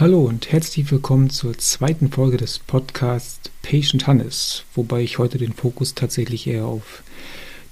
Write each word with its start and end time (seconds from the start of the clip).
Hallo 0.00 0.22
und 0.22 0.50
herzlich 0.50 0.90
willkommen 0.90 1.28
zur 1.28 1.58
zweiten 1.58 2.10
Folge 2.10 2.38
des 2.38 2.58
Podcasts 2.58 3.50
Patient 3.60 4.06
Hannes, 4.06 4.64
wobei 4.74 5.02
ich 5.02 5.18
heute 5.18 5.36
den 5.36 5.52
Fokus 5.52 5.94
tatsächlich 5.94 6.46
eher 6.46 6.64
auf 6.64 7.02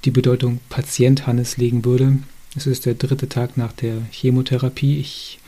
die 0.05 0.11
Bedeutung 0.11 0.61
Patient 0.69 1.27
Hannes 1.27 1.57
legen 1.57 1.87
würde. 1.87 2.19
Es 2.55 2.67
ist 2.67 2.85
der 2.85 2.93
dritte 2.93 3.31
Tag 3.31 3.57
nach 3.57 3.73
der 3.73 4.03
Chemotherapie. 4.11 5.01
Ich 5.01 5.39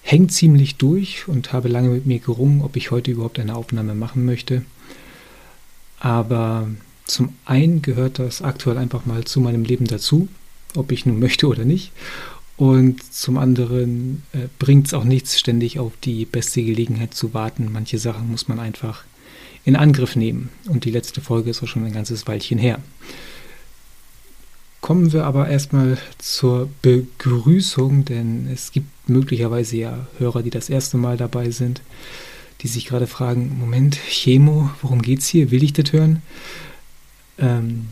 hänge 0.00 0.28
ziemlich 0.28 0.76
durch 0.76 1.28
und 1.28 1.52
habe 1.52 1.68
lange 1.68 1.90
mit 1.90 2.06
mir 2.06 2.18
gerungen, 2.18 2.62
ob 2.62 2.76
ich 2.76 2.90
heute 2.90 3.10
überhaupt 3.10 3.38
eine 3.38 3.54
Aufnahme 3.54 3.94
machen 3.94 4.24
möchte. 4.24 4.64
Aber 6.00 6.66
zum 7.04 7.34
einen 7.44 7.82
gehört 7.82 8.18
das 8.18 8.40
aktuell 8.40 8.78
einfach 8.78 9.04
mal 9.04 9.24
zu 9.24 9.42
meinem 9.42 9.64
Leben 9.64 9.86
dazu, 9.86 10.28
ob 10.76 10.92
ich 10.92 11.04
nun 11.04 11.18
möchte 11.20 11.46
oder 11.46 11.66
nicht. 11.66 11.92
Und 12.62 13.02
zum 13.12 13.38
anderen 13.38 14.22
äh, 14.32 14.46
bringt 14.60 14.86
es 14.86 14.94
auch 14.94 15.02
nichts, 15.02 15.36
ständig 15.36 15.80
auf 15.80 15.94
die 16.04 16.24
beste 16.24 16.62
Gelegenheit 16.62 17.12
zu 17.12 17.34
warten. 17.34 17.70
Manche 17.72 17.98
Sachen 17.98 18.30
muss 18.30 18.46
man 18.46 18.60
einfach 18.60 19.02
in 19.64 19.74
Angriff 19.74 20.14
nehmen. 20.14 20.48
Und 20.68 20.84
die 20.84 20.92
letzte 20.92 21.20
Folge 21.20 21.50
ist 21.50 21.60
auch 21.64 21.66
schon 21.66 21.84
ein 21.84 21.92
ganzes 21.92 22.28
Weilchen 22.28 22.58
her. 22.58 22.78
Kommen 24.80 25.12
wir 25.12 25.24
aber 25.24 25.48
erstmal 25.48 25.98
zur 26.18 26.68
Begrüßung, 26.82 28.04
denn 28.04 28.48
es 28.52 28.70
gibt 28.70 28.86
möglicherweise 29.08 29.78
ja 29.78 30.06
Hörer, 30.18 30.44
die 30.44 30.50
das 30.50 30.70
erste 30.70 30.98
Mal 30.98 31.16
dabei 31.16 31.50
sind, 31.50 31.82
die 32.60 32.68
sich 32.68 32.86
gerade 32.86 33.08
fragen, 33.08 33.58
Moment, 33.58 33.98
Chemo, 34.08 34.70
worum 34.82 35.02
geht's 35.02 35.26
hier? 35.26 35.50
Will 35.50 35.64
ich 35.64 35.72
das 35.72 35.92
hören? 35.92 36.22
Ähm, 37.38 37.88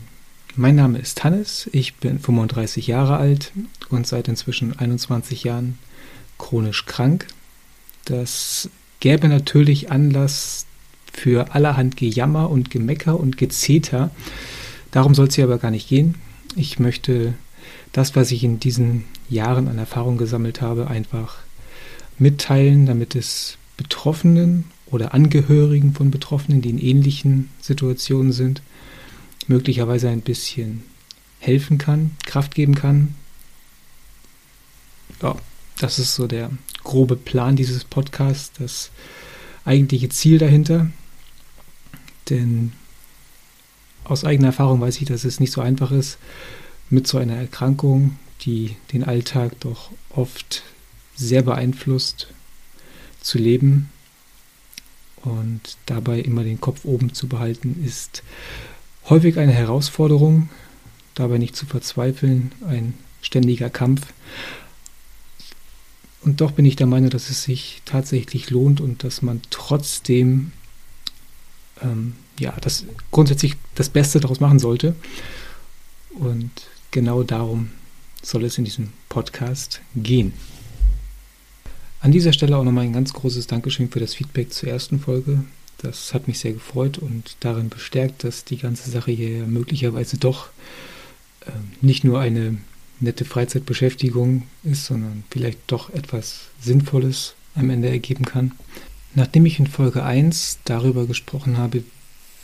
mein 0.55 0.75
Name 0.75 0.99
ist 0.99 1.23
Hannes, 1.23 1.69
ich 1.71 1.95
bin 1.95 2.19
35 2.19 2.87
Jahre 2.87 3.17
alt 3.17 3.51
und 3.89 4.05
seit 4.05 4.27
inzwischen 4.27 4.77
21 4.77 5.43
Jahren 5.43 5.77
chronisch 6.37 6.85
krank. 6.85 7.27
Das 8.05 8.69
gäbe 8.99 9.27
natürlich 9.27 9.91
Anlass 9.91 10.65
für 11.13 11.53
allerhand 11.53 11.97
Gejammer 11.97 12.49
und 12.49 12.69
Gemecker 12.69 13.19
und 13.19 13.37
Gezeter. 13.37 14.11
Darum 14.91 15.15
soll 15.15 15.27
es 15.27 15.35
hier 15.35 15.45
aber 15.45 15.57
gar 15.57 15.71
nicht 15.71 15.87
gehen. 15.87 16.15
Ich 16.55 16.79
möchte 16.79 17.33
das, 17.93 18.15
was 18.15 18.31
ich 18.31 18.43
in 18.43 18.59
diesen 18.59 19.05
Jahren 19.29 19.67
an 19.67 19.77
Erfahrung 19.77 20.17
gesammelt 20.17 20.61
habe, 20.61 20.87
einfach 20.87 21.37
mitteilen, 22.17 22.85
damit 22.85 23.15
es 23.15 23.57
Betroffenen 23.77 24.65
oder 24.87 25.13
Angehörigen 25.13 25.93
von 25.93 26.11
Betroffenen, 26.11 26.61
die 26.61 26.69
in 26.69 26.79
ähnlichen 26.79 27.49
Situationen 27.61 28.31
sind, 28.33 28.61
möglicherweise 29.49 30.09
ein 30.09 30.21
bisschen 30.21 30.83
helfen 31.39 31.77
kann, 31.77 32.11
Kraft 32.25 32.55
geben 32.55 32.75
kann. 32.75 33.15
Ja, 35.21 35.35
das 35.79 35.99
ist 35.99 36.15
so 36.15 36.27
der 36.27 36.51
grobe 36.83 37.15
Plan 37.15 37.55
dieses 37.55 37.83
Podcasts, 37.83 38.51
das 38.57 38.91
eigentliche 39.65 40.09
Ziel 40.09 40.37
dahinter. 40.37 40.89
Denn 42.29 42.73
aus 44.03 44.23
eigener 44.23 44.47
Erfahrung 44.47 44.81
weiß 44.81 45.01
ich, 45.01 45.07
dass 45.07 45.23
es 45.23 45.39
nicht 45.39 45.51
so 45.51 45.61
einfach 45.61 45.91
ist, 45.91 46.17
mit 46.89 47.07
so 47.07 47.17
einer 47.17 47.35
Erkrankung, 47.35 48.17
die 48.41 48.75
den 48.93 49.03
Alltag 49.03 49.59
doch 49.59 49.91
oft 50.09 50.63
sehr 51.15 51.41
beeinflusst, 51.41 52.27
zu 53.21 53.37
leben. 53.37 53.89
Und 55.23 55.77
dabei 55.85 56.19
immer 56.19 56.43
den 56.43 56.59
Kopf 56.59 56.83
oben 56.83 57.13
zu 57.13 57.27
behalten, 57.27 57.83
ist 57.85 58.23
häufig 59.09 59.37
eine 59.37 59.51
Herausforderung, 59.51 60.49
dabei 61.15 61.37
nicht 61.37 61.55
zu 61.55 61.65
verzweifeln, 61.65 62.51
ein 62.67 62.93
ständiger 63.21 63.69
Kampf. 63.69 64.13
Und 66.21 66.41
doch 66.41 66.51
bin 66.51 66.65
ich 66.65 66.75
der 66.75 66.87
Meinung, 66.87 67.09
dass 67.09 67.29
es 67.29 67.43
sich 67.43 67.81
tatsächlich 67.85 68.49
lohnt 68.49 68.79
und 68.79 69.03
dass 69.03 69.21
man 69.21 69.41
trotzdem 69.49 70.51
ähm, 71.81 72.13
ja, 72.39 72.53
das 72.61 72.85
grundsätzlich 73.11 73.55
das 73.75 73.89
Beste 73.89 74.19
daraus 74.19 74.39
machen 74.39 74.59
sollte. 74.59 74.95
Und 76.11 76.51
genau 76.91 77.23
darum 77.23 77.71
soll 78.21 78.45
es 78.45 78.57
in 78.57 78.65
diesem 78.65 78.89
Podcast 79.09 79.81
gehen. 79.95 80.33
An 82.01 82.11
dieser 82.11 82.33
Stelle 82.33 82.57
auch 82.57 82.63
nochmal 82.63 82.85
ein 82.85 82.93
ganz 82.93 83.13
großes 83.13 83.47
Dankeschön 83.47 83.89
für 83.89 83.99
das 83.99 84.15
Feedback 84.15 84.51
zur 84.51 84.69
ersten 84.69 84.99
Folge. 84.99 85.43
Das 85.81 86.13
hat 86.13 86.27
mich 86.27 86.39
sehr 86.39 86.53
gefreut 86.53 86.99
und 86.99 87.37
darin 87.39 87.69
bestärkt, 87.69 88.23
dass 88.23 88.45
die 88.45 88.57
ganze 88.57 88.91
Sache 88.91 89.11
hier 89.11 89.47
möglicherweise 89.47 90.17
doch 90.17 90.49
äh, 91.41 91.51
nicht 91.81 92.03
nur 92.03 92.19
eine 92.19 92.57
nette 92.99 93.25
Freizeitbeschäftigung 93.25 94.43
ist, 94.63 94.85
sondern 94.85 95.23
vielleicht 95.31 95.59
doch 95.67 95.89
etwas 95.89 96.49
Sinnvolles 96.61 97.33
am 97.55 97.69
Ende 97.69 97.89
ergeben 97.89 98.25
kann. 98.25 98.51
Nachdem 99.15 99.45
ich 99.45 99.59
in 99.59 99.67
Folge 99.67 100.03
1 100.03 100.59
darüber 100.65 101.07
gesprochen 101.07 101.57
habe, 101.57 101.83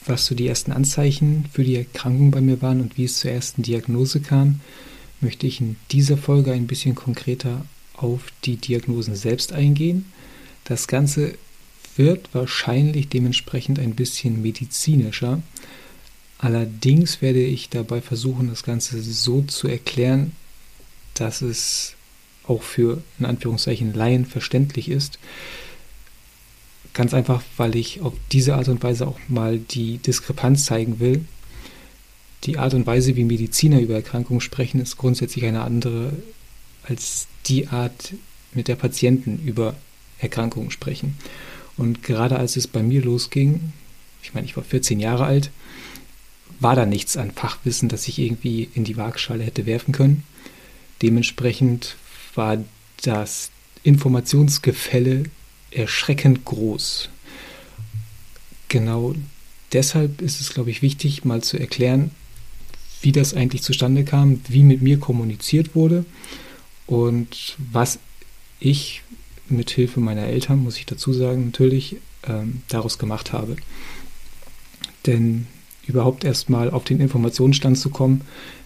was 0.05 0.25
so 0.25 0.35
die 0.35 0.47
ersten 0.47 0.71
Anzeichen 0.71 1.45
für 1.51 1.63
die 1.63 1.75
Erkrankung 1.75 2.31
bei 2.31 2.41
mir 2.41 2.61
waren 2.61 2.81
und 2.81 2.97
wie 2.97 3.05
es 3.05 3.19
zur 3.19 3.31
ersten 3.31 3.61
Diagnose 3.61 4.19
kam, 4.19 4.61
möchte 5.21 5.47
ich 5.47 5.61
in 5.61 5.75
dieser 5.91 6.17
Folge 6.17 6.51
ein 6.53 6.67
bisschen 6.67 6.95
konkreter 6.95 7.65
auf 7.93 8.21
die 8.45 8.57
Diagnosen 8.57 9.15
selbst 9.15 9.53
eingehen. 9.53 10.05
Das 10.63 10.87
Ganze 10.87 11.35
wird 11.97 12.29
wahrscheinlich 12.33 13.09
dementsprechend 13.09 13.79
ein 13.79 13.95
bisschen 13.95 14.41
medizinischer. 14.41 15.41
Allerdings 16.39 17.21
werde 17.21 17.43
ich 17.43 17.69
dabei 17.69 18.01
versuchen, 18.01 18.49
das 18.49 18.63
Ganze 18.63 19.01
so 19.01 19.41
zu 19.41 19.67
erklären, 19.67 20.33
dass 21.15 21.41
es 21.41 21.95
auch 22.47 22.61
für 22.61 23.01
in 23.19 23.25
Anführungszeichen 23.25 23.93
Laien 23.93 24.25
verständlich 24.25 24.89
ist. 24.89 25.19
Ganz 26.93 27.13
einfach, 27.13 27.43
weil 27.57 27.75
ich 27.75 28.01
auf 28.01 28.13
diese 28.31 28.55
Art 28.55 28.69
und 28.69 28.81
Weise 28.81 29.07
auch 29.07 29.19
mal 29.27 29.59
die 29.59 29.97
Diskrepanz 29.97 30.65
zeigen 30.65 30.99
will. 30.99 31.25
Die 32.43 32.57
Art 32.57 32.73
und 32.73 32.87
Weise, 32.87 33.15
wie 33.15 33.23
Mediziner 33.23 33.79
über 33.79 33.95
Erkrankungen 33.95 34.41
sprechen, 34.41 34.79
ist 34.79 34.97
grundsätzlich 34.97 35.45
eine 35.45 35.61
andere 35.61 36.13
als 36.83 37.27
die 37.47 37.67
Art, 37.67 38.13
mit 38.53 38.67
der 38.67 38.75
Patienten 38.75 39.39
über 39.45 39.75
Erkrankungen 40.19 40.71
sprechen. 40.71 41.17
Und 41.77 42.03
gerade 42.03 42.37
als 42.37 42.55
es 42.55 42.67
bei 42.67 42.81
mir 42.81 43.01
losging, 43.01 43.73
ich 44.23 44.33
meine, 44.33 44.45
ich 44.45 44.57
war 44.57 44.63
14 44.63 44.99
Jahre 44.99 45.25
alt, 45.25 45.51
war 46.59 46.75
da 46.75 46.85
nichts 46.85 47.17
an 47.17 47.31
Fachwissen, 47.31 47.87
das 47.87 48.07
ich 48.07 48.19
irgendwie 48.19 48.69
in 48.73 48.83
die 48.83 48.97
Waagschale 48.97 49.43
hätte 49.43 49.65
werfen 49.65 49.91
können. 49.91 50.23
Dementsprechend 51.01 51.95
war 52.33 52.57
das 53.03 53.51
Informationsgefälle 53.83 55.23
erschreckend 55.71 56.45
groß. 56.45 57.09
Genau 58.69 59.15
deshalb 59.71 60.21
ist 60.21 60.41
es, 60.41 60.53
glaube 60.53 60.71
ich, 60.71 60.81
wichtig, 60.81 61.25
mal 61.25 61.43
zu 61.43 61.57
erklären, 61.57 62.11
wie 63.01 63.11
das 63.11 63.33
eigentlich 63.33 63.61
zustande 63.61 64.03
kam, 64.03 64.41
wie 64.47 64.63
mit 64.63 64.81
mir 64.81 64.99
kommuniziert 64.99 65.75
wurde 65.75 66.05
und 66.87 67.55
was 67.57 67.99
ich 68.59 69.03
mit 69.51 69.69
Hilfe 69.69 69.99
meiner 69.99 70.27
Eltern, 70.27 70.63
muss 70.63 70.77
ich 70.77 70.85
dazu 70.85 71.13
sagen, 71.13 71.45
natürlich 71.45 71.97
ähm, 72.27 72.61
daraus 72.67 72.97
gemacht 72.97 73.33
habe. 73.33 73.55
Denn 75.05 75.47
überhaupt 75.85 76.23
erst 76.23 76.49
mal 76.49 76.69
auf 76.71 76.83
den 76.83 76.99
Informationsstand 76.99 77.77
zu 77.77 77.89
kommen, 77.89 78.21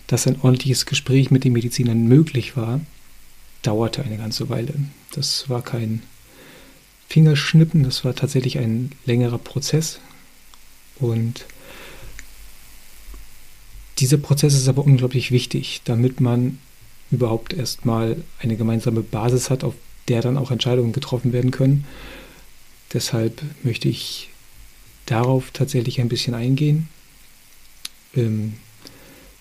dass 0.08 0.28
ein 0.28 0.42
ordentliches 0.42 0.86
Gespräch 0.86 1.32
mit 1.32 1.44
den 1.44 1.54
Medizinern 1.54 2.08
möglich 2.08 2.58
war, 2.58 2.82
dauerte 3.62 4.04
eine 4.04 4.18
ganze 4.18 4.50
Weile. 4.50 4.74
Das 5.14 5.50
war 5.50 5.62
kein 5.62 6.02
Fingerschnippen. 7.08 7.84
Das 7.84 8.04
war 8.06 8.16
tatsächlich 8.16 8.58
ein 8.58 8.92
längerer 9.06 9.38
Prozess. 9.38 10.00
Und 11.00 11.46
dieser 14.00 14.18
Prozess 14.18 14.54
ist 14.54 14.68
aber 14.68 14.84
unglaublich 14.84 15.32
wichtig, 15.32 15.82
damit 15.84 16.22
man 16.22 16.58
überhaupt 17.12 17.54
erstmal 17.54 18.18
eine 18.40 18.56
gemeinsame 18.56 19.02
Basis 19.02 19.50
hat, 19.50 19.64
auf 19.64 19.76
der 20.12 20.22
dann 20.22 20.38
auch 20.38 20.52
Entscheidungen 20.52 20.92
getroffen 20.92 21.32
werden 21.32 21.52
können. 21.52 21.86
Deshalb 22.92 23.42
möchte 23.64 23.88
ich 23.88 24.30
darauf 25.06 25.52
tatsächlich 25.52 26.02
ein 26.02 26.10
bisschen 26.10 26.34
eingehen. 26.34 26.90
Im 28.14 28.54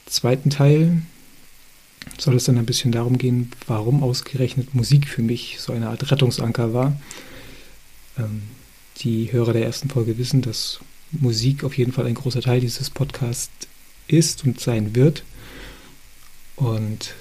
zweiten 0.06 0.50
Teil 0.50 1.03
soll 2.17 2.37
es 2.37 2.45
dann 2.45 2.56
ein 2.56 2.67
bisschen 2.67 2.93
darum 2.93 3.19
gehen, 3.19 3.50
warum 3.67 4.05
ausgerechnet 4.05 4.75
Musik 4.75 5.09
für 5.09 5.23
mich 5.23 5.56
so 5.59 5.73
eine 5.73 5.89
Art 5.89 6.09
Rettungsanker 6.11 6.73
war 6.73 6.97
ähm, 8.19 8.43
die 8.99 9.33
Hörer 9.33 9.53
der 9.53 9.65
ersten 9.65 9.89
Folge 9.89 10.19
wissen, 10.19 10.43
dass 10.43 10.79
Musik 11.11 11.65
auf 11.65 11.77
jeden 11.77 11.93
Fall 11.93 12.06
ein 12.06 12.15
großer 12.15 12.43
Teil 12.43 12.61
dieses 12.61 12.91
Podcasts 12.91 13.50
ist 14.06 14.45
und 14.45 14.61
sein 14.61 14.95
wird. 14.95 15.25
Und 16.55 17.15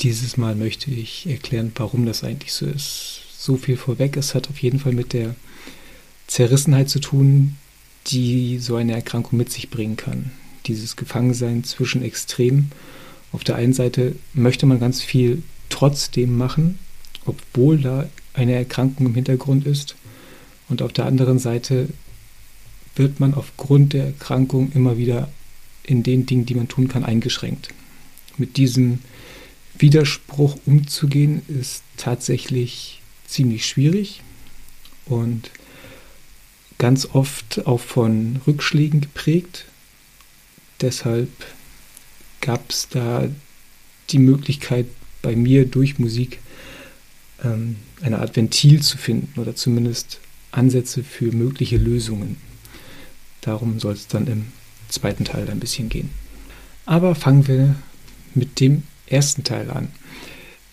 dieses 0.00 0.36
Mal 0.36 0.54
möchte 0.54 0.90
ich 0.90 1.26
erklären, 1.28 1.72
warum 1.76 2.06
das 2.06 2.24
eigentlich 2.24 2.52
so 2.52 2.66
ist. 2.66 3.20
So 3.38 3.56
viel 3.56 3.76
vorweg, 3.76 4.16
es 4.16 4.34
hat 4.34 4.50
auf 4.50 4.58
jeden 4.58 4.78
Fall 4.78 4.92
mit 4.92 5.12
der 5.12 5.34
Zerrissenheit 6.26 6.88
zu 6.88 7.00
tun, 7.00 7.56
die 8.08 8.58
so 8.58 8.76
eine 8.76 8.94
Erkrankung 8.94 9.38
mit 9.38 9.50
sich 9.50 9.70
bringen 9.70 9.96
kann. 9.96 10.30
Dieses 10.66 10.96
Gefangensein 10.96 11.64
zwischen 11.64 12.02
Extremen. 12.02 12.70
Auf 13.32 13.44
der 13.44 13.56
einen 13.56 13.72
Seite 13.72 14.16
möchte 14.34 14.66
man 14.66 14.80
ganz 14.80 15.02
viel 15.02 15.42
trotzdem 15.68 16.36
machen 16.36 16.78
obwohl 17.28 17.78
da 17.78 18.08
eine 18.34 18.54
Erkrankung 18.54 19.06
im 19.06 19.14
Hintergrund 19.14 19.66
ist. 19.66 19.94
Und 20.68 20.82
auf 20.82 20.92
der 20.92 21.06
anderen 21.06 21.38
Seite 21.38 21.88
wird 22.96 23.20
man 23.20 23.34
aufgrund 23.34 23.92
der 23.92 24.06
Erkrankung 24.06 24.72
immer 24.72 24.98
wieder 24.98 25.28
in 25.84 26.02
den 26.02 26.26
Dingen, 26.26 26.46
die 26.46 26.54
man 26.54 26.68
tun 26.68 26.88
kann, 26.88 27.04
eingeschränkt. 27.04 27.68
Mit 28.36 28.56
diesem 28.56 28.98
Widerspruch 29.78 30.58
umzugehen, 30.66 31.42
ist 31.48 31.82
tatsächlich 31.96 33.00
ziemlich 33.26 33.66
schwierig 33.66 34.22
und 35.06 35.50
ganz 36.78 37.08
oft 37.12 37.66
auch 37.66 37.80
von 37.80 38.40
Rückschlägen 38.46 39.00
geprägt. 39.00 39.66
Deshalb 40.80 41.30
gab 42.40 42.70
es 42.70 42.88
da 42.88 43.28
die 44.10 44.18
Möglichkeit 44.18 44.86
bei 45.22 45.34
mir 45.36 45.66
durch 45.66 45.98
Musik 45.98 46.38
ähm, 47.44 47.76
eine 48.00 48.20
Art 48.20 48.36
Ventil 48.36 48.80
zu 48.80 48.96
finden 48.96 49.40
oder 49.40 49.54
zumindest 49.54 50.20
Ansätze 50.52 51.02
für 51.02 51.32
mögliche 51.32 51.76
Lösungen. 51.76 52.36
Darum 53.40 53.80
soll 53.80 53.94
es 53.94 54.06
dann 54.06 54.26
im 54.26 54.46
zweiten 54.88 55.24
Teil 55.24 55.50
ein 55.50 55.60
bisschen 55.60 55.88
gehen. 55.88 56.10
Aber 56.86 57.14
fangen 57.14 57.46
wir 57.48 57.74
mit 58.34 58.60
dem 58.60 58.84
ersten 59.10 59.44
Teil 59.44 59.70
an. 59.70 59.88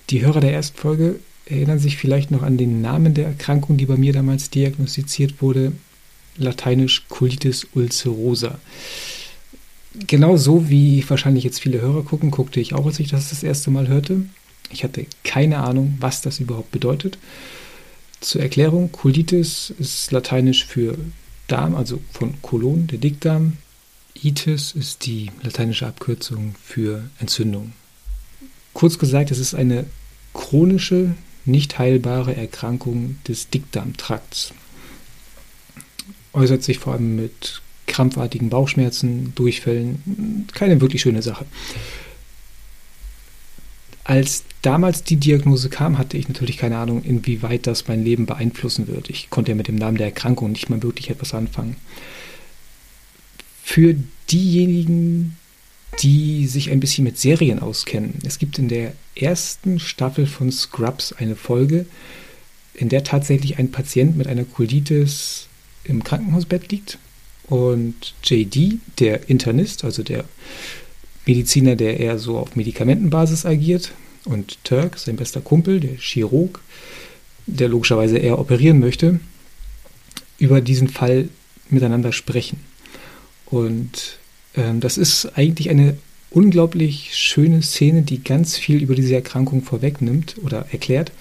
Die 0.10 0.22
Hörer 0.22 0.40
der 0.40 0.54
ersten 0.54 0.78
Folge 0.78 1.20
erinnern 1.46 1.80
sich 1.80 1.98
vielleicht 1.98 2.32
noch 2.32 2.44
an 2.44 2.58
den 2.58 2.82
Namen 2.82 3.14
der 3.14 3.28
Erkrankung, 3.28 3.78
die 3.78 3.86
bei 3.86 3.98
mir 3.98 4.14
damals 4.14 4.50
diagnostiziert 4.50 5.42
wurde, 5.42 5.72
lateinisch 6.38 7.06
Colitis 7.08 7.68
ulcerosa. 7.74 8.60
Genau 10.08 10.36
so 10.38 10.70
wie 10.70 11.08
wahrscheinlich 11.10 11.44
jetzt 11.44 11.62
viele 11.62 11.82
Hörer 11.82 12.04
gucken, 12.04 12.32
guckte 12.32 12.60
ich 12.60 12.74
auch, 12.74 12.86
als 12.86 13.00
ich 13.00 13.10
das 13.10 13.30
das 13.30 13.44
erste 13.44 13.72
Mal 13.72 13.88
hörte. 13.88 14.26
Ich 14.72 14.84
hatte 14.84 15.06
keine 15.24 15.60
Ahnung, 15.60 15.96
was 16.00 16.22
das 16.22 16.40
überhaupt 16.40 16.72
bedeutet. 16.72 17.18
Zur 18.20 18.42
Erklärung, 18.42 18.92
Colitis 18.92 19.74
ist 19.78 20.12
lateinisch 20.12 20.66
für 20.66 20.98
Darm, 21.48 21.76
also 21.76 22.02
von 22.12 22.42
Kolon, 22.42 22.88
der 22.88 22.98
Dickdarm. 22.98 23.54
Itis 24.22 24.72
ist 24.72 25.06
die 25.06 25.30
lateinische 25.44 25.86
Abkürzung 25.86 26.56
für 26.64 27.04
Entzündung. 27.20 27.74
Kurz 28.76 29.00
gesagt, 29.00 29.32
es 29.32 29.40
ist 29.40 29.56
eine 29.56 29.86
chronische, 30.34 31.16
nicht 31.46 31.80
heilbare 31.80 32.36
Erkrankung 32.36 33.18
des 33.26 33.50
Dickdarmtrakts. 33.50 34.52
Äußert 36.34 36.62
sich 36.62 36.80
vor 36.80 36.94
allem 36.94 37.16
mit 37.16 37.62
krampfartigen 37.88 38.50
Bauchschmerzen, 38.50 39.32
Durchfällen. 39.34 40.46
Keine 40.54 40.82
wirklich 40.82 41.02
schöne 41.02 41.22
Sache. 41.22 41.46
Als 44.04 44.44
damals 44.62 45.04
die 45.04 45.16
Diagnose 45.16 45.70
kam, 45.70 45.98
hatte 45.98 46.18
ich 46.18 46.28
natürlich 46.28 46.58
keine 46.58 46.78
Ahnung, 46.78 47.02
inwieweit 47.02 47.68
das 47.68 47.88
mein 47.88 48.04
Leben 48.04 48.26
beeinflussen 48.26 48.88
wird. 48.88 49.10
Ich 49.10 49.30
konnte 49.30 49.52
ja 49.52 49.56
mit 49.56 49.70
dem 49.70 49.76
Namen 49.76 49.98
der 49.98 50.08
Erkrankung 50.08 50.52
nicht 50.52 50.70
mal 50.70 50.84
wirklich 50.84 51.10
etwas 51.10 51.34
anfangen. 51.34 51.78
Für 53.64 53.96
diejenigen, 54.30 55.38
die 56.02 56.48
sich 56.48 56.70
ein 56.72 56.80
bisschen 56.80 57.04
mit 57.04 57.18
Serien 57.18 57.60
auskennen. 57.60 58.20
Es 58.26 58.40
gibt 58.40 58.60
in 58.60 58.68
der 58.68 58.94
ersten 59.16 59.80
Staffel 59.80 60.28
von 60.28 60.52
Scrubs 60.52 61.14
eine 61.14 61.36
Folge, 61.36 61.86
in 62.74 62.90
der 62.90 63.04
tatsächlich 63.04 63.58
ein 63.58 63.72
Patient 63.72 64.18
mit 64.18 64.28
einer 64.28 64.44
Colitis 64.44 65.48
im 65.84 66.04
Krankenhausbett 66.04 66.72
liegt 66.72 66.98
und 67.48 68.14
JD, 68.24 68.80
der 69.00 69.30
Internist, 69.30 69.84
also 69.84 70.04
der 70.04 70.26
Mediziner, 71.26 71.76
der 71.76 72.00
eher 72.00 72.20
so 72.20 72.38
auf 72.38 72.56
Medikamentenbasis 72.56 73.46
agiert, 73.46 73.92
und 74.26 74.64
Turk, 74.64 74.98
sein 74.98 75.16
bester 75.16 75.40
Kumpel, 75.40 75.80
der 75.80 75.98
Chirurg, 75.98 76.62
der 77.46 77.70
logischerweise 77.70 78.18
eher 78.18 78.40
operieren 78.40 78.80
möchte, 78.80 79.20
über 80.40 80.62
diesen 80.62 80.88
Fall 80.88 81.30
miteinander 81.70 82.12
sprechen. 82.12 82.60
Und 83.46 84.18
ähm, 84.56 84.80
das 84.80 84.98
ist 84.98 85.38
eigentlich 85.38 85.70
eine 85.70 85.98
unglaublich 86.32 87.12
schöne 87.14 87.62
Szene, 87.62 88.02
die 88.02 88.24
ganz 88.24 88.58
viel 88.58 88.82
über 88.82 88.96
diese 88.96 89.16
Erkrankung 89.16 89.64
vorwegnimmt 89.64 90.36
oder 90.44 90.66
erklärt, 90.72 91.12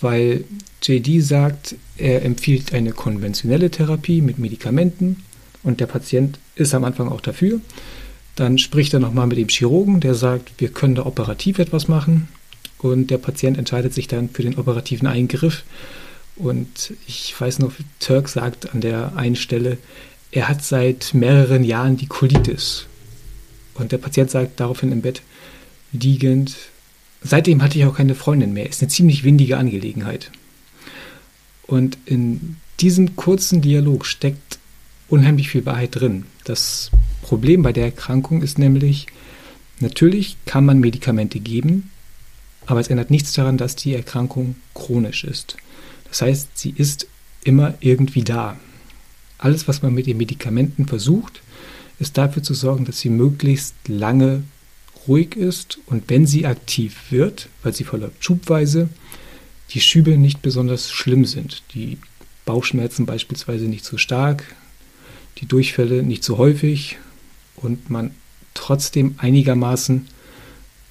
weil 0.00 0.44
JD 0.82 1.22
sagt, 1.22 1.74
er 1.96 2.24
empfiehlt 2.24 2.72
eine 2.72 2.92
konventionelle 2.92 3.70
Therapie 3.70 4.20
mit 4.20 4.38
Medikamenten 4.38 5.24
und 5.62 5.80
der 5.80 5.86
Patient 5.86 6.38
ist 6.54 6.74
am 6.74 6.84
Anfang 6.84 7.08
auch 7.08 7.20
dafür. 7.20 7.60
Dann 8.36 8.58
spricht 8.58 8.92
er 8.92 9.00
nochmal 9.00 9.26
mit 9.26 9.38
dem 9.38 9.48
Chirurgen, 9.48 9.98
der 9.98 10.14
sagt, 10.14 10.52
wir 10.58 10.68
können 10.68 10.94
da 10.94 11.06
operativ 11.06 11.58
etwas 11.58 11.88
machen. 11.88 12.28
Und 12.78 13.10
der 13.10 13.18
Patient 13.18 13.56
entscheidet 13.56 13.94
sich 13.94 14.06
dann 14.06 14.28
für 14.28 14.42
den 14.42 14.58
operativen 14.58 15.08
Eingriff. 15.08 15.64
Und 16.36 16.92
ich 17.08 17.34
weiß 17.38 17.58
noch, 17.60 17.72
Turk 17.98 18.28
sagt 18.28 18.74
an 18.74 18.82
der 18.82 19.16
einen 19.16 19.36
Stelle, 19.36 19.78
er 20.36 20.48
hat 20.48 20.62
seit 20.62 21.14
mehreren 21.14 21.64
Jahren 21.64 21.96
die 21.96 22.08
Colitis. 22.08 22.84
Und 23.72 23.90
der 23.90 23.96
Patient 23.96 24.30
sagt 24.30 24.60
daraufhin 24.60 24.92
im 24.92 25.00
Bett 25.00 25.22
liegend, 25.92 26.54
seitdem 27.22 27.62
hatte 27.62 27.78
ich 27.78 27.86
auch 27.86 27.96
keine 27.96 28.14
Freundin 28.14 28.52
mehr. 28.52 28.68
Ist 28.68 28.82
eine 28.82 28.90
ziemlich 28.90 29.24
windige 29.24 29.56
Angelegenheit. 29.56 30.30
Und 31.66 31.96
in 32.04 32.56
diesem 32.80 33.16
kurzen 33.16 33.62
Dialog 33.62 34.04
steckt 34.04 34.58
unheimlich 35.08 35.48
viel 35.48 35.64
Wahrheit 35.64 35.94
drin. 35.98 36.26
Das 36.44 36.90
Problem 37.22 37.62
bei 37.62 37.72
der 37.72 37.86
Erkrankung 37.86 38.42
ist 38.42 38.58
nämlich, 38.58 39.06
natürlich 39.80 40.36
kann 40.44 40.66
man 40.66 40.80
Medikamente 40.80 41.40
geben, 41.40 41.90
aber 42.66 42.80
es 42.80 42.88
ändert 42.88 43.10
nichts 43.10 43.32
daran, 43.32 43.56
dass 43.56 43.74
die 43.74 43.94
Erkrankung 43.94 44.56
chronisch 44.74 45.24
ist. 45.24 45.56
Das 46.10 46.20
heißt, 46.20 46.50
sie 46.58 46.74
ist 46.76 47.06
immer 47.42 47.72
irgendwie 47.80 48.22
da. 48.22 48.58
Alles, 49.38 49.68
was 49.68 49.82
man 49.82 49.94
mit 49.94 50.06
den 50.06 50.16
Medikamenten 50.16 50.86
versucht, 50.86 51.42
ist 51.98 52.18
dafür 52.18 52.42
zu 52.42 52.54
sorgen, 52.54 52.84
dass 52.84 53.00
sie 53.00 53.10
möglichst 53.10 53.74
lange 53.86 54.42
ruhig 55.06 55.36
ist 55.36 55.78
und 55.86 56.04
wenn 56.08 56.26
sie 56.26 56.46
aktiv 56.46 56.96
wird, 57.10 57.48
weil 57.62 57.74
sie 57.74 57.84
verläuft 57.84 58.24
schubweise, 58.24 58.88
die 59.70 59.80
Schübe 59.80 60.16
nicht 60.16 60.42
besonders 60.42 60.90
schlimm 60.90 61.24
sind. 61.24 61.62
Die 61.74 61.98
Bauchschmerzen 62.44 63.06
beispielsweise 63.06 63.66
nicht 63.66 63.84
so 63.84 63.98
stark, 63.98 64.44
die 65.38 65.46
Durchfälle 65.46 66.02
nicht 66.02 66.24
so 66.24 66.38
häufig 66.38 66.98
und 67.56 67.90
man 67.90 68.12
trotzdem 68.54 69.16
einigermaßen 69.18 70.06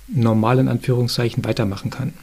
normal 0.08 0.60
in 0.60 0.68
Anführungszeichen 0.68 1.44
weitermachen 1.46 1.90
kann. 1.90 2.14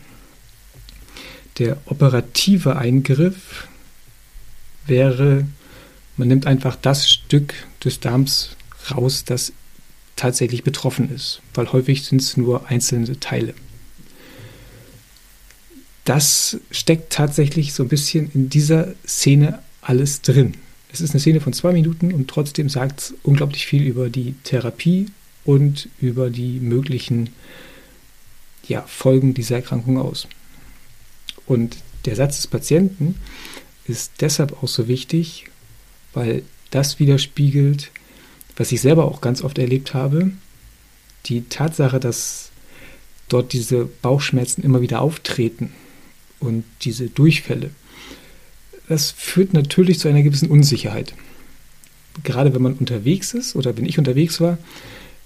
Der 1.58 1.78
operative 1.86 2.76
Eingriff 2.76 3.68
wäre, 4.86 5.46
man 6.16 6.28
nimmt 6.28 6.46
einfach 6.46 6.76
das 6.76 7.10
Stück 7.10 7.54
des 7.84 8.00
Darms 8.00 8.56
raus, 8.90 9.24
das 9.24 9.52
tatsächlich 10.16 10.62
betroffen 10.62 11.10
ist, 11.14 11.40
weil 11.54 11.72
häufig 11.72 12.04
sind 12.04 12.20
es 12.20 12.36
nur 12.36 12.68
einzelne 12.68 13.18
Teile. 13.18 13.54
Das 16.04 16.58
steckt 16.70 17.12
tatsächlich 17.12 17.72
so 17.72 17.84
ein 17.84 17.88
bisschen 17.88 18.30
in 18.34 18.48
dieser 18.48 18.94
Szene 19.06 19.60
alles 19.80 20.20
drin. 20.20 20.54
Es 20.92 21.00
ist 21.00 21.12
eine 21.12 21.20
Szene 21.20 21.40
von 21.40 21.52
zwei 21.52 21.72
Minuten 21.72 22.12
und 22.12 22.28
trotzdem 22.28 22.68
sagt 22.68 23.00
es 23.00 23.14
unglaublich 23.22 23.66
viel 23.66 23.82
über 23.82 24.10
die 24.10 24.34
Therapie 24.44 25.06
und 25.44 25.88
über 26.00 26.28
die 26.28 26.60
möglichen 26.60 27.30
ja, 28.68 28.82
Folgen 28.82 29.32
dieser 29.34 29.56
Erkrankung 29.56 29.98
aus. 29.98 30.28
Und 31.46 31.76
der 32.04 32.16
Satz 32.16 32.36
des 32.36 32.46
Patienten 32.46 33.16
ist 33.86 34.12
deshalb 34.20 34.62
auch 34.62 34.68
so 34.68 34.88
wichtig, 34.88 35.46
weil 36.14 36.42
das 36.70 36.98
widerspiegelt, 36.98 37.90
was 38.56 38.72
ich 38.72 38.80
selber 38.80 39.04
auch 39.04 39.20
ganz 39.20 39.42
oft 39.42 39.58
erlebt 39.58 39.94
habe, 39.94 40.30
die 41.26 41.48
Tatsache, 41.48 42.00
dass 42.00 42.50
dort 43.28 43.52
diese 43.52 43.86
Bauchschmerzen 44.02 44.62
immer 44.62 44.80
wieder 44.80 45.00
auftreten 45.00 45.72
und 46.40 46.64
diese 46.82 47.08
Durchfälle 47.08 47.70
das 48.92 49.10
führt 49.10 49.54
natürlich 49.54 49.98
zu 49.98 50.08
einer 50.08 50.22
gewissen 50.22 50.50
Unsicherheit. 50.50 51.14
Gerade 52.24 52.54
wenn 52.54 52.62
man 52.62 52.74
unterwegs 52.74 53.32
ist 53.32 53.56
oder 53.56 53.76
wenn 53.76 53.86
ich 53.86 53.98
unterwegs 53.98 54.40
war, 54.40 54.58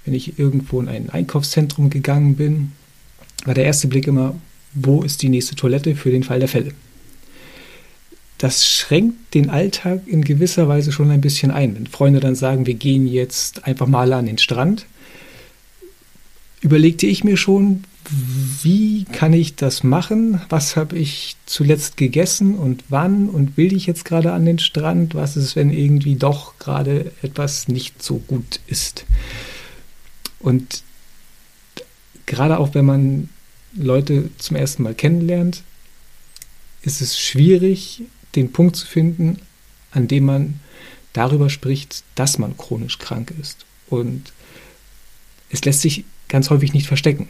wenn 0.04 0.14
ich 0.14 0.38
irgendwo 0.38 0.80
in 0.80 0.88
ein 0.88 1.10
Einkaufszentrum 1.10 1.90
gegangen 1.90 2.36
bin, 2.36 2.72
war 3.44 3.54
der 3.54 3.64
erste 3.64 3.88
Blick 3.88 4.06
immer, 4.06 4.38
wo 4.72 5.02
ist 5.02 5.22
die 5.22 5.28
nächste 5.28 5.56
Toilette 5.56 5.96
für 5.96 6.10
den 6.10 6.22
Fall 6.22 6.38
der 6.38 6.48
Fälle. 6.48 6.72
Das 8.38 8.68
schränkt 8.68 9.34
den 9.34 9.48
Alltag 9.48 10.02
in 10.06 10.22
gewisser 10.22 10.68
Weise 10.68 10.92
schon 10.92 11.10
ein 11.10 11.20
bisschen 11.20 11.50
ein. 11.50 11.74
Wenn 11.74 11.86
Freunde 11.86 12.20
dann 12.20 12.34
sagen, 12.34 12.66
wir 12.66 12.74
gehen 12.74 13.06
jetzt 13.06 13.64
einfach 13.64 13.86
mal 13.86 14.12
an 14.12 14.26
den 14.26 14.38
Strand, 14.38 14.86
überlegte 16.60 17.06
ich 17.06 17.24
mir 17.24 17.36
schon, 17.36 17.84
wie 18.62 19.04
kann 19.04 19.32
ich 19.32 19.56
das 19.56 19.82
machen? 19.82 20.40
Was 20.48 20.76
habe 20.76 20.96
ich 20.96 21.36
zuletzt 21.46 21.96
gegessen 21.96 22.54
und 22.54 22.84
wann? 22.88 23.28
Und 23.28 23.56
will 23.56 23.74
ich 23.74 23.86
jetzt 23.86 24.04
gerade 24.04 24.32
an 24.32 24.44
den 24.44 24.58
Strand? 24.58 25.14
Was 25.14 25.36
ist, 25.36 25.56
wenn 25.56 25.70
irgendwie 25.70 26.16
doch 26.16 26.58
gerade 26.58 27.12
etwas 27.22 27.68
nicht 27.68 28.02
so 28.02 28.18
gut 28.18 28.60
ist? 28.66 29.04
Und 30.38 30.82
gerade 32.26 32.58
auch 32.58 32.74
wenn 32.74 32.84
man 32.84 33.28
Leute 33.74 34.30
zum 34.38 34.56
ersten 34.56 34.82
Mal 34.82 34.94
kennenlernt, 34.94 35.62
ist 36.82 37.00
es 37.00 37.18
schwierig, 37.18 38.02
den 38.36 38.52
Punkt 38.52 38.76
zu 38.76 38.86
finden, 38.86 39.38
an 39.90 40.08
dem 40.08 40.24
man 40.26 40.60
darüber 41.12 41.50
spricht, 41.50 42.04
dass 42.14 42.38
man 42.38 42.56
chronisch 42.56 42.98
krank 42.98 43.32
ist. 43.40 43.64
Und 43.88 44.32
es 45.50 45.64
lässt 45.64 45.80
sich 45.80 46.04
ganz 46.28 46.50
häufig 46.50 46.72
nicht 46.72 46.86
verstecken. 46.86 47.28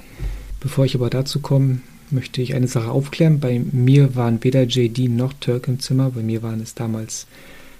Bevor 0.60 0.84
ich 0.84 0.94
aber 0.94 1.10
dazu 1.10 1.40
komme, 1.40 1.80
möchte 2.10 2.42
ich 2.42 2.54
eine 2.54 2.68
Sache 2.68 2.90
aufklären. 2.90 3.40
Bei 3.40 3.58
mir 3.58 4.14
waren 4.16 4.42
weder 4.42 4.62
JD 4.64 5.08
noch 5.10 5.32
Turk 5.34 5.68
im 5.68 5.80
Zimmer. 5.80 6.10
Bei 6.10 6.22
mir 6.22 6.42
waren 6.42 6.60
es 6.60 6.74
damals 6.74 7.26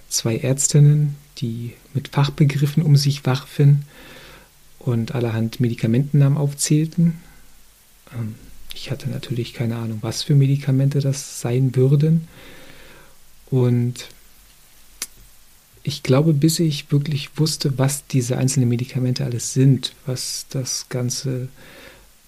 zwei 0.09 0.37
Ärztinnen, 0.37 1.16
die 1.38 1.73
mit 1.95 2.09
Fachbegriffen 2.09 2.83
um 2.83 2.97
sich 2.97 3.25
warfen 3.26 3.85
und 4.78 5.14
allerhand 5.14 5.61
Medikamentennamen 5.61 6.38
aufzählten. 6.38 7.14
Ähm, 8.14 8.37
ich 8.75 8.90
hatte 8.90 9.09
natürlich 9.09 9.54
keine 9.54 9.76
Ahnung, 9.76 9.99
was 10.02 10.23
für 10.23 10.35
Medikamente 10.35 11.00
das 11.00 11.40
sein 11.40 11.75
würden. 11.75 12.28
Und 13.50 14.08
ich 15.82 16.02
glaube, 16.02 16.32
bis 16.32 16.58
ich 16.58 16.90
wirklich 16.90 17.30
wusste, 17.38 17.78
was 17.78 18.06
diese 18.06 18.36
einzelnen 18.38 18.68
Medikamente 18.68 19.24
alles 19.24 19.52
sind, 19.52 19.94
was 20.04 20.46
das 20.50 20.88
Ganze 20.88 21.48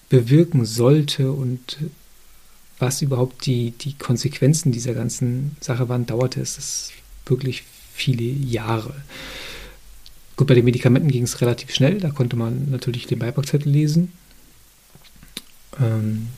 bewirken 0.09 0.65
sollte 0.65 1.33
und 1.33 1.79
was 2.79 3.03
überhaupt 3.03 3.47
die, 3.47 3.73
die 3.73 3.95
Konsequenzen 3.95 4.71
dieser 4.71 4.95
ganzen 4.95 5.57
Sache 5.61 5.89
waren, 5.89 6.07
dauerte 6.07 6.41
es 6.41 6.93
wirklich 7.27 7.65
viele 7.93 8.23
Jahre. 8.23 8.95
Gut, 10.37 10.47
bei 10.47 10.55
den 10.55 10.65
Medikamenten 10.65 11.11
ging 11.11 11.25
es 11.25 11.41
relativ 11.41 11.75
schnell, 11.75 11.99
da 11.99 12.11
konnte 12.11 12.37
man 12.37 12.71
natürlich 12.71 13.07
den 13.09 13.19
Beipackzettel 13.19 13.73
lesen. 13.73 14.13
Ähm, 15.81 16.29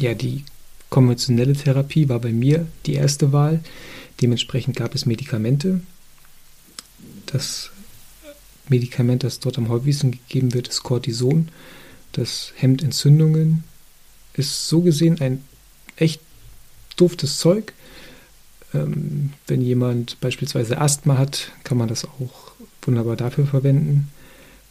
ja, 0.00 0.14
die 0.14 0.44
konventionelle 0.92 1.54
Therapie 1.54 2.10
war 2.10 2.18
bei 2.18 2.32
mir 2.32 2.66
die 2.84 2.92
erste 2.92 3.32
Wahl. 3.32 3.60
Dementsprechend 4.20 4.76
gab 4.76 4.94
es 4.94 5.06
Medikamente. 5.06 5.80
Das 7.24 7.70
Medikament, 8.68 9.24
das 9.24 9.40
dort 9.40 9.56
am 9.56 9.70
häufigsten 9.70 10.10
gegeben 10.10 10.52
wird, 10.52 10.68
ist 10.68 10.82
Cortison. 10.82 11.48
Das 12.12 12.52
hemmt 12.56 12.82
Entzündungen. 12.82 13.64
Ist 14.34 14.68
so 14.68 14.82
gesehen 14.82 15.18
ein 15.22 15.42
echt 15.96 16.20
duftes 16.96 17.38
Zeug. 17.38 17.72
Ähm, 18.74 19.32
wenn 19.46 19.62
jemand 19.62 20.20
beispielsweise 20.20 20.78
Asthma 20.78 21.16
hat, 21.16 21.52
kann 21.64 21.78
man 21.78 21.88
das 21.88 22.04
auch 22.04 22.52
wunderbar 22.82 23.16
dafür 23.16 23.46
verwenden. 23.46 24.10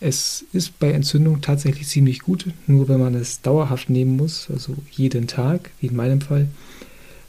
Es 0.04 0.46
ist 0.52 0.80
bei 0.80 0.92
Entzündung 0.92 1.42
tatsächlich 1.42 1.88
ziemlich 1.88 2.22
gut, 2.22 2.48
nur 2.66 2.90
wenn 2.90 3.00
man 3.00 3.14
es 3.14 3.42
dauerhaft 3.42 3.88
nehmen 3.92 4.18
muss, 4.18 4.50
also 4.50 4.76
jeden 4.90 5.28
Tag, 5.28 5.70
wie 5.80 5.88
in 5.88 5.96
meinem 5.96 6.22
Fall, 6.22 6.48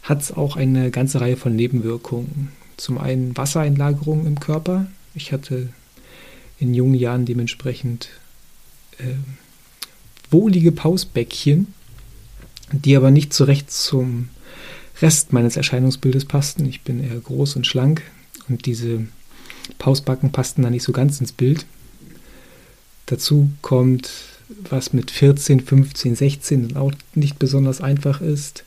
hat 0.02 0.22
es 0.22 0.32
auch 0.32 0.56
eine 0.56 0.90
ganze 0.90 1.20
Reihe 1.20 1.36
von 1.36 1.54
Nebenwirkungen. 1.54 2.50
Zum 2.78 2.96
einen 2.96 3.36
Wassereinlagerung 3.36 4.26
im 4.26 4.40
Körper. 4.40 4.86
Ich 5.14 5.32
hatte 5.32 5.68
in 6.58 6.72
jungen 6.72 6.94
Jahren 6.94 7.26
dementsprechend 7.26 8.08
äh, 8.98 9.16
wohlige 10.30 10.72
Pausbäckchen, 10.72 11.66
die 12.72 12.96
aber 12.96 13.10
nicht 13.10 13.34
so 13.34 13.44
recht 13.44 13.70
zum 13.70 14.30
Rest 15.02 15.34
meines 15.34 15.58
Erscheinungsbildes 15.58 16.24
passten. 16.24 16.64
Ich 16.64 16.80
bin 16.80 17.04
eher 17.04 17.20
groß 17.20 17.56
und 17.56 17.66
schlank 17.66 18.02
und 18.48 18.64
diese 18.64 19.06
Pausbacken 19.78 20.32
passten 20.32 20.62
da 20.62 20.70
nicht 20.70 20.84
so 20.84 20.92
ganz 20.92 21.20
ins 21.20 21.32
Bild. 21.32 21.66
Dazu 23.12 23.50
kommt, 23.60 24.10
was 24.70 24.94
mit 24.94 25.10
14, 25.10 25.60
15, 25.60 26.16
16 26.16 26.76
auch 26.78 26.92
nicht 27.14 27.38
besonders 27.38 27.82
einfach 27.82 28.22
ist, 28.22 28.64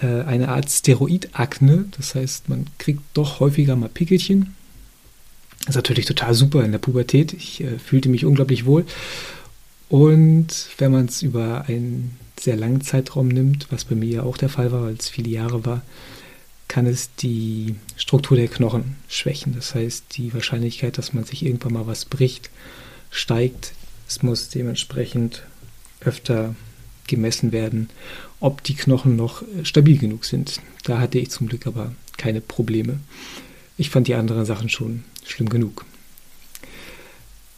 äh, 0.00 0.22
eine 0.22 0.48
Art 0.48 0.70
Steroidakne. 0.70 1.84
Das 1.94 2.14
heißt, 2.14 2.48
man 2.48 2.68
kriegt 2.78 3.02
doch 3.12 3.38
häufiger 3.38 3.76
mal 3.76 3.90
Pickelchen. 3.90 4.56
Das 5.58 5.70
ist 5.70 5.76
natürlich 5.76 6.06
total 6.06 6.32
super 6.32 6.64
in 6.64 6.72
der 6.72 6.78
Pubertät. 6.78 7.34
Ich 7.34 7.60
äh, 7.60 7.78
fühlte 7.78 8.08
mich 8.08 8.24
unglaublich 8.24 8.64
wohl. 8.64 8.86
Und 9.90 10.68
wenn 10.78 10.92
man 10.92 11.04
es 11.04 11.20
über 11.20 11.66
einen 11.68 12.16
sehr 12.40 12.56
langen 12.56 12.80
Zeitraum 12.80 13.28
nimmt, 13.28 13.66
was 13.70 13.84
bei 13.84 13.94
mir 13.94 14.08
ja 14.08 14.22
auch 14.22 14.38
der 14.38 14.48
Fall 14.48 14.72
war, 14.72 14.84
weil 14.84 14.94
es 14.94 15.10
viele 15.10 15.28
Jahre 15.28 15.66
war, 15.66 15.82
kann 16.66 16.86
es 16.86 17.14
die 17.16 17.74
Struktur 17.98 18.38
der 18.38 18.48
Knochen 18.48 18.96
schwächen. 19.06 19.54
Das 19.54 19.74
heißt, 19.74 20.16
die 20.16 20.32
Wahrscheinlichkeit, 20.32 20.96
dass 20.96 21.12
man 21.12 21.24
sich 21.24 21.44
irgendwann 21.44 21.74
mal 21.74 21.86
was 21.86 22.06
bricht, 22.06 22.48
steigt. 23.10 23.72
Es 24.08 24.22
muss 24.22 24.48
dementsprechend 24.48 25.42
öfter 26.00 26.54
gemessen 27.06 27.52
werden, 27.52 27.90
ob 28.38 28.62
die 28.62 28.74
Knochen 28.74 29.16
noch 29.16 29.42
stabil 29.62 29.98
genug 29.98 30.24
sind. 30.24 30.60
Da 30.84 30.98
hatte 30.98 31.18
ich 31.18 31.30
zum 31.30 31.48
Glück 31.48 31.66
aber 31.66 31.92
keine 32.16 32.40
Probleme. 32.40 33.00
Ich 33.76 33.90
fand 33.90 34.08
die 34.08 34.14
anderen 34.14 34.44
Sachen 34.44 34.68
schon 34.68 35.04
schlimm 35.24 35.48
genug. 35.48 35.84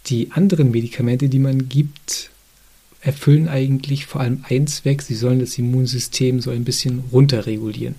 Die 0.06 0.32
anderen 0.32 0.71
Medikamente, 0.71 1.28
die 1.28 1.38
man 1.38 1.68
gibt, 1.68 2.30
erfüllen 3.00 3.49
eigentlich 3.49 4.06
vor 4.06 4.21
allem 4.21 4.44
einen 4.49 4.66
Zweck. 4.66 5.02
Sie 5.02 5.14
sollen 5.14 5.40
das 5.40 5.59
Immunsystem 5.59 6.40
so 6.40 6.50
ein 6.50 6.64
bisschen 6.64 7.04
runterregulieren. 7.12 7.94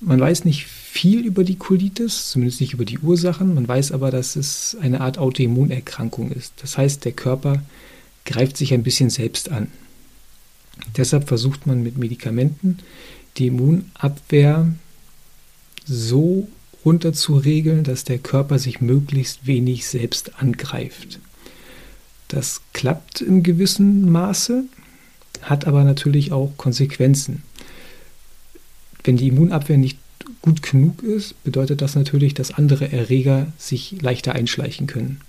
Man 0.00 0.20
weiß 0.20 0.44
nicht 0.44 0.66
viel 0.96 1.26
über 1.26 1.44
die 1.44 1.56
Colitis, 1.56 2.30
zumindest 2.30 2.62
nicht 2.62 2.72
über 2.72 2.86
die 2.86 2.98
Ursachen. 2.98 3.54
Man 3.54 3.68
weiß 3.68 3.92
aber, 3.92 4.10
dass 4.10 4.34
es 4.34 4.78
eine 4.80 5.02
Art 5.02 5.18
Autoimmunerkrankung 5.18 6.32
ist. 6.32 6.54
Das 6.62 6.78
heißt, 6.78 7.04
der 7.04 7.12
Körper 7.12 7.62
greift 8.24 8.56
sich 8.56 8.72
ein 8.72 8.82
bisschen 8.82 9.10
selbst 9.10 9.50
an. 9.50 9.68
Deshalb 10.96 11.28
versucht 11.28 11.66
man 11.66 11.82
mit 11.82 11.98
Medikamenten 11.98 12.78
die 13.36 13.48
Immunabwehr 13.48 14.74
so 15.84 16.48
runter 16.82 17.12
zu 17.12 17.36
regeln, 17.36 17.84
dass 17.84 18.04
der 18.04 18.18
Körper 18.18 18.58
sich 18.58 18.80
möglichst 18.80 19.46
wenig 19.46 19.86
selbst 19.86 20.40
angreift. 20.40 21.20
Das 22.28 22.62
klappt 22.72 23.20
im 23.20 23.42
gewissen 23.42 24.10
Maße, 24.10 24.64
hat 25.42 25.66
aber 25.66 25.84
natürlich 25.84 26.32
auch 26.32 26.54
Konsequenzen. 26.56 27.42
Wenn 29.04 29.18
die 29.18 29.28
Immunabwehr 29.28 29.76
nicht 29.76 29.98
gut 30.46 30.62
genug 30.62 31.02
ist, 31.02 31.42
bedeutet 31.42 31.82
das 31.82 31.96
natürlich, 31.96 32.32
dass 32.32 32.52
andere 32.52 32.92
Erreger 32.92 33.52
sich 33.58 34.00
leichter 34.00 34.32
einschleichen 34.32 34.86
können. 34.86 35.20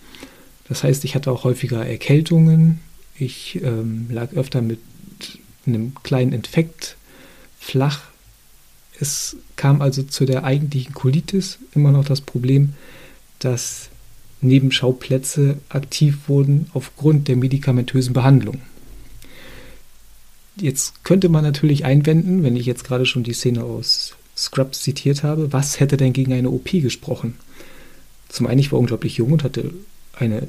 Das 0.70 0.84
heißt, 0.84 1.04
ich 1.06 1.16
hatte 1.16 1.32
auch 1.32 1.44
häufiger 1.44 1.84
Erkältungen, 1.84 2.80
ich 3.18 3.60
ähm, 3.64 4.06
lag 4.12 4.34
öfter 4.34 4.62
mit 4.62 4.80
einem 5.66 5.96
kleinen 6.04 6.34
Infekt 6.34 6.98
flach. 7.60 8.02
Es 9.00 9.38
kam 9.56 9.82
also 9.82 10.04
zu 10.04 10.26
der 10.26 10.44
eigentlichen 10.44 10.94
Colitis 10.94 11.58
immer 11.74 11.92
noch 11.92 12.06
das 12.06 12.22
Problem, 12.22 12.74
dass 13.40 13.90
Nebenschauplätze 14.42 15.58
aktiv 15.70 16.28
wurden 16.28 16.70
aufgrund 16.76 17.28
der 17.28 17.38
medikamentösen 17.38 18.14
Behandlung. 18.14 18.62
Jetzt 20.58 21.04
könnte 21.04 21.28
man 21.30 21.44
natürlich 21.44 21.86
einwenden, 21.86 22.44
wenn 22.44 22.56
ich 22.56 22.68
jetzt 22.68 22.84
gerade 22.84 23.08
schon 23.08 23.24
die 23.24 23.34
Szene 23.34 23.64
aus 23.64 24.17
Scrubs 24.38 24.82
zitiert 24.82 25.24
habe, 25.24 25.52
was 25.52 25.80
hätte 25.80 25.98
denn 25.98 26.14
gegen 26.14 26.34
eine 26.34 26.50
OP 26.50 26.70
gesprochen? 26.72 27.36
Zum 28.30 28.48
einen, 28.48 28.60
ich 28.60 28.72
war 28.72 28.80
unglaublich 28.80 29.18
jung 29.18 29.32
und 29.32 29.44
hatte 29.44 29.74
eine 30.14 30.48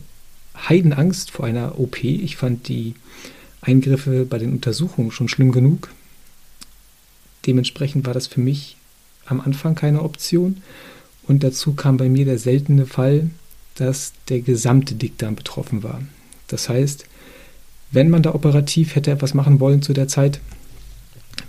Heidenangst 0.68 1.30
vor 1.30 1.47
einer 1.47 1.78
OP. 1.78 2.02
Ich 2.04 2.37
fand 2.37 2.68
die 2.68 2.95
Eingriffe 3.61 4.26
bei 4.26 4.38
den 4.38 4.52
Untersuchungen 4.52 5.11
schon 5.11 5.28
schlimm 5.28 5.52
genug. 5.52 5.88
Dementsprechend 7.47 8.07
war 8.07 8.14
das 8.14 8.26
für 8.26 8.40
mich 8.40 8.76
am 9.26 9.40
Anfang 9.40 9.75
keine 9.75 10.02
Option. 10.02 10.62
Und 11.26 11.42
dazu 11.42 11.75
kam 11.75 11.97
bei 11.97 12.09
mir 12.09 12.25
der 12.25 12.38
seltene 12.38 12.87
Fall, 12.87 13.30
dass 13.75 14.12
der 14.28 14.40
gesamte 14.40 14.95
Dickdarm 14.95 15.37
betroffen 15.37 15.83
war. 15.83 16.02
Das 16.49 16.68
heißt, 16.68 17.07
wenn 17.90 18.11
man 18.11 18.23
da 18.23 18.35
operativ 18.35 18.95
hätte 18.97 19.11
etwas 19.11 19.35
machen 19.35 19.61
wollen 19.61 19.83
zu 19.83 19.92
der 19.92 20.09
Zeit, 20.09 20.40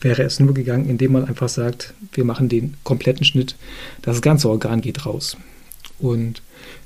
wäre 0.01 0.23
es 0.23 0.39
nur 0.39 0.53
gegangen, 0.53 0.89
indem 0.89 1.13
man 1.13 1.25
einfach 1.25 1.49
sagt, 1.49 1.93
wir 2.13 2.25
machen 2.25 2.49
den 2.49 2.75
kompletten 2.83 3.25
Schnitt, 3.25 3.55
das 4.01 4.21
ganze 4.21 4.49
Organ 4.49 4.81
geht 4.81 5.05
raus. 5.05 5.37
Und 5.99 6.41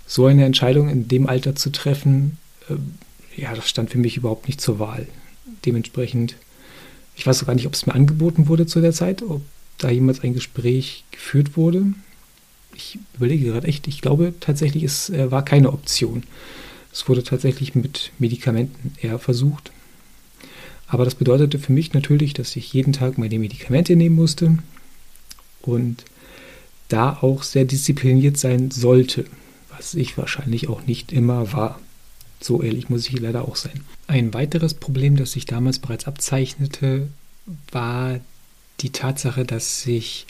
so 0.07 0.25
eine 0.25 0.45
Entscheidung 0.45 0.89
in 0.89 1.07
dem 1.07 1.27
Alter 1.27 1.55
zu 1.55 1.71
treffen, 1.71 2.37
äh, 2.69 3.41
ja, 3.41 3.53
das 3.53 3.69
stand 3.69 3.89
für 3.89 3.97
mich 3.97 4.17
überhaupt 4.17 4.47
nicht 4.47 4.61
zur 4.61 4.79
Wahl. 4.79 5.07
Dementsprechend, 5.65 6.35
ich 7.15 7.25
weiß 7.25 7.45
gar 7.45 7.55
nicht, 7.55 7.67
ob 7.67 7.73
es 7.73 7.85
mir 7.85 7.95
angeboten 7.95 8.47
wurde 8.47 8.65
zu 8.65 8.81
der 8.81 8.93
Zeit, 8.93 9.21
ob 9.21 9.41
da 9.77 9.89
jemals 9.89 10.21
ein 10.21 10.33
Gespräch 10.33 11.03
geführt 11.11 11.57
wurde 11.57 11.93
ich 12.75 12.99
überlege 13.15 13.45
gerade 13.45 13.67
echt, 13.67 13.87
ich 13.87 14.01
glaube 14.01 14.33
tatsächlich, 14.39 14.83
es 14.83 15.09
äh, 15.09 15.31
war 15.31 15.45
keine 15.45 15.71
Option. 15.71 16.23
Es 16.91 17.07
wurde 17.07 17.23
tatsächlich 17.23 17.75
mit 17.75 18.11
Medikamenten 18.19 18.93
eher 19.01 19.19
versucht. 19.19 19.71
Aber 20.93 21.05
das 21.05 21.15
bedeutete 21.15 21.57
für 21.57 21.73
mich 21.73 21.93
natürlich, 21.93 22.33
dass 22.35 22.55
ich 22.55 22.71
jeden 22.71 22.93
Tag 22.93 23.17
meine 23.17 23.39
Medikamente 23.39 23.95
nehmen 23.95 24.15
musste 24.15 24.59
und 25.63 26.05
da 26.87 27.17
auch 27.19 27.41
sehr 27.41 27.65
diszipliniert 27.65 28.37
sein 28.37 28.69
sollte, 28.69 29.25
was 29.75 29.95
ich 29.95 30.19
wahrscheinlich 30.19 30.69
auch 30.69 30.85
nicht 30.85 31.11
immer 31.11 31.51
war. 31.51 31.79
So 32.39 32.61
ehrlich 32.61 32.89
muss 32.89 33.09
ich 33.09 33.19
leider 33.19 33.47
auch 33.47 33.55
sein. 33.55 33.81
Ein 34.05 34.35
weiteres 34.35 34.75
Problem, 34.75 35.15
das 35.15 35.31
sich 35.31 35.47
damals 35.47 35.79
bereits 35.79 36.05
abzeichnete, 36.05 37.07
war 37.71 38.19
die 38.81 38.91
Tatsache, 38.91 39.45
dass 39.45 39.81
sich 39.81 40.27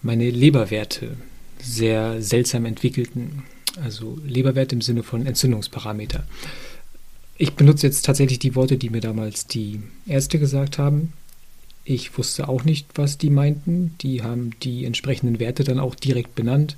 meine 0.00 0.30
Leberwerte 0.30 1.18
sehr 1.60 2.22
seltsam 2.22 2.64
entwickelten. 2.64 3.42
Also 3.84 4.18
Leberwerte 4.24 4.74
im 4.74 4.80
Sinne 4.80 5.02
von 5.02 5.26
Entzündungsparameter. 5.26 6.24
Ich 7.36 7.54
benutze 7.54 7.86
jetzt 7.86 8.04
tatsächlich 8.04 8.38
die 8.38 8.54
Worte, 8.54 8.76
die 8.76 8.90
mir 8.90 9.00
damals 9.00 9.46
die 9.46 9.80
Ärzte 10.06 10.38
gesagt 10.38 10.78
haben. 10.78 11.12
Ich 11.84 12.16
wusste 12.16 12.48
auch 12.48 12.64
nicht, 12.64 12.86
was 12.94 13.18
die 13.18 13.30
meinten. 13.30 13.94
Die 14.00 14.22
haben 14.22 14.50
die 14.62 14.84
entsprechenden 14.84 15.40
Werte 15.40 15.64
dann 15.64 15.80
auch 15.80 15.94
direkt 15.94 16.34
benannt. 16.34 16.76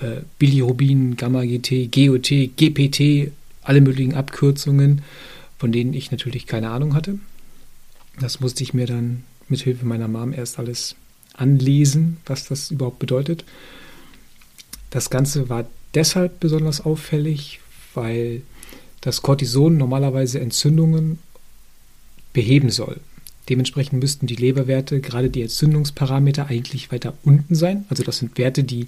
Äh, 0.00 0.22
Bilirubin, 0.38 1.16
Gamma-GT, 1.16 1.90
GOT, 1.90 2.56
GPT, 2.56 3.32
alle 3.62 3.80
möglichen 3.80 4.14
Abkürzungen, 4.14 5.02
von 5.58 5.72
denen 5.72 5.94
ich 5.94 6.10
natürlich 6.10 6.46
keine 6.46 6.70
Ahnung 6.70 6.94
hatte. 6.94 7.18
Das 8.20 8.40
musste 8.40 8.62
ich 8.62 8.74
mir 8.74 8.86
dann 8.86 9.24
mit 9.48 9.60
Hilfe 9.62 9.84
meiner 9.86 10.08
Mom 10.08 10.32
erst 10.32 10.58
alles 10.58 10.94
anlesen, 11.34 12.18
was 12.26 12.46
das 12.46 12.70
überhaupt 12.70 12.98
bedeutet. 12.98 13.44
Das 14.90 15.10
Ganze 15.10 15.48
war 15.48 15.66
deshalb 15.94 16.40
besonders 16.40 16.80
auffällig, 16.80 17.60
weil 17.94 18.42
das 19.00 19.22
Cortison 19.22 19.76
normalerweise 19.76 20.40
Entzündungen 20.40 21.18
beheben 22.32 22.70
soll. 22.70 23.00
Dementsprechend 23.48 24.00
müssten 24.00 24.26
die 24.26 24.36
Leberwerte, 24.36 25.00
gerade 25.00 25.30
die 25.30 25.42
Entzündungsparameter, 25.42 26.46
eigentlich 26.46 26.92
weiter 26.92 27.14
unten 27.24 27.54
sein. 27.54 27.84
Also 27.88 28.02
das 28.02 28.18
sind 28.18 28.38
Werte, 28.38 28.62
die 28.62 28.86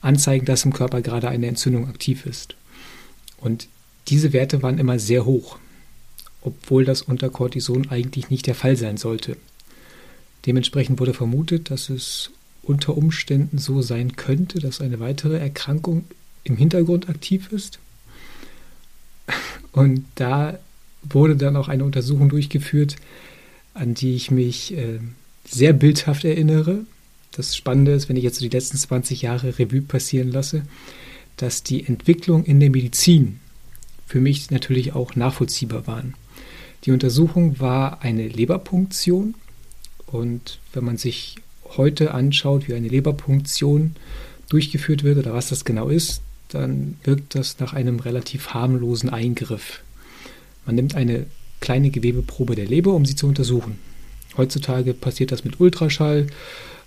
anzeigen, 0.00 0.46
dass 0.46 0.64
im 0.64 0.72
Körper 0.72 1.00
gerade 1.02 1.28
eine 1.28 1.46
Entzündung 1.46 1.88
aktiv 1.88 2.26
ist. 2.26 2.54
Und 3.38 3.68
diese 4.08 4.32
Werte 4.32 4.62
waren 4.62 4.78
immer 4.78 4.98
sehr 4.98 5.24
hoch, 5.24 5.58
obwohl 6.42 6.84
das 6.84 7.02
unter 7.02 7.30
Cortison 7.30 7.90
eigentlich 7.90 8.30
nicht 8.30 8.46
der 8.46 8.54
Fall 8.54 8.76
sein 8.76 8.96
sollte. 8.96 9.36
Dementsprechend 10.44 11.00
wurde 11.00 11.14
vermutet, 11.14 11.70
dass 11.70 11.90
es 11.90 12.30
unter 12.62 12.96
Umständen 12.96 13.58
so 13.58 13.82
sein 13.82 14.14
könnte, 14.14 14.60
dass 14.60 14.80
eine 14.80 15.00
weitere 15.00 15.38
Erkrankung 15.38 16.04
im 16.44 16.56
Hintergrund 16.56 17.08
aktiv 17.08 17.50
ist. 17.52 17.80
Und 19.76 20.06
da 20.14 20.58
wurde 21.02 21.36
dann 21.36 21.54
auch 21.54 21.68
eine 21.68 21.84
Untersuchung 21.84 22.30
durchgeführt, 22.30 22.96
an 23.74 23.92
die 23.92 24.14
ich 24.14 24.30
mich 24.30 24.72
äh, 24.72 25.00
sehr 25.46 25.74
bildhaft 25.74 26.24
erinnere. 26.24 26.78
Das 27.32 27.54
Spannende 27.54 27.92
ist, 27.92 28.08
wenn 28.08 28.16
ich 28.16 28.24
jetzt 28.24 28.38
so 28.38 28.44
die 28.46 28.56
letzten 28.56 28.78
20 28.78 29.20
Jahre 29.20 29.58
Revue 29.58 29.82
passieren 29.82 30.32
lasse, 30.32 30.62
dass 31.36 31.62
die 31.62 31.86
Entwicklung 31.86 32.44
in 32.44 32.58
der 32.58 32.70
Medizin 32.70 33.38
für 34.06 34.18
mich 34.18 34.50
natürlich 34.50 34.94
auch 34.94 35.14
nachvollziehbar 35.14 35.86
waren. 35.86 36.14
Die 36.84 36.92
Untersuchung 36.92 37.60
war 37.60 38.00
eine 38.00 38.28
Leberpunktion 38.28 39.34
und 40.06 40.58
wenn 40.72 40.84
man 40.84 40.96
sich 40.96 41.36
heute 41.76 42.14
anschaut, 42.14 42.66
wie 42.66 42.74
eine 42.74 42.88
Leberpunktion 42.88 43.94
durchgeführt 44.48 45.02
wird 45.04 45.18
oder 45.18 45.34
was 45.34 45.50
das 45.50 45.66
genau 45.66 45.90
ist, 45.90 46.22
dann 46.48 46.96
wirkt 47.04 47.34
das 47.34 47.58
nach 47.58 47.72
einem 47.72 48.00
relativ 48.00 48.50
harmlosen 48.50 49.10
Eingriff. 49.10 49.82
Man 50.64 50.74
nimmt 50.74 50.94
eine 50.94 51.26
kleine 51.60 51.90
Gewebeprobe 51.90 52.54
der 52.54 52.66
Leber, 52.66 52.92
um 52.92 53.06
sie 53.06 53.16
zu 53.16 53.26
untersuchen. 53.26 53.78
Heutzutage 54.36 54.94
passiert 54.94 55.32
das 55.32 55.44
mit 55.44 55.60
Ultraschall. 55.60 56.26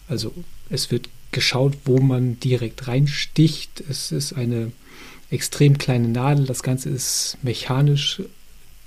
Also 0.07 0.33
es 0.69 0.91
wird 0.91 1.09
geschaut, 1.31 1.77
wo 1.85 1.99
man 1.99 2.39
direkt 2.39 2.87
reinsticht. 2.87 3.83
Es 3.89 4.11
ist 4.11 4.33
eine 4.33 4.71
extrem 5.29 5.77
kleine 5.77 6.07
Nadel. 6.07 6.45
Das 6.45 6.63
Ganze 6.63 6.89
ist 6.89 7.37
mechanisch 7.41 8.21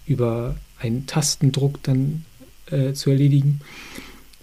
über 0.07 0.57
einen 0.79 1.07
Tastendruck 1.07 1.83
dann 1.83 2.25
äh, 2.71 2.93
zu 2.93 3.11
erledigen. 3.11 3.61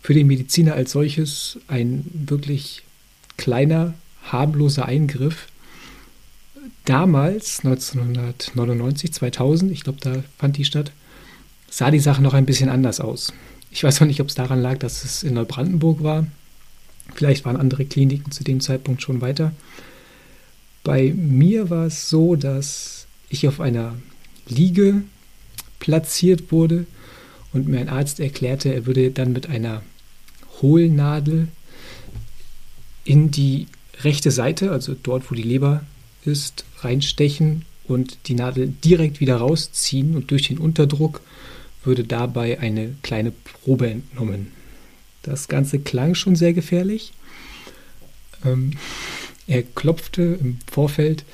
Für 0.02 0.14
den 0.14 0.28
Mediziner 0.28 0.74
als 0.74 0.92
solches 0.92 1.60
ein 1.68 2.06
wirklich 2.14 2.84
kleiner, 3.38 3.94
harmloser 4.24 4.86
Eingriff. 4.86 5.48
Damals, 6.86 7.60
1999, 7.64 9.14
2000, 9.14 9.72
ich 9.72 9.84
glaube, 9.84 10.00
da 10.02 10.24
fand 10.38 10.58
die 10.58 10.66
statt, 10.66 10.92
sah 11.70 11.92
die 11.92 12.00
Sache 12.00 12.22
noch 12.22 12.34
ein 12.34 12.46
bisschen 12.46 12.70
anders 12.70 13.00
aus. 13.00 13.34
Ich 13.72 13.84
weiß 13.84 14.02
auch 14.02 14.06
nicht, 14.06 14.22
ob 14.22 14.28
es 14.28 14.36
daran 14.36 14.62
lag, 14.62 14.80
dass 14.80 15.04
es 15.04 15.24
in 15.24 15.36
Neubrandenburg 15.36 16.02
war. 16.04 16.26
Vielleicht 17.14 17.46
waren 17.46 17.58
andere 17.58 17.86
Kliniken 17.86 18.32
zu 18.32 18.44
dem 18.44 18.60
Zeitpunkt 18.60 19.02
schon 19.02 19.22
weiter. 19.22 19.52
Bei 20.84 21.14
mir 21.16 21.70
war 21.70 21.86
es 21.86 22.10
so, 22.10 22.36
dass 22.36 23.06
ich 23.30 23.48
auf 23.48 23.60
einer 23.60 23.96
Liege 24.48 25.04
platziert 25.80 26.52
wurde 26.52 26.86
und 27.54 27.68
mir 27.68 27.80
ein 27.80 27.90
Arzt 27.90 28.20
erklärte, 28.20 28.74
er 28.74 28.86
würde 28.86 29.12
dann 29.12 29.34
mit 29.34 29.48
einer 29.48 29.84
Hohlnadel 30.62 31.48
in 33.04 33.32
die 33.32 33.68
rechte 34.02 34.32
Seite, 34.32 34.72
also 34.72 34.96
dort, 35.02 35.30
wo 35.30 35.36
die 35.36 35.44
Leber 35.44 35.84
ist, 36.32 36.66
reinstechen 36.80 37.66
und 37.86 38.18
die 38.28 38.36
Nadel 38.36 38.74
direkt 38.84 39.20
wieder 39.20 39.38
rausziehen 39.38 40.16
und 40.16 40.32
durch 40.32 40.48
den 40.48 40.58
Unterdruck 40.58 41.22
würde 41.84 42.04
dabei 42.04 42.60
eine 42.60 42.96
kleine 43.04 43.32
Probe 43.32 43.90
entnommen. 43.90 44.52
Das 45.24 45.48
Ganze 45.48 45.80
klang 45.80 46.16
schon 46.16 46.36
sehr 46.36 46.54
gefährlich. 46.54 47.14
Ähm, 48.46 48.72
er 49.48 49.64
klopfte 49.64 50.38
im 50.40 50.60
Vorfeld 50.72 51.26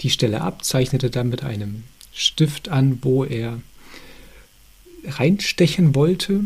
die 0.00 0.10
Stelle 0.10 0.40
ab, 0.40 0.64
zeichnete 0.64 1.10
dann 1.10 1.28
mit 1.28 1.42
einem 1.42 1.84
Stift 2.12 2.68
an, 2.68 2.98
wo 3.02 3.24
er 3.24 3.60
reinstechen 5.04 5.94
wollte. 5.94 6.44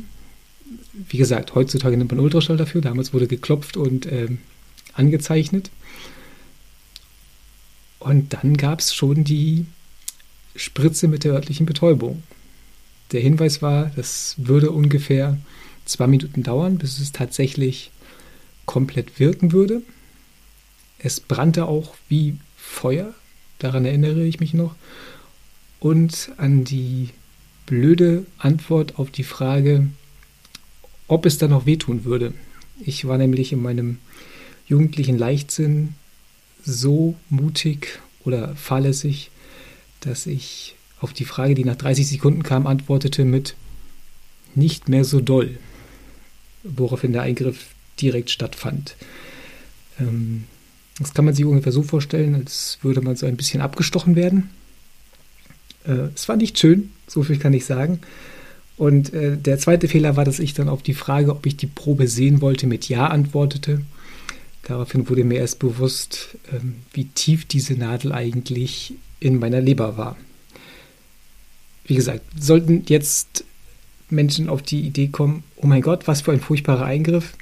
Wie 0.92 1.18
gesagt, 1.18 1.54
heutzutage 1.54 1.96
nimmt 1.96 2.12
man 2.12 2.20
Ultraschall 2.20 2.56
dafür. 2.56 2.80
Damals 2.80 3.12
wurde 3.12 3.26
geklopft 3.26 3.76
und 3.76 4.06
äh, 4.06 4.28
angezeichnet. 4.94 5.70
Und 8.00 8.32
dann 8.32 8.56
gab 8.56 8.80
es 8.80 8.94
schon 8.94 9.24
die 9.24 9.66
Spritze 10.56 11.06
mit 11.06 11.22
der 11.22 11.32
örtlichen 11.32 11.66
Betäubung. 11.66 12.22
Der 13.12 13.20
Hinweis 13.20 13.62
war, 13.62 13.92
das 13.94 14.34
würde 14.38 14.70
ungefähr 14.70 15.38
zwei 15.84 16.06
Minuten 16.06 16.42
dauern, 16.42 16.78
bis 16.78 16.98
es 16.98 17.12
tatsächlich 17.12 17.90
komplett 18.66 19.20
wirken 19.20 19.52
würde. 19.52 19.82
Es 20.98 21.20
brannte 21.20 21.66
auch 21.66 21.94
wie 22.08 22.36
Feuer, 22.56 23.14
daran 23.58 23.84
erinnere 23.84 24.24
ich 24.24 24.40
mich 24.40 24.54
noch. 24.54 24.74
Und 25.78 26.32
an 26.36 26.64
die 26.64 27.10
blöde 27.66 28.26
Antwort 28.38 28.98
auf 28.98 29.10
die 29.10 29.24
Frage, 29.24 29.86
ob 31.08 31.26
es 31.26 31.38
da 31.38 31.48
noch 31.48 31.66
wehtun 31.66 32.04
würde. 32.04 32.32
Ich 32.84 33.06
war 33.06 33.18
nämlich 33.18 33.52
in 33.52 33.62
meinem 33.62 33.98
jugendlichen 34.66 35.18
Leichtsinn 35.18 35.94
so 36.64 37.16
mutig 37.28 38.00
oder 38.24 38.54
fahrlässig, 38.56 39.30
dass 40.00 40.26
ich 40.26 40.74
auf 41.00 41.12
die 41.12 41.24
Frage, 41.24 41.54
die 41.54 41.64
nach 41.64 41.76
30 41.76 42.06
Sekunden 42.06 42.42
kam, 42.42 42.66
antwortete 42.66 43.24
mit 43.24 43.54
nicht 44.54 44.88
mehr 44.88 45.04
so 45.04 45.20
doll, 45.20 45.58
woraufhin 46.62 47.12
der 47.12 47.22
Eingriff 47.22 47.66
direkt 48.00 48.30
stattfand. 48.30 48.96
Ähm, 49.98 50.44
das 50.98 51.14
kann 51.14 51.24
man 51.24 51.34
sich 51.34 51.44
ungefähr 51.44 51.72
so 51.72 51.82
vorstellen, 51.82 52.34
als 52.34 52.78
würde 52.82 53.00
man 53.00 53.16
so 53.16 53.26
ein 53.26 53.36
bisschen 53.36 53.62
abgestochen 53.62 54.16
werden. 54.16 54.50
Äh, 55.86 56.08
es 56.14 56.28
war 56.28 56.36
nicht 56.36 56.58
schön, 56.58 56.90
so 57.06 57.22
viel 57.22 57.38
kann 57.38 57.54
ich 57.54 57.64
sagen. 57.64 58.00
Und 58.76 59.12
äh, 59.12 59.36
der 59.36 59.58
zweite 59.58 59.88
Fehler 59.88 60.16
war, 60.16 60.24
dass 60.24 60.38
ich 60.38 60.54
dann 60.54 60.68
auf 60.68 60.82
die 60.82 60.94
Frage, 60.94 61.30
ob 61.32 61.46
ich 61.46 61.56
die 61.56 61.66
Probe 61.66 62.08
sehen 62.08 62.40
wollte, 62.40 62.66
mit 62.66 62.88
Ja 62.88 63.06
antwortete. 63.06 63.82
Daraufhin 64.64 65.08
wurde 65.08 65.24
mir 65.24 65.38
erst 65.38 65.58
bewusst, 65.58 66.36
ähm, 66.52 66.76
wie 66.92 67.06
tief 67.06 67.44
diese 67.46 67.74
Nadel 67.74 68.12
eigentlich 68.12 68.94
in 69.18 69.38
meiner 69.38 69.60
Leber 69.60 69.96
war. 69.96 70.16
Wie 71.84 71.94
gesagt, 71.94 72.22
sollten 72.38 72.84
jetzt 72.86 73.44
Menschen 74.10 74.48
auf 74.48 74.62
die 74.62 74.80
Idee 74.80 75.08
kommen, 75.08 75.44
oh 75.56 75.66
mein 75.66 75.82
Gott, 75.82 76.06
was 76.06 76.22
für 76.22 76.32
ein 76.32 76.40
furchtbarer 76.40 76.84
Eingriff. 76.84 77.34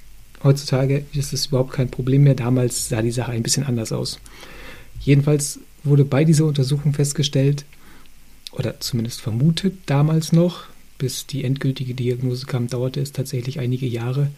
Heutzutage 0.42 1.04
ist 1.12 1.32
es 1.32 1.46
überhaupt 1.46 1.72
kein 1.72 1.90
Problem 1.90 2.24
mehr. 2.24 2.34
Damals 2.34 2.88
sah 2.88 3.02
die 3.02 3.10
Sache 3.10 3.32
ein 3.32 3.42
bisschen 3.42 3.64
anders 3.64 3.92
aus. 3.92 4.20
Jedenfalls 5.00 5.58
wurde 5.84 6.04
bei 6.04 6.24
dieser 6.24 6.44
Untersuchung 6.44 6.92
festgestellt, 6.92 7.64
oder 8.52 8.80
zumindest 8.80 9.20
vermutet 9.20 9.74
damals 9.86 10.32
noch, 10.32 10.64
bis 10.96 11.26
die 11.26 11.44
endgültige 11.44 11.94
Diagnose 11.94 12.46
kam, 12.46 12.68
dauerte 12.68 13.00
es 13.00 13.12
tatsächlich 13.12 13.60
einige 13.60 13.86
Jahre, 13.86 14.30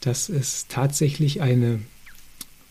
dass 0.00 0.28
es 0.28 0.66
tatsächlich 0.68 1.40
eine 1.40 1.80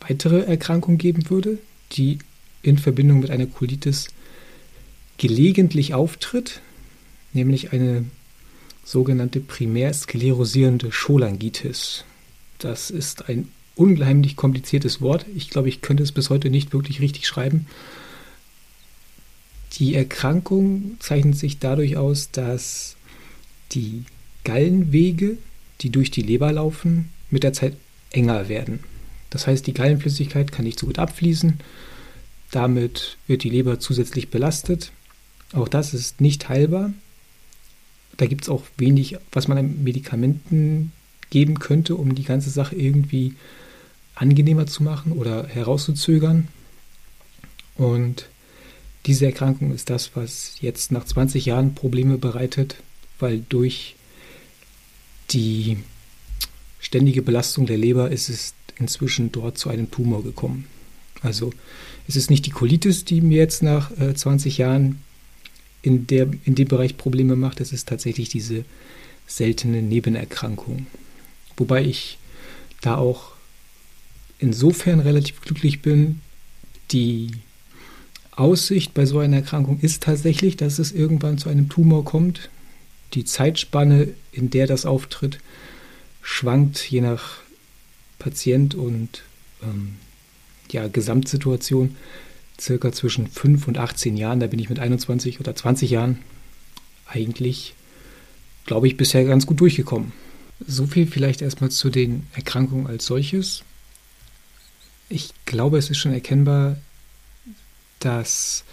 weitere 0.02 0.42
Erkrankung 0.42 0.98
geben 0.98 1.30
würde, 1.30 1.58
die 1.94 2.20
in 2.62 2.78
Verbindung 2.78 3.20
mit 3.20 3.32
einer 3.32 3.46
Colitis 3.46 4.08
gelegentlich 5.18 5.94
auftritt, 5.94 6.62
nämlich 7.34 7.74
eine 7.74 8.06
sogenannte 8.84 9.40
primär 9.40 9.94
sklerosierende 9.94 10.90
Cholangitis. 10.90 12.06
Das 12.58 12.90
ist 12.90 13.30
ein 13.30 13.50
unheimlich 13.76 14.36
kompliziertes 14.36 15.02
Wort. 15.02 15.26
Ich 15.36 15.50
glaube, 15.50 15.70
ich 15.70 15.82
könnte 15.82 16.04
es 16.04 16.12
bis 16.12 16.30
heute 16.30 16.50
nicht 16.50 16.74
wirklich 16.74 17.00
richtig 17.00 17.28
schreiben. 17.28 17.68
Die 19.74 19.96
Erkrankung 19.96 20.98
zeichnet 21.00 21.38
sich 21.38 21.60
dadurch 21.60 21.96
aus, 21.96 22.32
dass 22.32 22.96
die 23.72 24.04
Gallenwege 24.44 25.38
die 25.82 25.90
durch 25.90 26.12
die 26.12 26.22
Leber 26.22 26.52
laufen, 26.52 27.10
mit 27.30 27.44
der 27.44 27.54
Zeit 27.54 27.76
enger 28.12 28.50
werden. 28.50 28.80
Das 29.30 29.48
heißt, 29.48 29.68
die 29.68 29.74
Gallenflüssigkeit 29.74 30.52
kann 30.52 30.66
nicht 30.66 30.80
so 30.80 30.88
gut 30.88 31.00
abfließen. 31.00 31.60
Damit 32.52 33.18
wird 33.28 33.44
die 33.44 33.50
Leber 33.50 33.80
zusätzlich 33.80 34.30
belastet. 34.30 34.92
Auch 35.54 35.68
das 35.68 35.94
ist 35.94 36.22
nicht 36.22 36.50
heilbar. 36.50 36.94
Da 38.18 38.26
gibt 38.26 38.44
es 38.44 38.50
auch 38.50 38.64
wenig, 38.78 39.18
was 39.32 39.48
man 39.48 39.58
an 39.58 39.84
Medikamenten 39.84 40.92
geben 41.30 41.60
könnte, 41.60 41.96
um 41.96 42.16
die 42.16 42.24
ganze 42.24 42.50
Sache 42.50 42.76
irgendwie 42.76 43.36
angenehmer 44.16 44.68
zu 44.68 44.84
machen 44.84 45.12
oder 45.12 45.48
herauszuzögern. 45.48 46.48
Und 47.76 48.28
diese 49.06 49.26
Erkrankung 49.26 49.72
ist 49.72 49.90
das, 49.90 50.16
was 50.16 50.58
jetzt 50.60 50.92
nach 50.92 51.06
20 51.06 51.46
Jahren 51.46 51.76
Probleme 51.76 52.18
bereitet, 52.18 52.78
weil 53.20 53.44
durch 53.48 53.96
die 55.32 55.78
ständige 56.80 57.22
Belastung 57.22 57.66
der 57.66 57.78
Leber 57.78 58.12
ist 58.12 58.30
es 58.30 58.54
inzwischen 58.80 59.32
dort 59.32 59.58
zu 59.58 59.70
einem 59.70 59.92
Tumor 59.92 60.24
gekommen. 60.24 60.66
Also 61.22 61.52
es 62.08 62.16
ist 62.16 62.30
nicht 62.30 62.46
die 62.46 62.52
Colitis, 62.52 63.06
die 63.06 63.22
mir 63.22 63.38
jetzt 63.38 63.62
nach 63.62 63.92
äh, 64.00 64.14
20 64.14 64.58
Jahren 64.58 65.02
in, 65.82 66.08
der, 66.08 66.28
in 66.46 66.56
dem 66.56 66.68
Bereich 66.68 66.98
Probleme 66.98 67.36
macht, 67.36 67.62
es 67.62 67.72
ist 67.72 67.88
tatsächlich 67.88 68.30
diese 68.30 68.66
seltene 69.28 69.82
Nebenerkrankung. 69.82 70.88
Wobei 71.58 71.84
ich 71.84 72.18
da 72.82 72.98
auch 72.98 73.34
insofern 74.40 75.00
relativ 75.00 75.42
glücklich 75.42 75.82
bin, 75.82 76.22
die 76.92 77.32
Aussicht 78.32 78.94
bei 78.94 79.06
so 79.06 79.20
einer 79.20 79.38
Erkrankung 79.38 79.80
ist 79.82 80.04
tatsächlich, 80.04 80.56
dass 80.56 80.80
es 80.80 80.94
irgendwann 80.94 81.38
zu 81.38 81.50
einem 81.50 81.68
Tumor 81.68 82.06
kommt. 82.06 82.50
Die 83.14 83.26
Zeitspanne, 83.26 84.10
in 84.32 84.50
der 84.50 84.66
das 84.66 84.86
auftritt, 84.86 85.40
schwankt 86.22 86.90
je 86.90 87.02
nach 87.02 87.38
Patient 88.20 88.76
und 88.76 89.24
ähm, 89.64 89.96
ja, 90.72 90.88
Gesamtsituation 90.88 91.96
circa 92.60 92.92
zwischen 92.92 93.28
5 93.28 93.68
und 93.68 93.78
18 93.78 94.18
Jahren. 94.18 94.40
Da 94.40 94.48
bin 94.48 94.60
ich 94.60 94.70
mit 94.70 94.80
21 94.80 95.40
oder 95.40 95.56
20 95.56 95.90
Jahren 95.90 96.20
eigentlich, 97.08 97.74
glaube 98.66 98.88
ich, 98.88 98.98
bisher 98.98 99.24
ganz 99.26 99.46
gut 99.46 99.60
durchgekommen. 99.60 100.12
So 100.68 100.86
viel 100.86 101.08
vielleicht 101.08 101.42
erstmal 101.42 101.72
zu 101.72 101.90
den 101.90 102.28
Erkrankungen 102.34 102.88
als 102.88 103.06
solches. 103.06 103.64
Ich 105.08 105.32
glaube, 105.46 105.78
es 105.78 105.90
ist 105.90 105.98
schon 105.98 106.14
erkennbar, 106.14 106.78
dass 108.00 108.64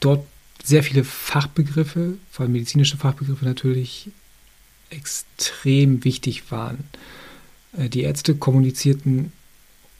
dort 0.00 0.26
sehr 0.62 0.82
viele 0.82 1.04
Fachbegriffe, 1.04 2.16
vor 2.30 2.44
allem 2.44 2.52
medizinische 2.52 2.96
Fachbegriffe 2.96 3.44
natürlich, 3.44 4.08
extrem 4.90 6.04
wichtig 6.04 6.50
waren. 6.50 6.84
Äh, 7.76 7.88
die 7.88 8.02
Ärzte 8.02 8.34
kommunizierten 8.34 9.32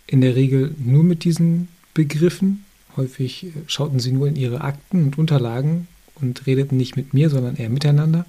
in 0.07 0.21
der 0.21 0.37
Regel 0.37 0.75
nur 0.79 1.05
mit 1.05 1.25
diesen 1.25 1.69
Begriffen. 1.95 2.65
Häufig 2.97 3.47
äh, 3.47 3.51
schauten 3.67 4.01
sie 4.01 4.13
nur 4.13 4.29
in 4.29 4.37
ihre 4.37 4.61
Akten 4.61 5.05
und 5.05 5.19
Unterlagen 5.19 5.89
und 6.15 6.47
redeten 6.47 6.77
nicht 6.77 6.97
mit 6.97 7.15
mir, 7.15 7.31
sondern 7.31 7.57
eher 7.57 7.71
miteinander. 7.71 8.27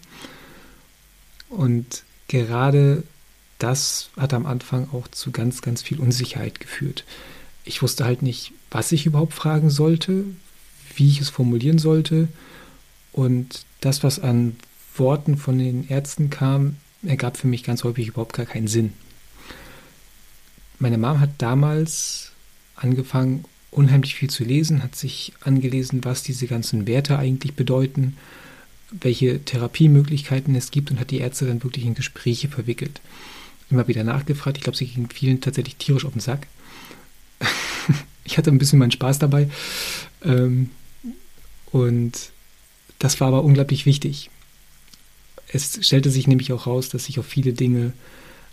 Und 1.49 2.03
gerade 2.27 3.03
das 3.60 4.10
hat 4.17 4.34
am 4.34 4.45
Anfang 4.45 4.89
auch 4.91 5.08
zu 5.08 5.31
ganz, 5.31 5.62
ganz 5.62 5.81
viel 5.81 5.99
Unsicherheit 5.99 6.60
geführt. 6.60 7.05
Ich 7.63 7.81
wusste 7.81 8.05
halt 8.05 8.21
nicht, 8.21 8.51
was 8.69 8.91
ich 8.91 9.05
überhaupt 9.05 9.34
fragen 9.34 9.69
sollte, 9.69 10.25
wie 10.95 11.08
ich 11.08 11.21
es 11.21 11.29
formulieren 11.29 11.79
sollte. 11.79 12.27
Und 13.12 13.65
das, 13.81 14.03
was 14.03 14.19
an 14.19 14.58
Worten 14.97 15.38
von 15.38 15.58
den 15.58 15.88
Ärzten 15.88 16.29
kam, 16.29 16.77
ergab 17.03 17.38
für 17.38 17.47
mich 17.47 17.63
ganz 17.63 17.84
häufig 17.84 18.08
überhaupt 18.08 18.34
gar 18.34 18.45
keinen 18.45 18.67
Sinn. 18.67 18.93
Meine 20.79 20.97
Mom 20.97 21.19
hat 21.19 21.31
damals 21.38 22.31
angefangen, 22.75 23.45
unheimlich 23.71 24.15
viel 24.15 24.29
zu 24.29 24.43
lesen, 24.43 24.83
hat 24.83 24.95
sich 24.95 25.33
angelesen, 25.41 26.03
was 26.03 26.23
diese 26.23 26.47
ganzen 26.47 26.88
Werte 26.88 27.17
eigentlich 27.17 27.53
bedeuten, 27.53 28.17
welche 28.91 29.43
Therapiemöglichkeiten 29.43 30.55
es 30.55 30.71
gibt 30.71 30.91
und 30.91 30.99
hat 30.99 31.11
die 31.11 31.19
Ärzte 31.19 31.45
dann 31.45 31.63
wirklich 31.63 31.85
in 31.85 31.95
Gespräche 31.95 32.47
verwickelt. 32.47 33.01
Immer 33.69 33.88
wieder 33.88 34.03
nachgefragt. 34.03 34.57
Ich 34.57 34.63
glaube, 34.63 34.77
sie 34.77 34.85
ging 34.85 35.09
vielen 35.09 35.41
tatsächlich 35.41 35.75
tierisch 35.77 36.05
auf 36.05 36.13
den 36.13 36.21
Sack. 36.21 36.47
ich 38.23 38.38
hatte 38.38 38.51
ein 38.51 38.57
bisschen 38.57 38.79
meinen 38.79 38.91
Spaß 38.91 39.19
dabei. 39.19 39.49
Ähm, 40.23 40.69
und 41.71 42.31
das 42.99 43.19
war 43.19 43.29
aber 43.29 43.43
unglaublich 43.43 43.85
wichtig. 43.85 44.29
Es 45.47 45.79
stellte 45.85 46.11
sich 46.11 46.27
nämlich 46.27 46.53
auch 46.53 46.67
raus, 46.67 46.89
dass 46.89 47.09
ich 47.09 47.19
auf 47.19 47.25
viele 47.25 47.53
Dinge 47.53 47.93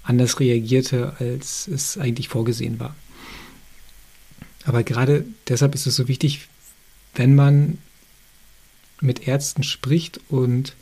anders 0.03 0.41
reagierte, 0.41 1.15
als 1.19 1.69
es 1.69 1.99
eigentlich 1.99 2.29
vorgesehen 2.29 2.81
war. 2.81 2.95
Aber 4.65 4.83
gerade 4.83 5.25
deshalb 5.49 5.75
ist 5.75 5.87
es 5.87 5.97
so 5.97 6.09
wichtig, 6.09 6.49
wenn 7.15 7.35
man 7.35 7.79
mit 9.01 9.27
Ärzten 9.27 9.63
spricht 9.63 10.21
und 10.29 10.75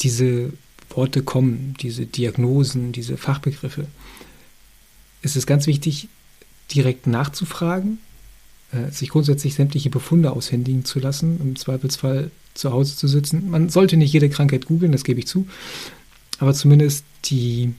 diese 0.00 0.52
Worte 0.90 1.22
kommen, 1.22 1.74
diese 1.80 2.06
Diagnosen, 2.06 2.92
diese 2.92 3.16
Fachbegriffe, 3.16 3.86
ist 5.22 5.36
es 5.36 5.46
ganz 5.46 5.66
wichtig, 5.66 6.08
direkt 6.74 7.06
nachzufragen, 7.06 7.98
äh, 8.72 8.90
sich 8.90 9.10
grundsätzlich 9.10 9.54
sämtliche 9.54 9.90
Befunde 9.90 10.32
aushändigen 10.32 10.84
zu 10.84 10.98
lassen, 10.98 11.40
im 11.40 11.56
Zweifelsfall 11.56 12.30
zu 12.54 12.72
Hause 12.72 12.96
zu 12.96 13.08
sitzen. 13.08 13.50
Man 13.50 13.68
sollte 13.68 13.96
nicht 13.96 14.12
jede 14.12 14.30
Krankheit 14.30 14.66
googeln, 14.66 14.92
das 14.92 15.04
gebe 15.04 15.20
ich 15.20 15.26
zu, 15.26 15.46
aber 16.38 16.54
zumindest 16.54 17.04
die 17.26 17.74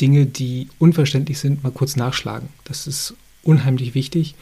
Dinge, 0.00 0.26
die 0.26 0.68
unverständlich 0.78 1.38
sind, 1.38 1.62
mal 1.62 1.72
kurz 1.72 1.96
nachschlagen. 1.96 2.48
Das 2.64 2.86
ist 2.86 3.14
unheimlich 3.42 3.94
wichtig, 3.94 4.34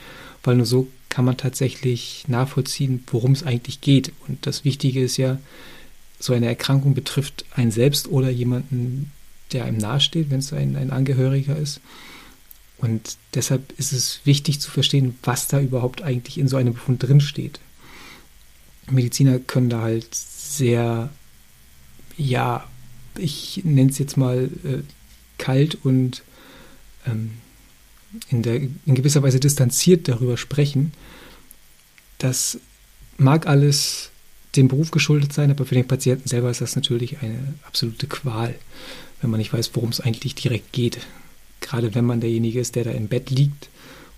weil 0.43 0.57
nur 0.57 0.67
so 0.67 0.89
kann 1.09 1.25
man 1.25 1.37
tatsächlich 1.37 2.25
nachvollziehen, 2.29 3.03
worum 3.09 3.33
es 3.33 3.43
eigentlich 3.43 3.81
geht. 3.81 4.13
Und 4.29 4.47
das 4.47 4.65
Wichtige 4.65 5.03
ist 5.03 5.17
ja, 5.17 5.39
so 6.21 6.35
eine 6.35 6.47
Erkrankung 6.47 6.95
betrifft 6.95 7.47
einen 7.55 7.71
selbst 7.71 8.09
oder 8.09 8.29
jemanden, 8.31 9.11
der 9.53 9.65
einem 9.65 9.79
nahesteht, 9.79 10.31
wenn 10.31 10.41
es 10.41 10.53
ein, 10.53 10.77
ein 10.77 10.91
Angehöriger 10.91 11.57
ist. 11.57 11.81
Und 12.77 13.17
deshalb 13.35 13.73
ist 13.79 13.93
es 13.93 14.21
wichtig 14.25 14.61
zu 14.61 14.71
verstehen, 14.71 15.19
was 15.23 15.49
da 15.49 15.61
überhaupt 15.61 16.03
eigentlich 16.03 16.39
in 16.39 16.49
so 16.49 16.57
einem 16.57 16.75
Befund 16.75 17.03
drinsteht. 17.03 17.59
Mediziner 18.91 19.39
können 19.39 19.71
da 19.71 19.83
halt 19.83 20.15
sehr, 20.15 21.11
ja, 22.17 22.67
ich 23.19 23.63
nenne 23.65 23.91
es 23.91 23.99
jetzt 23.99 24.17
mal 24.17 24.51
äh, 24.65 24.83
kalt 25.41 25.79
und 25.83 26.23
ähm, 27.07 27.33
in, 28.29 28.43
der, 28.43 28.57
in 28.57 28.95
gewisser 28.95 29.23
Weise 29.23 29.41
distanziert 29.41 30.09
darüber 30.09 30.37
sprechen. 30.37 30.93
Das 32.19 32.59
mag 33.19 33.47
alles 33.47 34.11
dem 34.57 34.69
Beruf 34.69 34.91
geschuldet 34.91 35.33
sein, 35.33 35.51
aber 35.51 35.65
für 35.65 35.75
den 35.75 35.87
Patienten 35.87 36.29
selber 36.29 36.51
ist 36.51 36.61
das 36.61 36.77
natürlich 36.77 37.19
eine 37.23 37.55
absolute 37.67 38.07
Qual, 38.07 38.55
wenn 39.21 39.31
man 39.31 39.39
nicht 39.39 39.53
weiß, 39.53 39.71
worum 39.75 39.91
es 39.91 40.01
eigentlich 40.01 40.35
direkt 40.35 40.73
geht. 40.73 40.99
Gerade 41.61 41.95
wenn 41.95 42.05
man 42.05 42.21
derjenige 42.21 42.61
ist, 42.61 42.75
der 42.75 42.85
da 42.85 42.91
im 42.91 43.09
Bett 43.09 43.31
liegt 43.31 43.69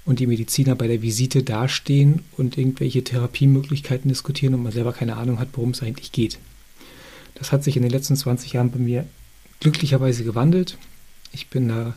und 0.05 0.21
die 0.21 0.27
Mediziner 0.27 0.75
bei 0.75 0.87
der 0.87 1.03
Visite 1.03 1.43
dastehen 1.43 2.23
und 2.37 2.57
irgendwelche 2.57 3.05
Therapiemöglichkeiten 3.05 4.09
diskutieren 4.09 4.55
und 4.55 4.63
man 4.63 4.73
selber 4.73 4.93
keine 4.93 5.17
Ahnung 5.17 5.39
hat, 5.39 5.49
worum 5.53 5.71
es 5.71 5.83
eigentlich 5.83 6.13
geht. 6.13 6.39
Das 7.35 7.53
hat 7.53 7.63
sich 7.65 7.77
in 7.77 7.83
den 7.83 7.91
letzten 7.91 8.17
20 8.17 8.53
Jahren 8.55 8.71
bei 8.71 8.79
mir 8.79 9.07
glücklicherweise 9.61 10.25
gewandelt. 10.25 10.79
Ich 11.33 11.49
bin 11.49 11.69
da 11.69 11.95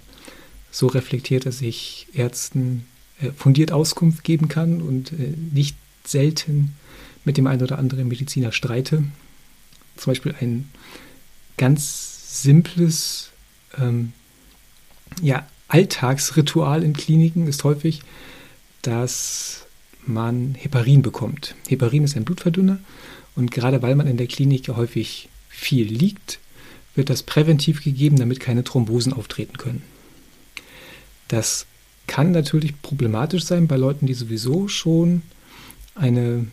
so 0.72 0.88
reflektiert, 0.88 1.46
dass 1.46 1.62
ich 1.62 2.08
Ärzten 2.14 2.86
äh, 3.22 3.32
fundiert 3.32 3.72
Auskunft 3.72 4.24
geben 4.24 4.48
kann 4.48 4.82
und 4.82 5.12
äh, 5.14 5.34
nicht 5.54 5.78
selten 6.04 6.76
mit 7.24 7.38
dem 7.38 7.48
einen 7.48 7.64
oder 7.64 7.80
anderen 7.80 8.08
Mediziner 8.08 8.52
streite. 8.52 9.04
Zum 9.98 10.12
Beispiel 10.12 10.36
ein 10.40 10.70
ganz 11.58 12.42
simples 12.44 13.32
ähm, 13.78 14.14
ja, 15.22 15.48
Alltagsritual 15.68 16.84
in 16.84 16.94
Kliniken 16.94 17.48
ist 17.48 17.64
häufig, 17.64 18.02
dass 18.82 19.66
man 20.06 20.56
Heparin 20.56 21.02
bekommt. 21.02 21.56
Heparin 21.68 22.04
ist 22.04 22.16
ein 22.16 22.26
Blutverdünner 22.26 22.80
und 23.36 23.52
gerade 23.52 23.82
weil 23.82 23.96
man 23.96 24.08
in 24.08 24.18
der 24.18 24.28
Klinik 24.28 24.68
häufig 24.70 25.30
viel 25.50 25.88
liegt, 25.88 26.40
wird 26.96 27.10
das 27.10 27.24
präventiv 27.24 27.84
gegeben, 27.84 28.18
damit 28.18 28.40
keine 28.40 28.64
Thrombosen 28.64 29.14
auftreten 29.14 29.58
können. 29.58 29.84
Das 31.28 31.66
kann 32.08 32.32
natürlich 32.32 32.82
problematisch 32.82 33.44
sein 33.44 33.68
bei 33.68 33.78
Leuten, 33.78 34.06
die 34.06 34.14
sowieso 34.14 34.68
schon 34.68 35.24
eine, 35.96 36.48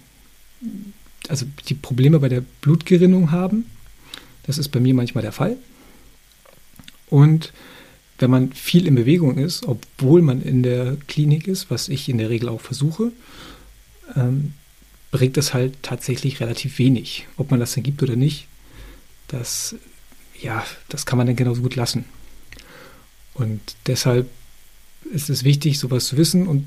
also 1.28 1.46
die 1.68 1.74
Probleme 1.74 2.18
bei 2.18 2.28
der 2.28 2.42
Blutgerinnung 2.60 3.30
haben. 3.30 3.66
Das 4.44 4.58
ist 4.58 4.68
bei 4.68 4.80
mir 4.80 4.94
manchmal 4.94 5.22
der 5.22 5.32
Fall. 5.32 5.56
Und 7.10 7.52
wenn 8.18 8.30
man 8.30 8.52
viel 8.52 8.86
in 8.86 8.94
Bewegung 8.94 9.36
ist, 9.36 9.66
obwohl 9.66 10.22
man 10.22 10.42
in 10.42 10.62
der 10.62 10.96
Klinik 11.08 11.46
ist, 11.46 11.70
was 11.70 11.88
ich 11.88 12.08
in 12.08 12.18
der 12.18 12.30
Regel 12.30 12.48
auch 12.48 12.60
versuche, 12.60 13.12
ähm, 14.16 14.54
bringt 15.10 15.36
das 15.36 15.52
halt 15.52 15.74
tatsächlich 15.82 16.40
relativ 16.40 16.78
wenig. 16.78 17.26
Ob 17.36 17.50
man 17.50 17.60
das 17.60 17.74
dann 17.74 17.82
gibt 17.82 18.02
oder 18.02 18.16
nicht, 18.16 18.46
das 19.28 19.76
ja, 20.42 20.64
das 20.88 21.06
kann 21.06 21.16
man 21.16 21.26
dann 21.26 21.36
genauso 21.36 21.62
gut 21.62 21.76
lassen. 21.76 22.04
Und 23.34 23.60
deshalb 23.86 24.28
ist 25.12 25.30
es 25.30 25.44
wichtig, 25.44 25.78
sowas 25.78 26.06
zu 26.06 26.16
wissen 26.16 26.46
und 26.46 26.66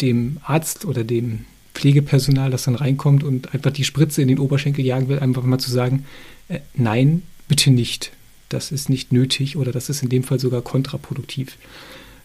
dem 0.00 0.38
Arzt 0.42 0.84
oder 0.84 1.04
dem 1.04 1.46
Pflegepersonal, 1.74 2.50
das 2.50 2.64
dann 2.64 2.74
reinkommt 2.74 3.24
und 3.24 3.54
einfach 3.54 3.70
die 3.70 3.84
Spritze 3.84 4.22
in 4.22 4.28
den 4.28 4.38
Oberschenkel 4.38 4.84
jagen 4.84 5.08
will, 5.08 5.20
einfach 5.20 5.42
mal 5.42 5.58
zu 5.58 5.70
sagen, 5.70 6.04
äh, 6.48 6.60
nein, 6.74 7.22
bitte 7.48 7.70
nicht. 7.70 8.12
Das 8.48 8.72
ist 8.72 8.88
nicht 8.88 9.12
nötig 9.12 9.56
oder 9.56 9.72
das 9.72 9.88
ist 9.88 10.02
in 10.02 10.08
dem 10.08 10.22
Fall 10.22 10.38
sogar 10.38 10.62
kontraproduktiv. 10.62 11.56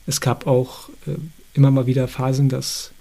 Es 0.05 0.21
gab 0.21 0.47
auch 0.47 0.89
äh, 1.07 1.15
immer 1.53 1.71
mal 1.71 1.85
wieder 1.85 2.07
Phasen, 2.07 2.49
dass 2.49 2.91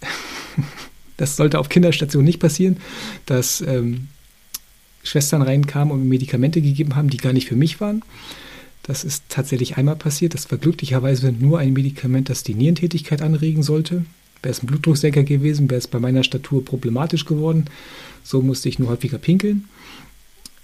das 1.16 1.36
sollte 1.36 1.58
auf 1.58 1.68
Kinderstationen 1.68 2.26
nicht 2.26 2.40
passieren, 2.40 2.78
dass 3.26 3.60
ähm, 3.60 4.08
Schwestern 5.02 5.42
reinkamen 5.42 5.92
und 5.92 6.08
Medikamente 6.08 6.60
gegeben 6.60 6.96
haben, 6.96 7.10
die 7.10 7.16
gar 7.16 7.32
nicht 7.32 7.48
für 7.48 7.56
mich 7.56 7.80
waren. 7.80 8.02
Das 8.82 9.04
ist 9.04 9.24
tatsächlich 9.28 9.76
einmal 9.76 9.96
passiert. 9.96 10.34
Das 10.34 10.50
war 10.50 10.58
glücklicherweise 10.58 11.30
nur 11.30 11.58
ein 11.58 11.74
Medikament, 11.74 12.30
das 12.30 12.42
die 12.42 12.54
Nierentätigkeit 12.54 13.20
anregen 13.20 13.62
sollte. 13.62 14.06
Wäre 14.42 14.52
es 14.52 14.62
ein 14.62 14.66
Blutdrucksenker 14.66 15.24
gewesen, 15.24 15.68
wäre 15.68 15.78
es 15.78 15.88
bei 15.88 15.98
meiner 15.98 16.22
Statur 16.22 16.64
problematisch 16.64 17.24
geworden. 17.24 17.66
So 18.22 18.40
musste 18.40 18.68
ich 18.68 18.78
nur 18.78 18.88
häufiger 18.88 19.18
pinkeln. 19.18 19.68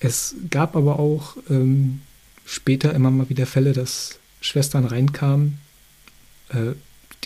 Es 0.01 0.37
gab 0.51 0.77
aber 0.77 0.99
auch 0.99 1.37
ähm, 1.51 2.01
später 2.47 2.95
immer 2.95 3.11
mal 3.11 3.29
wieder 3.29 3.47
Fälle, 3.47 3.73
dass 3.73 4.19
Schwestern 4.41 4.85
reinkamen, 4.85 5.59
äh, 6.51 6.73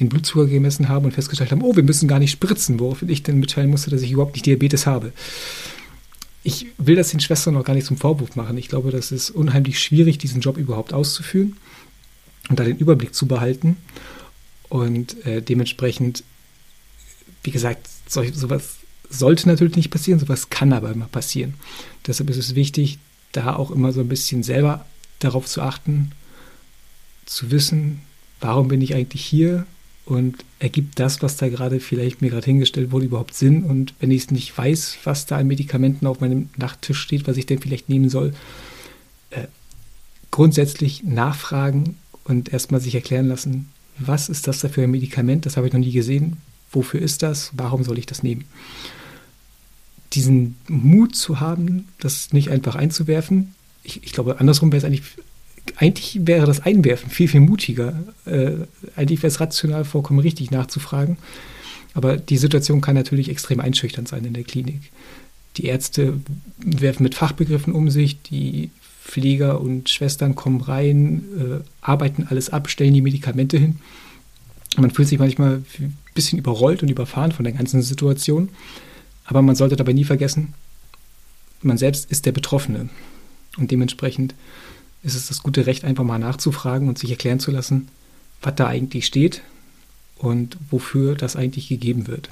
den 0.01 0.09
Blutzucker 0.09 0.47
gemessen 0.47 0.89
haben 0.89 1.05
und 1.05 1.13
festgestellt 1.13 1.51
haben, 1.51 1.63
oh, 1.63 1.75
wir 1.75 1.83
müssen 1.83 2.09
gar 2.09 2.21
nicht 2.21 2.31
spritzen, 2.31 2.79
woraufhin 2.79 3.09
ich 3.09 3.23
dann 3.23 3.41
mitteilen 3.41 3.71
musste, 3.71 3.91
dass 3.91 4.03
ich 4.03 4.13
überhaupt 4.13 4.35
nicht 4.35 4.47
Diabetes 4.47 4.87
habe 4.87 5.13
ich 6.49 6.67
will 6.79 6.97
das 6.97 7.11
den 7.11 7.21
Schwestern 7.21 7.55
noch 7.55 7.65
gar 7.65 7.75
nicht 7.75 7.87
zum 7.87 7.99
Vorwurf 7.99 8.35
machen. 8.35 8.57
Ich 8.57 8.69
glaube, 8.69 8.91
das 8.91 9.13
ist 9.13 9.29
unheimlich 9.31 9.79
schwierig, 9.79 10.17
diesen 10.17 10.41
Job 10.41 10.57
überhaupt 10.57 10.95
auszuführen 10.95 11.59
und 12.49 12.59
da 12.59 12.65
den 12.65 12.79
Überblick 12.79 13.15
zu 13.15 13.27
behalten. 13.27 13.77
Und 14.71 15.27
äh, 15.27 15.43
dementsprechend, 15.43 16.25
wie 17.43 17.51
gesagt, 17.51 17.87
solch, 18.07 18.35
sowas 18.35 18.77
sollte 19.11 19.47
natürlich 19.47 19.77
nicht 19.77 19.91
passieren, 19.91 20.19
sowas 20.19 20.49
kann 20.49 20.73
aber 20.73 20.91
immer 20.91 21.09
passieren. 21.09 21.55
Deshalb 22.07 22.31
ist 22.31 22.39
es 22.39 22.55
wichtig, 22.55 22.99
da 23.33 23.57
auch 23.57 23.71
immer 23.71 23.93
so 23.93 24.01
ein 24.01 24.09
bisschen 24.09 24.43
selber 24.43 24.87
darauf 25.19 25.45
zu 25.47 25.61
achten, 25.61 26.13
zu 27.27 27.51
wissen, 27.51 28.01
warum 28.41 28.69
bin 28.69 28.81
ich 28.81 28.95
eigentlich 28.95 29.25
hier 29.25 29.67
und 30.09 30.37
ergibt 30.59 30.99
das, 30.99 31.21
was 31.21 31.37
da 31.37 31.51
gerade 31.51 31.81
vielleicht 31.81 32.23
mir 32.23 32.31
gerade 32.31 32.47
hingestellt 32.47 32.93
wurde, 32.93 33.05
überhaupt 33.05 33.35
Sinn? 33.35 33.63
Und 33.65 33.93
wenn 34.01 34.11
ich 34.11 34.23
es 34.23 34.31
nicht 34.31 34.57
weiß, 34.57 34.97
was 35.05 35.27
da 35.27 35.37
an 35.37 35.47
Medikamenten 35.47 36.07
auf 36.07 36.21
meinem 36.21 36.49
Nachttisch 36.57 36.99
steht, 36.99 37.29
was 37.29 37.37
ich 37.37 37.45
denn 37.45 37.59
vielleicht 37.59 37.91
nehmen 37.91 38.09
soll, 38.09 38.33
äh, 39.29 39.49
grundsätzlich 40.31 41.05
nachfragen 41.05 41.99
und 42.25 42.51
erstmal 42.51 42.81
sich 42.81 42.95
erklären 42.95 43.29
lassen, 43.29 43.69
was 43.99 44.31
ist 44.31 44.49
das 44.49 44.61
da 44.61 44.71
für 44.71 44.83
ein 44.83 44.91
Medikament? 44.91 45.45
Das 45.45 45.59
habe 45.59 45.67
ich 45.67 45.75
noch 45.75 45.81
nie 45.81 45.93
gesehen. 45.93 46.39
Wofür 46.73 47.03
ist 47.03 47.23
das? 47.23 47.51
Warum 47.55 47.85
soll 47.85 47.99
ich 47.99 48.07
das 48.07 48.23
nehmen? 48.23 48.47
Diesen 50.15 50.57
Mut 50.69 51.17
zu 51.17 51.39
haben, 51.39 51.87
das 52.01 52.33
nicht 52.33 52.49
einfach 52.49 52.77
einzuwerfen. 52.77 53.55
Ich, 53.83 54.03
ich 54.05 54.13
glaube, 54.13 54.41
andersrum 54.41 54.73
wäre 54.73 54.79
es 54.79 54.85
eigentlich 54.85 55.03
eigentlich 55.77 56.21
wäre 56.27 56.47
das 56.47 56.61
Einwerfen 56.61 57.11
viel, 57.11 57.29
viel 57.29 57.41
mutiger. 57.41 57.95
Äh, 58.25 58.53
eigentlich 58.97 59.23
wäre 59.23 59.29
es 59.29 59.41
rational 59.41 59.85
vollkommen 59.85 60.21
richtig 60.21 60.51
nachzufragen. 60.51 61.17
Aber 61.95 62.17
die 62.17 62.37
Situation 62.37 62.81
kann 62.81 62.95
natürlich 62.95 63.29
extrem 63.29 63.61
einschüchternd 63.61 64.09
sein 64.09 64.25
in 64.25 64.35
der 64.35 64.45
Klinik. 64.45 64.93
Die 65.57 65.67
Ärzte 65.67 66.15
werfen 66.59 67.03
mit 67.03 67.15
Fachbegriffen 67.15 67.73
um 67.73 67.91
sich, 67.91 68.23
die 68.23 68.71
Pfleger 69.03 69.61
und 69.61 69.89
Schwestern 69.89 70.35
kommen 70.35 70.61
rein, 70.61 71.25
äh, 71.39 71.65
arbeiten 71.81 72.27
alles 72.29 72.51
ab, 72.51 72.69
stellen 72.69 72.95
die 72.95 73.03
Medikamente 73.03 73.59
hin. 73.59 73.81
Man 74.77 74.91
fühlt 74.91 75.09
sich 75.09 75.19
manchmal 75.19 75.63
ein 75.79 75.97
bisschen 76.15 76.39
überrollt 76.39 76.83
und 76.83 76.91
überfahren 76.91 77.33
von 77.33 77.45
der 77.45 77.55
ganzen 77.55 77.83
Situation. 77.83 78.51
Aber 79.25 79.43
man 79.43 79.57
sollte 79.57 79.77
dabei 79.77 79.93
nie 79.93 80.05
vergessen, 80.05 80.55
man 81.63 81.79
selbst 81.79 82.11
ist 82.11 82.27
der 82.27 82.33
Betroffene. 82.33 82.89
Und 83.57 83.71
dementsprechend 83.71 84.35
ist 85.03 85.15
es 85.15 85.29
das 85.29 85.43
gute 85.43 85.67
Recht, 85.67 85.85
einfach 85.85 86.05
mal 86.05 86.19
nachzufragen 86.19 86.89
und 86.89 86.99
sich 86.99 87.11
erklären 87.11 87.41
zu 87.41 87.51
lassen, 87.51 87.89
was 88.43 88.55
da 88.57 88.67
eigentlich 88.67 89.07
steht 89.07 89.43
und 90.17 90.57
wofür 90.71 91.15
das 91.15 91.37
eigentlich 91.37 91.69
gegeben 91.69 92.07
wird. 92.07 92.31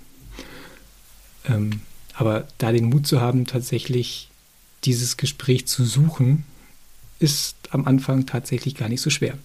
Ähm, 1.48 1.80
aber 2.14 2.48
da 2.58 2.72
den 2.72 2.86
Mut 2.86 3.06
zu 3.06 3.20
haben, 3.20 3.46
tatsächlich 3.46 4.28
dieses 4.84 5.16
Gespräch 5.16 5.66
zu 5.66 5.84
suchen, 5.84 6.44
ist 7.18 7.56
am 7.70 7.86
Anfang 7.86 8.26
tatsächlich 8.26 8.74
gar 8.74 8.88
nicht 8.88 9.00
so 9.00 9.10
schwer. 9.10 9.38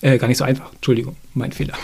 Äh, 0.00 0.18
gar 0.18 0.28
nicht 0.28 0.38
so 0.38 0.44
einfach. 0.44 0.72
Entschuldigung, 0.72 1.16
mein 1.34 1.52
Fehler. 1.52 1.76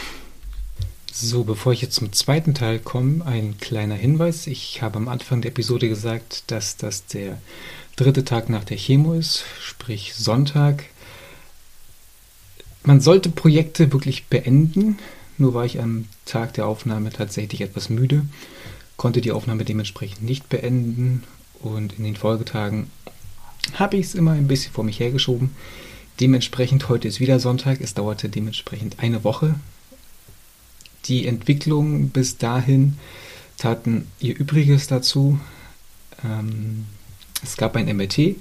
So, 1.13 1.45
bevor 1.45 1.73
ich 1.73 1.83
jetzt 1.83 1.97
zum 1.97 2.13
zweiten 2.13 2.55
Teil 2.55 2.79
komme, 2.79 3.25
ein 3.27 3.59
kleiner 3.59 3.95
Hinweis. 3.95 4.47
Ich 4.47 4.83
habe 4.83 4.97
am 4.97 5.09
Anfang 5.09 5.43
der 5.43 5.51
Episode 5.51 5.89
gesagt, 5.89 6.45
dass 6.47 6.77
das 6.77 7.07
der 7.07 7.39
dritte 7.97 8.25
Tag 8.25 8.49
nach 8.49 8.65
der 8.65 8.77
Chemo 8.77 9.15
ist, 9.15 9.45
sprich 9.61 10.15
Sonntag. 10.15 10.85
Man 12.83 13.01
sollte 13.01 13.29
Projekte 13.29 13.93
wirklich 13.93 14.27
beenden. 14.27 14.99
Nur 15.39 15.55
war 15.55 15.65
ich 15.65 15.81
am 15.81 16.07
Tag 16.25 16.55
der 16.55 16.67
Aufnahme 16.67 17.11
tatsächlich 17.11 17.63
etwas 17.63 17.89
müde, 17.89 18.27
konnte 18.97 19.21
die 19.21 19.33
Aufnahme 19.33 19.65
dementsprechend 19.65 20.23
nicht 20.23 20.49
beenden 20.51 21.25
und 21.61 21.95
in 21.99 22.05
den 22.05 22.17
Folgetagen 22.17 22.91
habe 23.75 23.97
ich 23.97 24.07
es 24.07 24.15
immer 24.15 24.33
ein 24.33 24.49
bisschen 24.49 24.73
vor 24.73 24.85
mich 24.85 25.01
hergeschoben. 25.01 25.51
Dementsprechend 26.21 26.89
heute 26.89 27.09
ist 27.09 27.21
wieder 27.21 27.41
Sonntag. 27.41 27.81
Es 27.81 27.95
dauerte 27.95 28.29
dementsprechend 28.29 28.99
eine 28.99 29.25
Woche. 29.25 29.55
Die 31.07 31.27
Entwicklungen 31.27 32.11
bis 32.11 32.37
dahin 32.37 32.99
taten 33.57 34.07
ihr 34.19 34.37
Übriges 34.39 34.87
dazu. 34.87 35.41
Ähm, 36.23 36.85
es 37.43 37.57
gab 37.57 37.77
ein 37.77 37.95
MRT, 37.97 38.37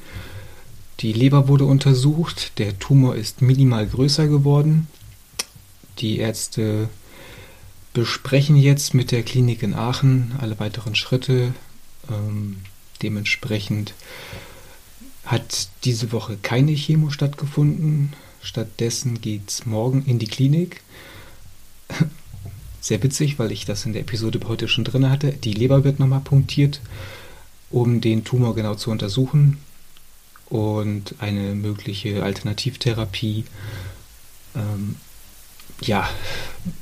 die 1.00 1.14
Leber 1.14 1.48
wurde 1.48 1.64
untersucht, 1.64 2.58
der 2.58 2.78
Tumor 2.78 3.16
ist 3.16 3.42
minimal 3.42 3.88
größer 3.88 4.28
geworden. 4.28 4.88
Die 6.00 6.18
Ärzte 6.18 6.90
besprechen 7.94 8.58
jetzt 8.58 8.94
mit 8.94 9.12
der 9.12 9.24
Klinik 9.24 9.64
in 9.64 9.74
Aachen 9.74 10.34
alle 10.40 10.60
weiteren 10.60 10.96
Schritte. 10.96 11.54
Ähm, 12.10 12.58
dementsprechend 13.02 13.94
hat 15.26 15.70
diese 15.86 16.12
Woche 16.12 16.38
keine 16.42 16.74
Chemo 16.74 17.12
stattgefunden. 17.12 18.14
Stattdessen 18.42 19.22
geht 19.22 19.50
es 19.50 19.66
morgen 19.66 20.04
in 20.06 20.20
die 20.20 20.28
Klinik. 20.28 20.82
Sehr 22.82 23.02
witzig, 23.04 23.40
weil 23.40 23.54
ich 23.54 23.66
das 23.66 23.86
in 23.86 23.94
der 23.94 24.02
Episode 24.02 24.40
heute 24.48 24.68
schon 24.68 24.84
drin 24.84 25.10
hatte. 25.10 25.32
Die 25.32 25.54
Leber 25.54 25.86
wird 25.86 26.00
nochmal 26.00 26.22
punktiert 26.22 26.82
um 27.70 28.02
den 28.02 28.24
Tumor 28.24 28.56
genau 28.56 28.76
zu 28.76 28.92
untersuchen 28.92 29.58
und 30.50 31.16
eine 31.20 31.54
mögliche 31.54 32.24
Alternativtherapie 32.24 33.46
ähm, 34.56 34.96
ja, 35.82 36.10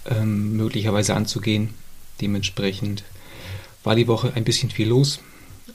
ähm, 0.05 0.55
möglicherweise 0.55 1.15
anzugehen. 1.15 1.73
Dementsprechend 2.21 3.03
war 3.83 3.95
die 3.95 4.07
Woche 4.07 4.33
ein 4.33 4.43
bisschen 4.43 4.69
viel 4.69 4.87
los 4.87 5.19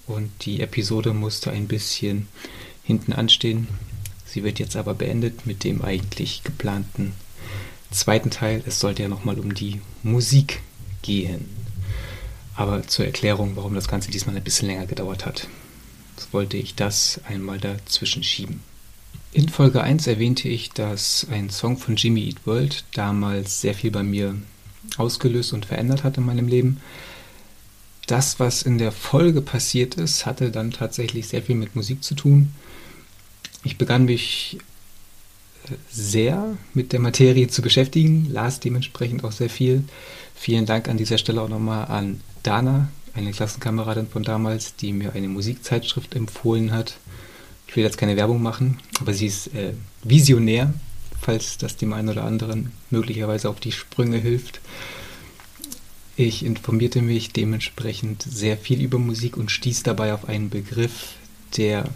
und 0.06 0.30
die 0.44 0.60
Episode 0.60 1.12
musste 1.12 1.50
ein 1.50 1.68
bisschen 1.68 2.28
hinten 2.82 3.12
anstehen. 3.12 3.68
Sie 4.26 4.42
wird 4.42 4.58
jetzt 4.58 4.76
aber 4.76 4.94
beendet 4.94 5.46
mit 5.46 5.62
dem 5.62 5.82
eigentlich 5.82 6.42
geplanten 6.42 7.12
zweiten 7.90 8.30
Teil. 8.30 8.62
Es 8.66 8.80
sollte 8.80 9.02
ja 9.02 9.08
nochmal 9.08 9.38
um 9.38 9.54
die 9.54 9.80
Musik 10.02 10.60
gehen. 11.02 11.61
Aber 12.54 12.86
zur 12.86 13.06
Erklärung, 13.06 13.56
warum 13.56 13.74
das 13.74 13.88
Ganze 13.88 14.10
diesmal 14.10 14.36
ein 14.36 14.44
bisschen 14.44 14.68
länger 14.68 14.86
gedauert 14.86 15.24
hat, 15.26 15.48
wollte 16.32 16.56
ich 16.56 16.74
das 16.74 17.20
einmal 17.24 17.58
dazwischen 17.58 18.22
schieben. 18.22 18.60
In 19.32 19.48
Folge 19.48 19.82
1 19.82 20.06
erwähnte 20.06 20.48
ich, 20.48 20.70
dass 20.70 21.26
ein 21.30 21.48
Song 21.48 21.78
von 21.78 21.96
Jimmy 21.96 22.26
Eat 22.26 22.46
World 22.46 22.84
damals 22.92 23.60
sehr 23.62 23.74
viel 23.74 23.90
bei 23.90 24.02
mir 24.02 24.36
ausgelöst 24.98 25.52
und 25.54 25.64
verändert 25.64 26.04
hat 26.04 26.18
in 26.18 26.26
meinem 26.26 26.48
Leben. 26.48 26.80
Das, 28.06 28.38
was 28.38 28.62
in 28.62 28.78
der 28.78 28.92
Folge 28.92 29.40
passiert 29.40 29.94
ist, 29.94 30.26
hatte 30.26 30.50
dann 30.50 30.70
tatsächlich 30.70 31.28
sehr 31.28 31.42
viel 31.42 31.54
mit 31.54 31.74
Musik 31.76 32.04
zu 32.04 32.14
tun. 32.14 32.52
Ich 33.64 33.78
begann 33.78 34.04
mich 34.04 34.58
äh, 35.64 35.74
sehr 35.90 36.58
mit 36.74 36.92
der 36.92 37.00
Materie 37.00 37.48
zu 37.48 37.62
beschäftigen, 37.62 38.28
las 38.30 38.60
dementsprechend 38.60 39.24
auch 39.24 39.32
sehr 39.32 39.48
viel. 39.48 39.84
Vielen 40.34 40.66
Dank 40.66 40.88
an 40.88 40.98
dieser 40.98 41.16
Stelle 41.16 41.40
auch 41.40 41.48
nochmal 41.48 41.86
an 41.86 42.20
Dana, 42.42 42.88
eine 43.14 43.32
Klassenkameradin 43.32 44.08
von 44.08 44.22
damals, 44.22 44.76
die 44.76 44.92
mir 44.92 45.12
eine 45.12 45.28
Musikzeitschrift 45.28 46.14
empfohlen 46.14 46.72
hat. 46.72 46.96
Ich 47.66 47.76
will 47.76 47.84
jetzt 47.84 47.98
keine 47.98 48.16
Werbung 48.16 48.42
machen, 48.42 48.78
aber 49.00 49.14
sie 49.14 49.26
ist 49.26 49.54
äh, 49.54 49.74
visionär, 50.02 50.72
falls 51.20 51.58
das 51.58 51.76
dem 51.76 51.92
einen 51.92 52.08
oder 52.08 52.24
anderen 52.24 52.72
möglicherweise 52.90 53.48
auf 53.48 53.60
die 53.60 53.72
Sprünge 53.72 54.18
hilft. 54.18 54.60
Ich 56.16 56.44
informierte 56.44 57.00
mich 57.00 57.32
dementsprechend 57.32 58.22
sehr 58.22 58.58
viel 58.58 58.82
über 58.82 58.98
Musik 58.98 59.36
und 59.36 59.50
stieß 59.50 59.82
dabei 59.82 60.12
auf 60.12 60.28
einen 60.28 60.50
Begriff, 60.50 61.14
der 61.56 61.88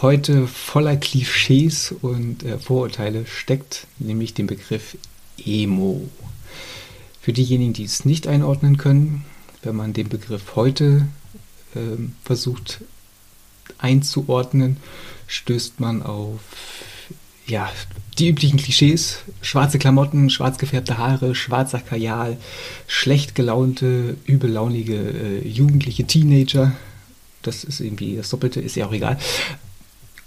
heute 0.00 0.46
voller 0.46 0.96
Klischees 0.96 1.94
und 2.00 2.44
äh, 2.44 2.58
Vorurteile 2.58 3.26
steckt, 3.26 3.86
nämlich 3.98 4.32
den 4.34 4.46
Begriff 4.46 4.96
Emo. 5.44 6.08
Für 7.28 7.34
diejenigen, 7.34 7.74
die 7.74 7.84
es 7.84 8.06
nicht 8.06 8.26
einordnen 8.26 8.78
können, 8.78 9.22
wenn 9.62 9.76
man 9.76 9.92
den 9.92 10.08
Begriff 10.08 10.56
heute 10.56 11.08
äh, 11.74 11.98
versucht 12.24 12.80
einzuordnen, 13.76 14.78
stößt 15.26 15.78
man 15.78 16.02
auf 16.02 16.40
ja, 17.46 17.70
die 18.18 18.30
üblichen 18.30 18.58
Klischees. 18.58 19.18
Schwarze 19.42 19.78
Klamotten, 19.78 20.30
schwarz 20.30 20.56
gefärbte 20.56 20.96
Haare, 20.96 21.34
schwarzer 21.34 21.80
Kajal, 21.80 22.38
schlecht 22.86 23.34
gelaunte, 23.34 24.16
übellaunige 24.24 24.96
äh, 24.96 25.46
jugendliche 25.46 26.06
Teenager. 26.06 26.72
Das 27.42 27.62
ist 27.62 27.80
irgendwie 27.80 28.16
das 28.16 28.30
Doppelte, 28.30 28.62
ist 28.62 28.74
ja 28.74 28.86
auch 28.86 28.92
egal. 28.94 29.18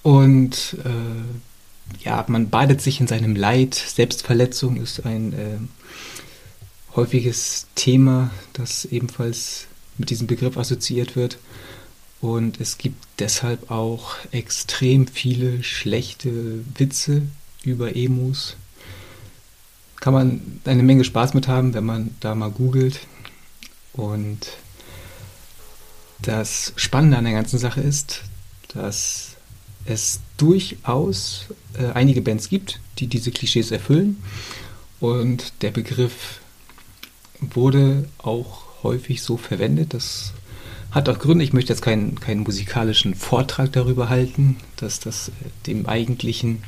Und 0.03 0.77
äh, 0.85 2.05
ja, 2.05 2.23
man 2.27 2.51
badet 2.51 2.79
sich 2.79 2.99
in 2.99 3.07
seinem 3.07 3.35
Leid. 3.35 3.73
Selbstverletzung 3.73 4.77
ist 4.77 5.03
ein 5.03 5.33
äh, 5.33 5.57
häufiges 6.95 7.67
Thema, 7.75 8.31
das 8.53 8.85
ebenfalls 8.85 9.67
mit 9.97 10.09
diesem 10.09 10.27
Begriff 10.27 10.57
assoziiert 10.57 11.15
wird. 11.15 11.37
Und 12.19 12.59
es 12.59 12.77
gibt 12.77 13.03
deshalb 13.19 13.71
auch 13.71 14.15
extrem 14.31 15.07
viele 15.07 15.63
schlechte 15.63 16.63
Witze 16.77 17.23
über 17.63 17.95
Emus. 17.95 18.55
Kann 19.99 20.13
man 20.13 20.61
eine 20.65 20.83
Menge 20.83 21.03
Spaß 21.03 21.33
mit 21.33 21.47
haben, 21.47 21.73
wenn 21.73 21.85
man 21.85 22.15
da 22.19 22.35
mal 22.35 22.51
googelt. 22.51 22.99
Und 23.93 24.39
das 26.21 26.73
Spannende 26.75 27.17
an 27.17 27.23
der 27.23 27.33
ganzen 27.33 27.59
Sache 27.59 27.81
ist, 27.81 28.21
dass 28.69 29.35
es 29.85 30.19
durchaus 30.37 31.45
äh, 31.73 31.87
einige 31.93 32.21
Bands 32.21 32.49
gibt, 32.49 32.79
die 32.99 33.07
diese 33.07 33.31
Klischees 33.31 33.71
erfüllen. 33.71 34.21
Und 34.99 35.53
der 35.61 35.71
Begriff 35.71 36.41
wurde 37.41 38.07
auch 38.19 38.83
häufig 38.83 39.21
so 39.21 39.37
verwendet. 39.37 39.93
Das 39.93 40.33
hat 40.91 41.09
auch 41.09 41.19
Gründe. 41.19 41.43
Ich 41.43 41.53
möchte 41.53 41.73
jetzt 41.73 41.81
keinen, 41.81 42.19
keinen 42.19 42.41
musikalischen 42.41 43.15
Vortrag 43.15 43.71
darüber 43.71 44.09
halten, 44.09 44.57
dass 44.75 44.99
das 44.99 45.29
äh, 45.29 45.31
dem 45.67 45.85
eigentlichen 45.85 46.63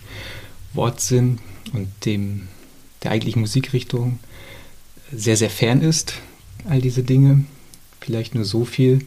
Wortsinn 0.74 1.40
und 1.74 1.90
dem, 2.06 2.48
der 3.04 3.12
eigentlichen 3.12 3.42
Musikrichtung 3.42 4.20
sehr, 5.12 5.38
sehr 5.38 5.50
fern 5.50 5.82
ist, 5.82 6.16
all 6.68 6.82
diese 6.82 7.04
Dinge. 7.04 7.46
Vielleicht 8.02 8.36
nur 8.36 8.46
so 8.46 8.66
viel. 8.66 9.06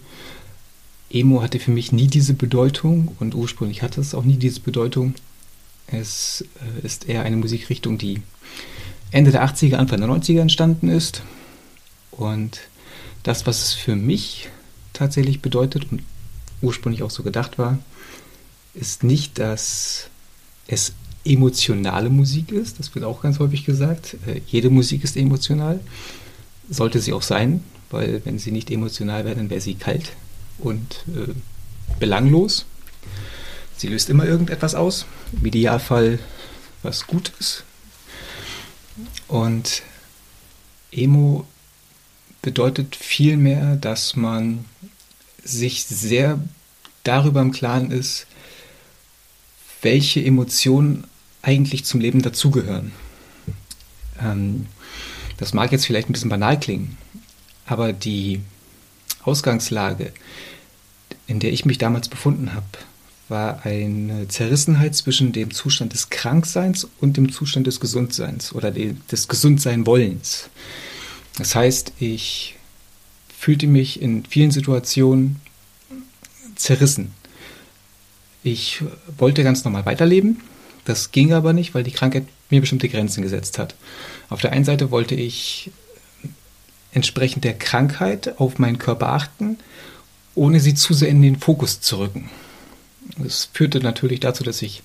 Emo 1.10 1.42
hatte 1.42 1.58
für 1.58 1.70
mich 1.70 1.92
nie 1.92 2.06
diese 2.06 2.34
Bedeutung 2.34 3.14
und 3.20 3.34
ursprünglich 3.34 3.82
hatte 3.82 4.00
es 4.00 4.14
auch 4.14 4.24
nie 4.24 4.36
diese 4.36 4.60
Bedeutung. 4.60 5.14
Es 5.86 6.44
äh, 6.82 6.86
ist 6.86 7.08
eher 7.08 7.22
eine 7.22 7.36
Musikrichtung, 7.36 7.98
die 7.98 8.22
Ende 9.10 9.30
der 9.30 9.44
80er, 9.46 9.76
Anfang 9.76 10.00
der 10.00 10.08
90er 10.08 10.40
entstanden 10.40 10.88
ist. 10.88 11.22
Und 12.16 12.60
das, 13.22 13.46
was 13.46 13.62
es 13.62 13.72
für 13.74 13.94
mich 13.94 14.48
tatsächlich 14.92 15.42
bedeutet 15.42 15.92
und 15.92 16.02
ursprünglich 16.62 17.02
auch 17.02 17.10
so 17.10 17.22
gedacht 17.22 17.58
war, 17.58 17.78
ist 18.74 19.04
nicht, 19.04 19.38
dass 19.38 20.08
es 20.66 20.92
emotionale 21.24 22.08
Musik 22.08 22.52
ist. 22.52 22.78
Das 22.78 22.94
wird 22.94 23.04
auch 23.04 23.20
ganz 23.20 23.38
häufig 23.38 23.64
gesagt. 23.64 24.16
Äh, 24.26 24.40
jede 24.46 24.70
Musik 24.70 25.04
ist 25.04 25.16
emotional. 25.16 25.80
Sollte 26.70 27.00
sie 27.00 27.12
auch 27.12 27.22
sein, 27.22 27.62
weil 27.90 28.22
wenn 28.24 28.38
sie 28.38 28.52
nicht 28.52 28.70
emotional 28.70 29.24
wäre, 29.24 29.36
dann 29.36 29.50
wäre 29.50 29.60
sie 29.60 29.74
kalt 29.74 30.12
und 30.58 31.04
äh, 31.08 31.32
belanglos. 31.98 32.64
Sie 33.76 33.88
löst 33.88 34.08
immer 34.08 34.24
irgendetwas 34.24 34.74
aus. 34.74 35.06
Im 35.32 35.46
Idealfall 35.46 36.18
was 36.82 37.06
Gutes. 37.06 37.64
Und 39.28 39.82
Emo 40.90 41.46
bedeutet 42.46 42.94
vielmehr, 42.94 43.74
dass 43.74 44.14
man 44.14 44.66
sich 45.42 45.84
sehr 45.84 46.38
darüber 47.02 47.40
im 47.40 47.50
Klaren 47.50 47.90
ist, 47.90 48.28
welche 49.82 50.24
Emotionen 50.24 51.08
eigentlich 51.42 51.84
zum 51.84 51.98
Leben 51.98 52.22
dazugehören. 52.22 52.92
Ähm, 54.22 54.66
das 55.38 55.54
mag 55.54 55.72
jetzt 55.72 55.86
vielleicht 55.86 56.08
ein 56.08 56.12
bisschen 56.12 56.30
banal 56.30 56.60
klingen, 56.60 56.96
aber 57.66 57.92
die 57.92 58.42
Ausgangslage, 59.24 60.12
in 61.26 61.40
der 61.40 61.52
ich 61.52 61.64
mich 61.64 61.78
damals 61.78 62.08
befunden 62.08 62.54
habe, 62.54 62.66
war 63.28 63.66
eine 63.66 64.28
Zerrissenheit 64.28 64.94
zwischen 64.94 65.32
dem 65.32 65.50
Zustand 65.50 65.94
des 65.94 66.10
Krankseins 66.10 66.86
und 67.00 67.16
dem 67.16 67.32
Zustand 67.32 67.66
des 67.66 67.80
Gesundseins 67.80 68.54
oder 68.54 68.70
des 68.70 69.26
Gesundsein-Wollens. 69.26 70.48
Das 71.38 71.54
heißt, 71.54 71.92
ich 71.98 72.56
fühlte 73.36 73.66
mich 73.66 74.00
in 74.00 74.24
vielen 74.24 74.50
Situationen 74.50 75.40
zerrissen. 76.54 77.12
Ich 78.42 78.82
wollte 79.18 79.44
ganz 79.44 79.64
normal 79.64 79.86
weiterleben, 79.86 80.40
das 80.84 81.10
ging 81.10 81.32
aber 81.32 81.52
nicht, 81.52 81.74
weil 81.74 81.82
die 81.82 81.90
Krankheit 81.90 82.26
mir 82.48 82.60
bestimmte 82.60 82.88
Grenzen 82.88 83.22
gesetzt 83.22 83.58
hat. 83.58 83.74
Auf 84.30 84.40
der 84.40 84.52
einen 84.52 84.64
Seite 84.64 84.90
wollte 84.90 85.14
ich 85.14 85.70
entsprechend 86.92 87.44
der 87.44 87.58
Krankheit 87.58 88.38
auf 88.40 88.58
meinen 88.58 88.78
Körper 88.78 89.08
achten, 89.08 89.58
ohne 90.34 90.60
sie 90.60 90.74
zu 90.74 90.94
sehr 90.94 91.08
in 91.08 91.22
den 91.22 91.36
Fokus 91.36 91.80
zu 91.80 91.98
rücken. 91.98 92.30
Das 93.18 93.48
führte 93.52 93.80
natürlich 93.80 94.20
dazu, 94.20 94.44
dass 94.44 94.62
ich 94.62 94.82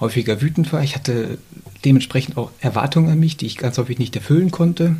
häufiger 0.00 0.40
wütend 0.40 0.72
war. 0.72 0.82
Ich 0.82 0.94
hatte 0.94 1.38
dementsprechend 1.84 2.36
auch 2.36 2.50
Erwartungen 2.60 3.10
an 3.10 3.20
mich, 3.20 3.36
die 3.36 3.46
ich 3.46 3.56
ganz 3.56 3.76
häufig 3.78 3.98
nicht 3.98 4.14
erfüllen 4.16 4.50
konnte. 4.50 4.96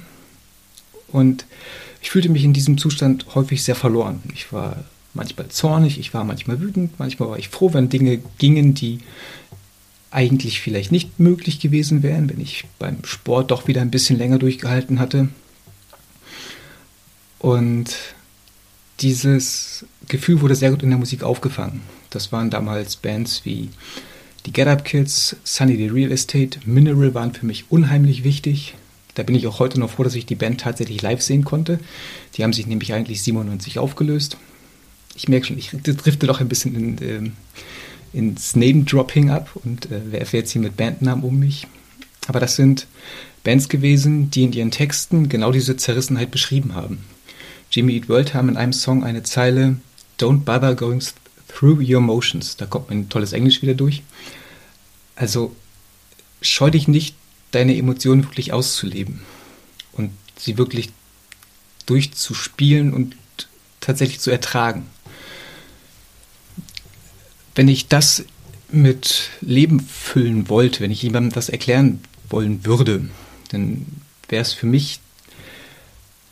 Und 1.09 1.45
ich 2.03 2.11
fühlte 2.11 2.29
mich 2.29 2.45
in 2.45 2.53
diesem 2.53 2.79
Zustand 2.79 3.35
häufig 3.35 3.63
sehr 3.63 3.75
verloren. 3.75 4.23
Ich 4.35 4.53
war 4.53 4.85
manchmal 5.15 5.49
zornig, 5.49 5.99
ich 5.99 6.13
war 6.13 6.25
manchmal 6.25 6.61
wütend, 6.61 6.99
manchmal 6.99 7.31
war 7.31 7.39
ich 7.39 7.49
froh, 7.49 7.73
wenn 7.73 7.89
Dinge 7.89 8.21
gingen, 8.39 8.75
die 8.75 8.99
eigentlich 10.11 10.61
vielleicht 10.61 10.93
nicht 10.93 11.19
möglich 11.19 11.61
gewesen 11.61 12.03
wären, 12.03 12.31
wenn 12.31 12.41
ich 12.41 12.65
beim 12.79 13.05
Sport 13.05 13.51
doch 13.51 13.67
wieder 13.67 13.81
ein 13.81 13.91
bisschen 13.91 14.19
länger 14.19 14.39
durchgehalten 14.39 15.01
hatte. 15.01 15.29
Und 17.39 17.97
dieses 19.01 19.85
Gefühl 20.09 20.41
wurde 20.41 20.55
sehr 20.55 20.71
gut 20.71 20.83
in 20.83 20.91
der 20.91 20.99
Musik 20.99 21.23
aufgefangen. 21.23 21.83
Das 22.11 22.31
waren 22.31 22.51
damals 22.51 22.97
Bands 22.97 23.45
wie 23.45 23.71
die 24.47 24.53
Get 24.53 24.69
Up 24.69 24.85
Kids, 24.85 25.37
Sunny 25.43 25.77
the 25.77 25.89
Real 25.89 26.13
Estate, 26.13 26.61
Mineral 26.65 27.15
waren 27.15 27.33
für 27.33 27.47
mich 27.47 27.65
unheimlich 27.71 28.25
wichtig. 28.25 28.75
Da 29.15 29.23
bin 29.23 29.35
ich 29.35 29.47
auch 29.47 29.61
heute 29.61 29.79
noch 29.79 29.91
froh, 29.91 30.03
dass 30.03 30.15
ich 30.15 30.27
die 30.27 30.35
Band 30.35 30.61
tatsächlich 30.61 31.01
live 31.03 31.23
sehen 31.23 31.45
konnte. 31.45 31.79
Die 32.35 32.43
haben 32.43 32.53
sich 32.53 32.67
nämlich 32.67 32.93
eigentlich 32.93 33.23
97 33.23 33.79
aufgelöst. 33.79 34.37
Ich 35.15 35.29
merke 35.29 35.47
schon, 35.47 35.59
ich 35.59 35.71
drifte 35.71 36.27
doch 36.27 36.41
ein 36.41 36.49
bisschen 36.49 36.75
in, 36.75 36.99
äh, 36.99 37.31
ins 38.13 38.57
Name-Dropping 38.57 39.31
ab 39.31 39.51
und 39.63 39.87
äh, 39.91 40.13
werfe 40.13 40.37
jetzt 40.37 40.51
hier 40.51 40.63
mit 40.63 40.77
Bandnamen 40.77 41.25
um 41.25 41.39
mich. 41.39 41.67
Aber 42.27 42.41
das 42.41 42.57
sind 42.57 42.87
Bands 43.45 43.69
gewesen, 43.69 44.31
die 44.31 44.45
in 44.45 44.53
ihren 44.53 44.71
Texten 44.71 45.29
genau 45.29 45.53
diese 45.53 45.77
Zerrissenheit 45.77 46.31
beschrieben 46.31 46.75
haben. 46.75 47.05
Jimmy 47.71 47.95
Eat 47.95 48.09
World 48.09 48.35
haben 48.35 48.49
in 48.49 48.57
einem 48.57 48.73
Song 48.73 49.05
eine 49.05 49.23
Zeile 49.23 49.77
Don't 50.19 50.45
bother 50.45 50.75
going 50.75 51.03
through 51.49 51.81
your 51.81 51.99
emotions. 51.99 52.57
Da 52.57 52.67
kommt 52.67 52.89
mein 52.89 53.09
tolles 53.09 53.33
Englisch 53.33 53.63
wieder 53.63 53.75
durch. 53.75 54.03
Also 55.17 55.55
scheu 56.41 56.71
dich 56.71 56.89
nicht 56.89 57.17
deine 57.55 57.77
Emotionen 57.77 58.25
wirklich 58.25 58.53
auszuleben 58.53 59.21
und 59.93 60.11
sie 60.37 60.59
wirklich 60.59 60.91
durchzuspielen 61.87 62.93
und 62.93 63.17
tatsächlich 63.81 64.21
zu 64.21 64.31
ertragen. 64.31 64.87
Wenn 67.55 67.69
ich 67.69 67.89
das 67.89 68.25
mit 68.71 69.31
Leben 69.41 69.81
füllen 69.81 70.49
wollte, 70.49 70.81
wenn 70.81 70.91
ich 70.91 71.03
jemandem 71.03 71.33
das 71.33 71.49
erklären 71.49 72.01
wollen 72.29 72.65
würde, 72.65 73.09
dann 73.51 73.87
wäre 74.29 74.43
es 74.43 74.53
für 74.53 74.67
mich 74.67 75.01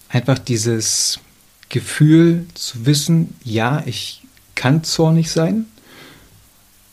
einfach 0.08 0.38
dieses 0.38 1.20
Gefühl 1.68 2.46
zu 2.54 2.86
wissen, 2.86 3.34
ja, 3.44 3.82
ich 3.86 4.22
kann 4.54 4.84
zornig 4.84 5.30
sein, 5.30 5.66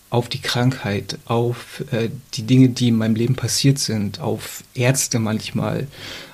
auf 0.10 0.28
die 0.28 0.42
Krankheit, 0.42 1.20
auf 1.26 1.84
äh, 1.92 2.10
die 2.34 2.44
Dinge, 2.44 2.70
die 2.70 2.88
in 2.88 2.98
meinem 2.98 3.16
Leben 3.16 3.36
passiert 3.36 3.78
sind, 3.78 4.20
auf 4.20 4.64
Ärzte 4.74 5.20
manchmal, 5.20 5.88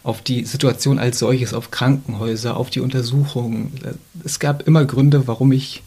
auf 0.04 0.22
die 0.22 0.46
Situation 0.46 0.98
als 0.98 1.20
solches, 1.20 1.54
auf 1.54 1.72
Krankenhäuser, 1.72 2.56
auf 2.56 2.70
die 2.70 2.80
Untersuchungen. 2.80 3.74
Es 4.24 4.40
gab 4.40 4.66
immer 4.68 4.86
Gründe, 4.86 5.28
warum 5.28 5.52
ich 5.52 5.84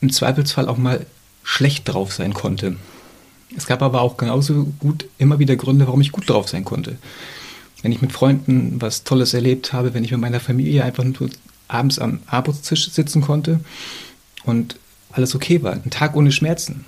im 0.00 0.10
Zweifelsfall 0.10 0.68
auch 0.68 0.78
mal 0.78 1.04
schlecht 1.42 1.88
drauf 1.88 2.12
sein 2.12 2.32
konnte. 2.32 2.76
Es 3.56 3.66
gab 3.66 3.82
aber 3.82 4.00
auch 4.00 4.16
genauso 4.16 4.72
gut 4.78 5.06
immer 5.18 5.38
wieder 5.38 5.56
Gründe, 5.56 5.86
warum 5.86 6.00
ich 6.00 6.12
gut 6.12 6.28
drauf 6.28 6.48
sein 6.48 6.64
konnte. 6.64 6.96
Wenn 7.82 7.92
ich 7.92 8.02
mit 8.02 8.12
Freunden 8.12 8.80
was 8.80 9.04
Tolles 9.04 9.34
erlebt 9.34 9.72
habe, 9.72 9.94
wenn 9.94 10.04
ich 10.04 10.10
mit 10.10 10.20
meiner 10.20 10.40
Familie 10.40 10.84
einfach 10.84 11.04
nur 11.04 11.30
abends 11.68 11.98
am 11.98 12.20
Abendstisch 12.26 12.90
sitzen 12.90 13.20
konnte 13.20 13.60
und 14.44 14.76
alles 15.18 15.34
okay 15.34 15.62
war. 15.62 15.72
Ein 15.72 15.90
Tag 15.90 16.16
ohne 16.16 16.32
Schmerzen. 16.32 16.84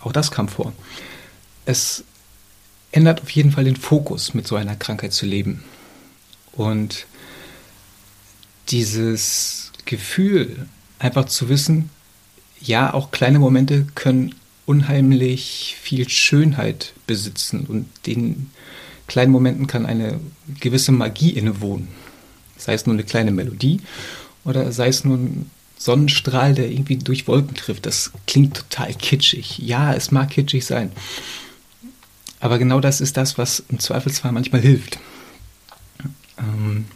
Auch 0.00 0.12
das 0.12 0.30
kam 0.30 0.48
vor. 0.48 0.72
Es 1.66 2.02
ändert 2.92 3.22
auf 3.22 3.30
jeden 3.30 3.52
Fall 3.52 3.64
den 3.64 3.76
Fokus, 3.76 4.34
mit 4.34 4.46
so 4.46 4.56
einer 4.56 4.74
Krankheit 4.74 5.12
zu 5.12 5.26
leben. 5.26 5.62
Und 6.52 7.06
dieses 8.68 9.70
Gefühl, 9.84 10.66
einfach 10.98 11.26
zu 11.26 11.48
wissen, 11.48 11.90
ja, 12.60 12.94
auch 12.94 13.10
kleine 13.10 13.38
Momente 13.38 13.86
können 13.94 14.34
unheimlich 14.66 15.76
viel 15.82 16.08
Schönheit 16.08 16.94
besitzen 17.06 17.66
und 17.66 17.86
den 18.06 18.50
kleinen 19.06 19.32
Momenten 19.32 19.66
kann 19.66 19.84
eine 19.84 20.18
gewisse 20.60 20.92
Magie 20.92 21.30
innewohnen. 21.30 21.88
Sei 22.56 22.72
es 22.72 22.86
nur 22.86 22.94
eine 22.94 23.04
kleine 23.04 23.32
Melodie 23.32 23.80
oder 24.44 24.72
sei 24.72 24.88
es 24.88 25.04
nur 25.04 25.18
ein 25.18 25.50
Sonnenstrahl, 25.84 26.54
der 26.54 26.70
irgendwie 26.70 26.96
durch 26.96 27.28
Wolken 27.28 27.54
trifft. 27.54 27.84
Das 27.84 28.10
klingt 28.26 28.56
total 28.56 28.94
kitschig. 28.94 29.58
Ja, 29.58 29.92
es 29.92 30.10
mag 30.10 30.30
kitschig 30.30 30.64
sein. 30.64 30.90
Aber 32.40 32.58
genau 32.58 32.80
das 32.80 33.02
ist 33.02 33.18
das, 33.18 33.36
was 33.36 33.62
im 33.68 33.78
Zweifelsfall 33.78 34.32
manchmal 34.32 34.62
hilft. 34.62 34.98
Ähm, 36.38 36.86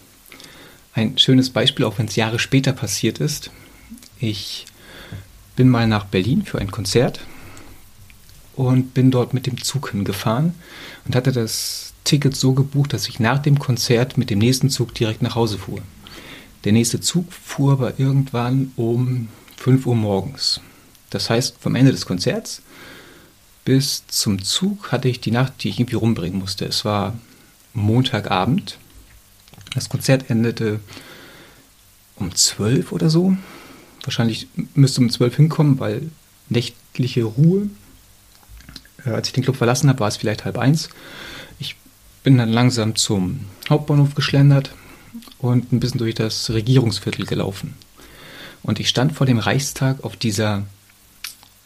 ein 0.94 1.18
schönes 1.18 1.50
Beispiel, 1.50 1.84
auch 1.84 1.98
wenn 1.98 2.06
es 2.06 2.16
Jahre 2.16 2.38
später 2.38 2.72
passiert 2.72 3.18
ist. 3.18 3.50
Ich 4.20 4.64
bin 5.54 5.68
mal 5.68 5.86
nach 5.86 6.06
Berlin 6.06 6.44
für 6.44 6.58
ein 6.58 6.70
Konzert 6.70 7.20
und 8.56 8.94
bin 8.94 9.10
dort 9.10 9.34
mit 9.34 9.46
dem 9.46 9.62
Zug 9.62 9.90
hingefahren 9.90 10.54
und 11.04 11.14
hatte 11.14 11.32
das 11.32 11.92
Ticket 12.04 12.34
so 12.34 12.54
gebucht, 12.54 12.94
dass 12.94 13.06
ich 13.06 13.20
nach 13.20 13.38
dem 13.38 13.58
Konzert 13.58 14.16
mit 14.16 14.30
dem 14.30 14.38
nächsten 14.38 14.70
Zug 14.70 14.94
direkt 14.94 15.20
nach 15.20 15.34
Hause 15.34 15.58
fuhr. 15.58 15.82
Der 16.64 16.72
nächste 16.72 17.00
Zug 17.00 17.32
fuhr 17.32 17.72
aber 17.72 17.98
irgendwann 17.98 18.72
um 18.76 19.28
5 19.56 19.86
Uhr 19.86 19.96
morgens. 19.96 20.60
Das 21.10 21.30
heißt, 21.30 21.56
vom 21.60 21.74
Ende 21.74 21.92
des 21.92 22.06
Konzerts 22.06 22.62
bis 23.64 24.06
zum 24.06 24.42
Zug 24.42 24.92
hatte 24.92 25.08
ich 25.08 25.20
die 25.20 25.30
Nacht, 25.30 25.52
die 25.62 25.68
ich 25.68 25.78
irgendwie 25.78 25.96
rumbringen 25.96 26.38
musste. 26.38 26.64
Es 26.64 26.84
war 26.84 27.18
Montagabend. 27.74 28.78
Das 29.74 29.88
Konzert 29.88 30.30
endete 30.30 30.80
um 32.16 32.34
12 32.34 32.92
oder 32.92 33.10
so. 33.10 33.36
Wahrscheinlich 34.04 34.48
müsste 34.74 35.02
um 35.02 35.10
12 35.10 35.36
hinkommen, 35.36 35.78
weil 35.80 36.10
nächtliche 36.48 37.24
Ruhe. 37.24 37.68
Äh, 39.04 39.10
als 39.10 39.28
ich 39.28 39.34
den 39.34 39.44
Club 39.44 39.56
verlassen 39.56 39.88
habe, 39.88 40.00
war 40.00 40.08
es 40.08 40.16
vielleicht 40.16 40.44
halb 40.44 40.56
eins. 40.56 40.88
Ich 41.58 41.76
bin 42.22 42.38
dann 42.38 42.48
langsam 42.48 42.96
zum 42.96 43.40
Hauptbahnhof 43.68 44.14
geschlendert, 44.14 44.74
und 45.38 45.72
ein 45.72 45.80
bisschen 45.80 45.98
durch 45.98 46.14
das 46.14 46.50
Regierungsviertel 46.50 47.26
gelaufen. 47.26 47.74
Und 48.62 48.80
ich 48.80 48.88
stand 48.88 49.12
vor 49.12 49.26
dem 49.26 49.38
Reichstag 49.38 50.04
auf 50.04 50.16
dieser 50.16 50.66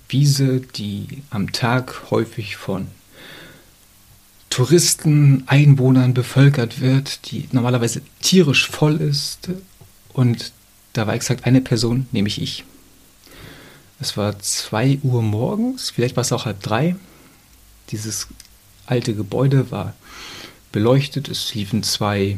Wiese, 0.09 0.61
die 0.61 1.23
am 1.31 1.53
Tag 1.53 2.11
häufig 2.11 2.57
von 2.57 2.89
Touristen, 4.51 5.45
Einwohnern 5.47 6.13
bevölkert 6.13 6.83
wird, 6.83 7.31
die 7.31 7.49
normalerweise 7.53 8.03
tierisch 8.21 8.69
voll 8.69 8.97
ist. 9.01 9.49
Und 10.13 10.53
da 10.93 11.07
war 11.07 11.15
exakt 11.15 11.47
eine 11.47 11.63
Person, 11.63 12.07
nämlich 12.13 12.43
ich. 12.43 12.65
Es 13.99 14.19
war 14.19 14.39
zwei 14.41 14.99
Uhr 15.03 15.23
morgens, 15.23 15.89
vielleicht 15.89 16.17
war 16.17 16.21
es 16.23 16.33
auch 16.33 16.45
halb 16.45 16.61
drei. 16.61 16.97
Dieses 17.89 18.29
alte 18.85 19.15
Gebäude 19.15 19.71
war 19.71 19.95
beleuchtet, 20.71 21.29
es 21.29 21.55
liefen 21.55 21.83
zwei 21.83 22.37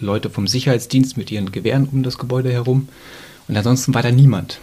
Leute 0.00 0.30
vom 0.30 0.46
Sicherheitsdienst 0.46 1.16
mit 1.16 1.30
ihren 1.30 1.52
Gewehren 1.52 1.88
um 1.90 2.02
das 2.02 2.18
Gebäude 2.18 2.52
herum. 2.52 2.88
Und 3.48 3.56
ansonsten 3.56 3.94
war 3.94 4.02
da 4.02 4.10
niemand. 4.10 4.60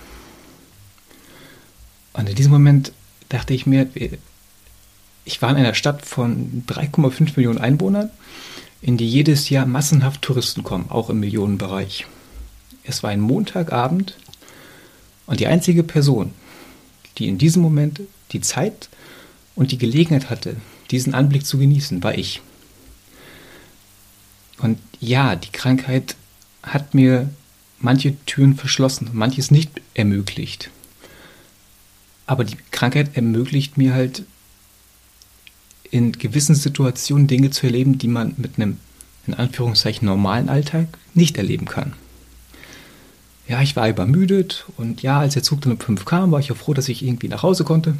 Und 2.13 2.29
in 2.29 2.35
diesem 2.35 2.51
Moment 2.51 2.93
dachte 3.29 3.53
ich 3.53 3.65
mir, 3.65 3.89
ich 5.25 5.41
war 5.41 5.49
in 5.49 5.57
einer 5.57 5.73
Stadt 5.73 6.05
von 6.05 6.63
3,5 6.67 7.33
Millionen 7.35 7.59
Einwohnern, 7.59 8.09
in 8.81 8.97
die 8.97 9.09
jedes 9.09 9.49
Jahr 9.49 9.65
massenhaft 9.65 10.21
Touristen 10.21 10.63
kommen, 10.63 10.89
auch 10.89 11.09
im 11.09 11.19
Millionenbereich. 11.19 12.05
Es 12.83 13.01
war 13.01 13.09
ein 13.09 13.19
Montagabend 13.19 14.15
und 15.25 15.39
die 15.39 15.47
einzige 15.47 15.83
Person, 15.83 16.31
die 17.17 17.27
in 17.27 17.37
diesem 17.37 17.61
Moment 17.61 18.01
die 18.31 18.41
Zeit 18.41 18.89
und 19.55 19.71
die 19.71 19.77
Gelegenheit 19.77 20.29
hatte, 20.29 20.57
diesen 20.91 21.15
Anblick 21.15 21.45
zu 21.45 21.57
genießen, 21.57 22.03
war 22.03 22.15
ich. 22.15 22.41
Und 24.59 24.79
ja, 24.99 25.35
die 25.35 25.51
Krankheit 25.51 26.15
hat 26.63 26.93
mir 26.93 27.29
manche 27.79 28.15
Türen 28.25 28.55
verschlossen, 28.55 29.09
manches 29.13 29.51
nicht 29.51 29.69
ermöglicht. 29.93 30.71
Aber 32.25 32.43
die 32.43 32.57
Krankheit 32.71 33.15
ermöglicht 33.15 33.77
mir 33.77 33.93
halt 33.93 34.23
in 35.91 36.13
gewissen 36.13 36.55
Situationen 36.55 37.27
Dinge 37.27 37.51
zu 37.51 37.67
erleben, 37.67 37.97
die 37.97 38.07
man 38.07 38.33
mit 38.37 38.57
einem 38.57 38.77
in 39.27 39.33
Anführungszeichen 39.33 40.05
normalen 40.05 40.49
Alltag 40.49 40.87
nicht 41.13 41.37
erleben 41.37 41.65
kann. 41.65 41.93
Ja, 43.47 43.61
ich 43.61 43.75
war 43.75 43.87
übermüdet 43.87 44.65
und 44.77 45.03
ja, 45.03 45.19
als 45.19 45.35
der 45.35 45.43
Zug 45.43 45.61
dann 45.61 45.73
um 45.73 45.79
5 45.79 46.05
kam, 46.05 46.31
war 46.31 46.39
ich 46.39 46.51
auch 46.51 46.57
froh, 46.57 46.73
dass 46.73 46.89
ich 46.89 47.03
irgendwie 47.03 47.27
nach 47.27 47.43
Hause 47.43 47.63
konnte. 47.63 47.95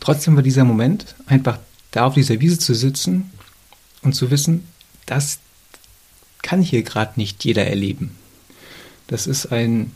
Trotzdem 0.00 0.34
war 0.34 0.42
dieser 0.42 0.64
Moment, 0.64 1.14
einfach 1.26 1.58
da 1.90 2.06
auf 2.06 2.14
dieser 2.14 2.40
Wiese 2.40 2.58
zu 2.58 2.74
sitzen 2.74 3.30
und 4.00 4.14
zu 4.14 4.30
wissen, 4.30 4.66
das 5.06 5.38
kann 6.42 6.62
hier 6.62 6.82
gerade 6.82 7.12
nicht 7.16 7.44
jeder 7.44 7.66
erleben. 7.66 8.16
Das 9.06 9.26
ist 9.26 9.46
ein 9.46 9.92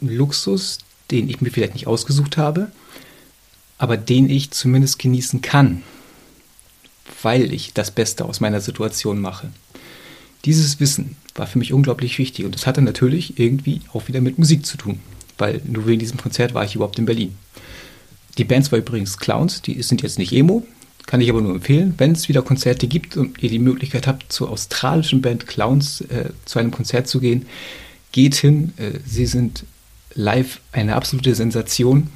Luxus, 0.00 0.78
den 1.10 1.28
ich 1.28 1.40
mir 1.40 1.50
vielleicht 1.50 1.74
nicht 1.74 1.86
ausgesucht 1.86 2.36
habe, 2.36 2.70
aber 3.78 3.96
den 3.96 4.28
ich 4.28 4.50
zumindest 4.50 4.98
genießen 4.98 5.40
kann, 5.40 5.82
weil 7.22 7.52
ich 7.52 7.72
das 7.72 7.90
Beste 7.90 8.24
aus 8.24 8.40
meiner 8.40 8.60
Situation 8.60 9.20
mache. 9.20 9.50
Dieses 10.44 10.80
Wissen 10.80 11.16
war 11.34 11.46
für 11.46 11.58
mich 11.58 11.72
unglaublich 11.72 12.18
wichtig 12.18 12.44
und 12.44 12.54
das 12.54 12.66
hatte 12.66 12.82
natürlich 12.82 13.38
irgendwie 13.38 13.82
auch 13.92 14.08
wieder 14.08 14.20
mit 14.20 14.38
Musik 14.38 14.64
zu 14.64 14.76
tun, 14.76 15.00
weil 15.38 15.60
nur 15.64 15.86
wegen 15.86 16.00
diesem 16.00 16.18
Konzert 16.18 16.54
war 16.54 16.64
ich 16.64 16.74
überhaupt 16.74 16.98
in 16.98 17.06
Berlin. 17.06 17.36
Die 18.38 18.44
Bands 18.44 18.72
war 18.72 18.78
übrigens 18.78 19.18
Clowns, 19.18 19.60
die 19.62 19.82
sind 19.82 20.02
jetzt 20.02 20.18
nicht 20.18 20.32
Emo, 20.32 20.66
kann 21.10 21.20
ich 21.20 21.28
aber 21.28 21.40
nur 21.40 21.56
empfehlen, 21.56 21.94
wenn 21.98 22.12
es 22.12 22.28
wieder 22.28 22.40
Konzerte 22.40 22.86
gibt 22.86 23.16
und 23.16 23.42
ihr 23.42 23.50
die 23.50 23.58
Möglichkeit 23.58 24.06
habt, 24.06 24.32
zur 24.32 24.48
australischen 24.48 25.20
Band 25.20 25.48
Clowns 25.48 26.02
äh, 26.02 26.30
zu 26.44 26.60
einem 26.60 26.70
Konzert 26.70 27.08
zu 27.08 27.18
gehen, 27.18 27.46
geht 28.12 28.36
hin. 28.36 28.72
Äh, 28.76 29.00
sie 29.04 29.26
sind 29.26 29.64
live 30.14 30.60
eine 30.70 30.94
absolute 30.94 31.34
Sensation. 31.34 32.06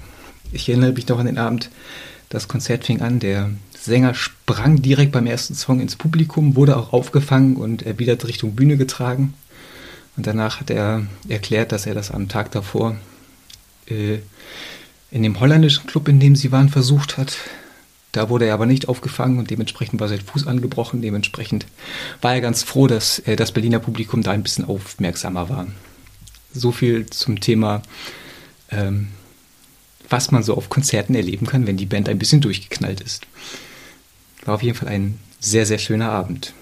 Ich 0.52 0.68
erinnere 0.68 0.92
mich 0.92 1.08
noch 1.08 1.18
an 1.18 1.26
den 1.26 1.38
Abend, 1.38 1.70
das 2.28 2.46
Konzert 2.46 2.84
fing 2.84 3.00
an, 3.00 3.18
der 3.18 3.50
Sänger 3.76 4.14
sprang 4.14 4.80
direkt 4.80 5.10
beim 5.10 5.26
ersten 5.26 5.56
Song 5.56 5.80
ins 5.80 5.96
Publikum, 5.96 6.54
wurde 6.54 6.76
auch 6.76 6.92
aufgefangen 6.92 7.56
und 7.56 7.82
erwidert 7.82 8.24
Richtung 8.28 8.54
Bühne 8.54 8.76
getragen. 8.76 9.34
Und 10.16 10.28
danach 10.28 10.60
hat 10.60 10.70
er 10.70 11.04
erklärt, 11.28 11.72
dass 11.72 11.86
er 11.86 11.94
das 11.94 12.12
am 12.12 12.28
Tag 12.28 12.52
davor 12.52 12.96
äh, 13.86 14.18
in 15.10 15.24
dem 15.24 15.40
holländischen 15.40 15.88
Club, 15.88 16.06
in 16.06 16.20
dem 16.20 16.36
sie 16.36 16.52
waren, 16.52 16.68
versucht 16.68 17.18
hat, 17.18 17.36
da 18.14 18.28
wurde 18.28 18.46
er 18.46 18.54
aber 18.54 18.66
nicht 18.66 18.88
aufgefangen 18.88 19.38
und 19.40 19.50
dementsprechend 19.50 20.00
war 20.00 20.08
sein 20.08 20.20
Fuß 20.20 20.46
angebrochen. 20.46 21.02
Dementsprechend 21.02 21.66
war 22.22 22.32
er 22.32 22.40
ganz 22.40 22.62
froh, 22.62 22.86
dass 22.86 23.18
äh, 23.20 23.34
das 23.34 23.50
Berliner 23.50 23.80
Publikum 23.80 24.22
da 24.22 24.30
ein 24.30 24.44
bisschen 24.44 24.64
aufmerksamer 24.64 25.48
war. 25.48 25.66
So 26.52 26.70
viel 26.70 27.06
zum 27.06 27.40
Thema, 27.40 27.82
ähm, 28.70 29.08
was 30.08 30.30
man 30.30 30.44
so 30.44 30.54
auf 30.56 30.68
Konzerten 30.68 31.16
erleben 31.16 31.46
kann, 31.46 31.66
wenn 31.66 31.76
die 31.76 31.86
Band 31.86 32.08
ein 32.08 32.20
bisschen 32.20 32.40
durchgeknallt 32.40 33.00
ist. 33.00 33.26
War 34.44 34.54
auf 34.54 34.62
jeden 34.62 34.78
Fall 34.78 34.88
ein 34.88 35.18
sehr, 35.40 35.66
sehr 35.66 35.78
schöner 35.78 36.10
Abend. 36.10 36.52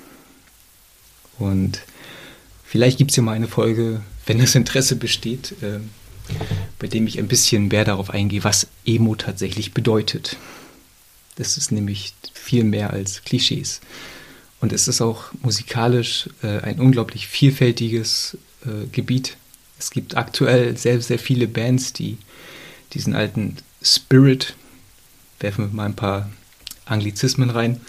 Und 1.38 1.82
vielleicht 2.64 2.96
gibt 2.96 3.10
es 3.10 3.16
ja 3.18 3.22
mal 3.22 3.32
eine 3.32 3.48
Folge, 3.48 4.00
wenn 4.24 4.38
das 4.38 4.54
Interesse 4.54 4.96
besteht, 4.96 5.52
äh, 5.60 5.80
bei 6.78 6.86
dem 6.86 7.06
ich 7.06 7.18
ein 7.18 7.28
bisschen 7.28 7.68
mehr 7.68 7.84
darauf 7.84 8.08
eingehe, 8.08 8.42
was 8.42 8.68
Emo 8.86 9.16
tatsächlich 9.16 9.74
bedeutet. 9.74 10.38
Das 11.36 11.56
ist 11.56 11.72
nämlich 11.72 12.14
viel 12.34 12.64
mehr 12.64 12.90
als 12.90 13.24
Klischees. 13.24 13.80
Und 14.60 14.72
es 14.72 14.86
ist 14.86 15.00
auch 15.00 15.24
musikalisch 15.42 16.28
äh, 16.42 16.60
ein 16.60 16.78
unglaublich 16.78 17.26
vielfältiges 17.26 18.36
äh, 18.64 18.86
Gebiet. 18.92 19.36
Es 19.78 19.90
gibt 19.90 20.16
aktuell 20.16 20.76
sehr, 20.76 21.00
sehr 21.00 21.18
viele 21.18 21.48
Bands, 21.48 21.92
die 21.92 22.18
diesen 22.92 23.14
alten 23.14 23.56
Spirit, 23.82 24.54
werfen 25.40 25.64
wir 25.64 25.74
mal 25.74 25.86
ein 25.86 25.96
paar 25.96 26.30
Anglizismen 26.84 27.50
rein, 27.50 27.80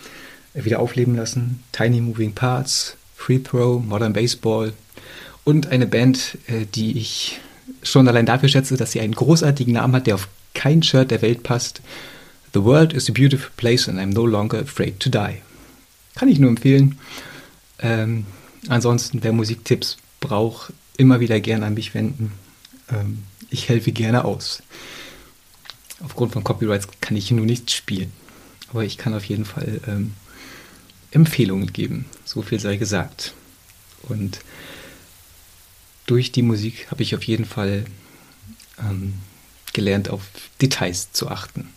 wieder 0.54 0.80
aufleben 0.80 1.16
lassen. 1.16 1.64
Tiny 1.72 2.02
Moving 2.02 2.34
Parts, 2.34 2.96
Free 3.16 3.40
Throw, 3.40 3.84
Modern 3.84 4.14
Baseball 4.14 4.74
und 5.44 5.68
eine 5.68 5.88
Band, 5.88 6.38
äh, 6.48 6.66
die 6.66 6.98
ich 6.98 7.40
schon 7.82 8.08
allein 8.08 8.26
dafür 8.26 8.50
schätze, 8.50 8.78
dass 8.78 8.92
sie 8.92 9.02
einen 9.02 9.16
großartigen 9.16 9.74
Namen 9.74 9.96
hat, 9.96 10.08
der 10.08 10.16
auf 10.16 10.28
kein 10.54 10.84
Shirt 10.84 11.12
der 11.12 11.22
Welt 11.22 11.44
passt. 11.44 11.82
The 12.54 12.64
world 12.64 12.94
is 12.94 13.10
a 13.10 13.12
beautiful 13.12 13.52
place 13.58 13.88
and 13.88 14.00
I'm 14.00 14.14
no 14.14 14.26
longer 14.26 14.60
afraid 14.60 15.00
to 15.02 15.10
die. 15.10 15.42
Kann 16.16 16.30
ich 16.30 16.40
nur 16.40 16.50
empfehlen. 16.50 17.00
Ähm, 17.80 18.26
ansonsten, 18.68 19.24
wer 19.24 19.34
Musiktipps 19.34 19.98
braucht, 20.20 20.72
immer 20.98 21.20
wieder 21.20 21.40
gerne 21.40 21.66
an 21.66 21.74
mich 21.74 21.94
wenden. 21.96 22.32
Ähm, 22.90 23.24
ich 23.50 23.70
helfe 23.70 23.92
gerne 23.92 24.26
aus. 24.26 24.62
Aufgrund 26.04 26.34
von 26.34 26.44
Copyrights 26.44 26.88
kann 27.02 27.18
ich 27.18 27.32
nur 27.32 27.46
nichts 27.46 27.74
spielen. 27.74 28.12
Aber 28.70 28.84
ich 28.84 28.98
kann 28.98 29.14
auf 29.14 29.26
jeden 29.26 29.46
Fall 29.46 29.82
ähm, 29.88 30.14
Empfehlungen 31.12 31.74
geben. 31.74 32.06
So 32.26 32.42
viel 32.42 32.60
sei 32.60 32.78
gesagt. 32.78 33.34
Und 34.04 34.40
durch 36.06 36.32
die 36.32 36.42
Musik 36.42 36.92
habe 36.92 37.04
ich 37.04 37.16
auf 37.16 37.24
jeden 37.24 37.46
Fall 37.46 37.86
ähm, 38.80 39.14
gelernt, 39.74 40.10
auf 40.10 40.24
Details 40.62 41.12
zu 41.14 41.30
achten. 41.30 41.70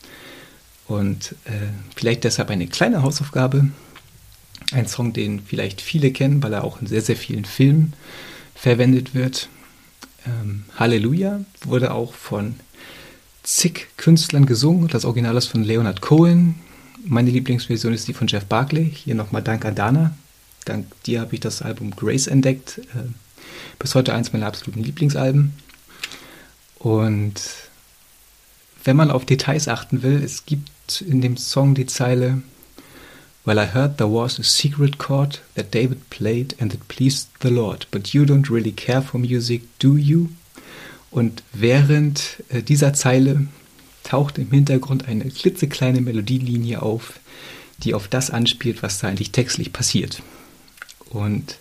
Und 0.89 1.35
äh, 1.45 1.51
vielleicht 1.95 2.25
deshalb 2.25 2.51
eine 2.51 2.67
kleine 2.67 3.03
Hausaufgabe. 3.03 3.69
Ein 4.73 4.87
Song, 4.87 5.13
den 5.13 5.41
vielleicht 5.41 5.81
viele 5.81 6.13
kennen, 6.13 6.43
weil 6.43 6.53
er 6.53 6.65
auch 6.65 6.81
in 6.81 6.87
sehr, 6.87 7.03
sehr 7.03 7.17
vielen 7.17 7.45
Filmen 7.45 7.93
verwendet 8.55 9.15
wird. 9.15 9.49
Ähm, 10.27 10.65
Halleluja 10.77 11.41
wurde 11.65 11.93
auch 11.93 12.15
von 12.15 12.57
zig 13.43 13.87
Künstlern 13.97 14.47
gesungen. 14.47 14.89
Das 14.89 15.05
Original 15.05 15.37
ist 15.37 15.47
von 15.47 15.63
Leonard 15.63 16.01
Cohen. 16.01 16.57
Meine 17.05 17.31
Lieblingsversion 17.31 17.95
ist 17.95 18.09
die 18.09 18.15
von 18.15 18.27
Jeff 18.27 18.45
Barkley. 18.45 18.91
Hier 18.93 19.15
nochmal 19.15 19.43
Dank 19.43 19.65
an 19.65 19.75
Dana. 19.75 20.17
Dank 20.65 20.87
dir 21.05 21.21
habe 21.21 21.35
ich 21.35 21.41
das 21.41 21.63
Album 21.63 21.93
Grace 21.93 22.27
entdeckt. 22.27 22.79
Äh, 22.79 23.09
bis 23.79 23.95
heute 23.95 24.15
eins 24.15 24.33
meiner 24.33 24.47
absoluten 24.47 24.83
Lieblingsalben. 24.83 25.53
Und 26.79 27.41
wenn 28.85 28.97
man 28.97 29.11
auf 29.11 29.25
Details 29.25 29.69
achten 29.69 30.03
will, 30.03 30.23
es 30.23 30.47
gibt 30.47 30.71
in 31.07 31.21
dem 31.21 31.37
Song 31.37 31.75
die 31.75 31.87
Zeile 31.87 32.43
Well, 33.45 33.59
I 33.59 33.67
heard 33.67 33.99
there 33.99 34.11
was 34.11 34.41
a 34.41 34.43
secret 34.43 34.99
chord 34.99 35.41
that 35.55 35.73
David 35.73 36.11
played 36.11 36.57
and 36.59 36.75
it 36.75 36.89
pleased 36.89 37.29
the 37.43 37.49
Lord, 37.49 37.87
but 37.93 38.13
you 38.13 38.25
don't 38.25 38.51
really 38.51 38.73
care 38.73 39.01
for 39.01 39.19
music, 39.19 39.63
do 39.79 39.97
you? 39.97 40.31
Und 41.13 41.45
während 41.53 42.43
äh, 42.49 42.61
dieser 42.63 42.93
Zeile 42.93 43.47
taucht 44.03 44.39
im 44.39 44.51
Hintergrund 44.51 45.07
eine 45.07 45.31
klitzekleine 45.31 46.01
Melodielinie 46.01 46.83
auf, 46.83 47.21
die 47.85 47.95
auf 47.95 48.09
das 48.09 48.31
anspielt, 48.31 48.83
was 48.83 48.99
da 48.99 49.07
eigentlich 49.07 49.31
textlich 49.31 49.73
passiert. 49.73 50.23
Und 51.11 51.59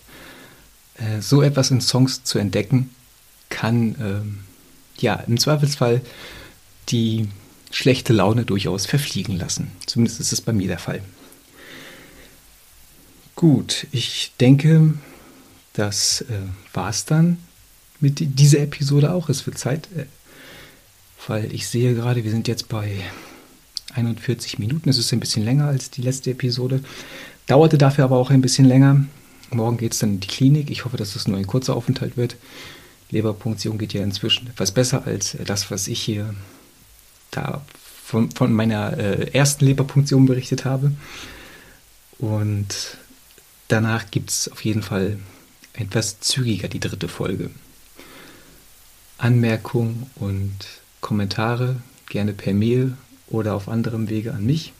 äh, 0.96 1.20
so 1.20 1.40
etwas 1.40 1.70
in 1.70 1.80
Songs 1.80 2.24
zu 2.24 2.40
entdecken, 2.40 2.90
kann 3.48 3.94
ähm, 4.00 4.38
ja 4.98 5.14
im 5.14 5.38
Zweifelsfall 5.38 6.00
die 6.88 7.28
schlechte 7.70 8.12
Laune 8.12 8.44
durchaus 8.44 8.86
verfliegen 8.86 9.36
lassen. 9.36 9.70
Zumindest 9.86 10.20
ist 10.20 10.32
es 10.32 10.40
bei 10.40 10.52
mir 10.52 10.68
der 10.68 10.78
Fall. 10.78 11.02
Gut, 13.34 13.86
ich 13.92 14.32
denke, 14.40 14.94
das 15.74 16.22
äh, 16.22 16.38
war 16.72 16.88
es 16.88 17.04
dann 17.04 17.38
mit 18.00 18.38
dieser 18.38 18.60
Episode 18.60 19.12
auch. 19.12 19.28
Es 19.28 19.46
wird 19.46 19.58
Zeit, 19.58 19.88
äh, 19.94 20.06
weil 21.26 21.52
ich 21.52 21.68
sehe 21.68 21.94
gerade, 21.94 22.24
wir 22.24 22.30
sind 22.30 22.48
jetzt 22.48 22.68
bei 22.68 23.00
41 23.94 24.58
Minuten. 24.58 24.88
Es 24.88 24.98
ist 24.98 25.12
ein 25.12 25.20
bisschen 25.20 25.44
länger 25.44 25.66
als 25.66 25.90
die 25.90 26.02
letzte 26.02 26.30
Episode. 26.30 26.80
Dauerte 27.46 27.78
dafür 27.78 28.04
aber 28.04 28.16
auch 28.16 28.30
ein 28.30 28.40
bisschen 28.40 28.64
länger. 28.64 29.04
Morgen 29.50 29.76
geht 29.76 29.92
es 29.92 29.98
dann 29.98 30.14
in 30.14 30.20
die 30.20 30.28
Klinik. 30.28 30.70
Ich 30.70 30.84
hoffe, 30.84 30.96
dass 30.96 31.14
es 31.14 31.28
nur 31.28 31.36
ein 31.36 31.46
kurzer 31.46 31.76
Aufenthalt 31.76 32.16
wird. 32.16 32.36
Leberpunktion 33.10 33.78
geht 33.78 33.92
ja 33.92 34.02
inzwischen 34.02 34.48
etwas 34.48 34.72
besser 34.72 35.06
als 35.06 35.36
das, 35.44 35.70
was 35.70 35.88
ich 35.88 36.00
hier 36.00 36.34
da 37.36 37.62
von, 38.04 38.30
von 38.30 38.52
meiner 38.52 38.96
äh, 38.96 39.30
ersten 39.32 39.64
Leberpunktion 39.64 40.26
berichtet 40.26 40.64
habe. 40.64 40.92
Und 42.18 42.96
danach 43.68 44.10
gibt 44.10 44.30
es 44.30 44.50
auf 44.50 44.64
jeden 44.64 44.82
Fall 44.82 45.18
etwas 45.74 46.20
zügiger 46.20 46.68
die 46.68 46.80
dritte 46.80 47.08
Folge. 47.08 47.50
Anmerkungen 49.18 50.10
und 50.16 50.54
Kommentare 51.00 51.76
gerne 52.08 52.32
per 52.32 52.54
Mail 52.54 52.96
oder 53.28 53.54
auf 53.54 53.68
anderem 53.68 54.08
Wege 54.08 54.32
an 54.32 54.44
mich. 54.44 54.72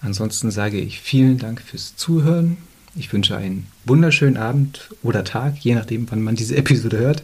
Ansonsten 0.00 0.50
sage 0.50 0.80
ich 0.80 1.00
vielen 1.00 1.38
Dank 1.38 1.60
fürs 1.60 1.96
Zuhören. 1.96 2.56
Ich 2.96 3.12
wünsche 3.12 3.36
einen 3.36 3.66
wunderschönen 3.84 4.36
Abend 4.36 4.90
oder 5.02 5.24
Tag, 5.24 5.58
je 5.58 5.74
nachdem, 5.74 6.10
wann 6.10 6.22
man 6.22 6.34
diese 6.34 6.56
Episode 6.56 6.98
hört. 6.98 7.22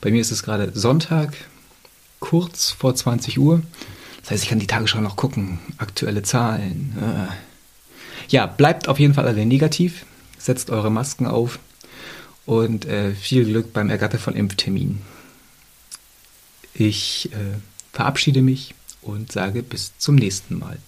Bei 0.00 0.10
mir 0.10 0.20
ist 0.20 0.32
es 0.32 0.42
gerade 0.42 0.72
Sonntag, 0.74 1.34
kurz 2.20 2.70
vor 2.70 2.94
20 2.94 3.38
Uhr. 3.38 3.62
Das 4.22 4.30
heißt, 4.32 4.42
ich 4.42 4.48
kann 4.48 4.58
die 4.58 4.66
Tagesschau 4.66 5.00
noch 5.00 5.16
gucken. 5.16 5.58
Aktuelle 5.78 6.22
Zahlen. 6.22 6.94
Äh. 7.00 7.32
Ja, 8.28 8.46
bleibt 8.46 8.88
auf 8.88 8.98
jeden 8.98 9.14
Fall 9.14 9.26
alle 9.26 9.46
negativ. 9.46 10.04
Setzt 10.38 10.70
eure 10.70 10.90
Masken 10.90 11.26
auf 11.26 11.58
und 12.46 12.84
äh, 12.84 13.14
viel 13.14 13.44
Glück 13.44 13.72
beim 13.72 13.90
Ergatter 13.90 14.18
von 14.18 14.34
Impfterminen. 14.34 15.02
Ich 16.74 17.30
äh, 17.32 17.58
verabschiede 17.92 18.42
mich 18.42 18.74
und 19.02 19.32
sage 19.32 19.62
bis 19.62 19.96
zum 19.98 20.14
nächsten 20.14 20.58
Mal. 20.58 20.78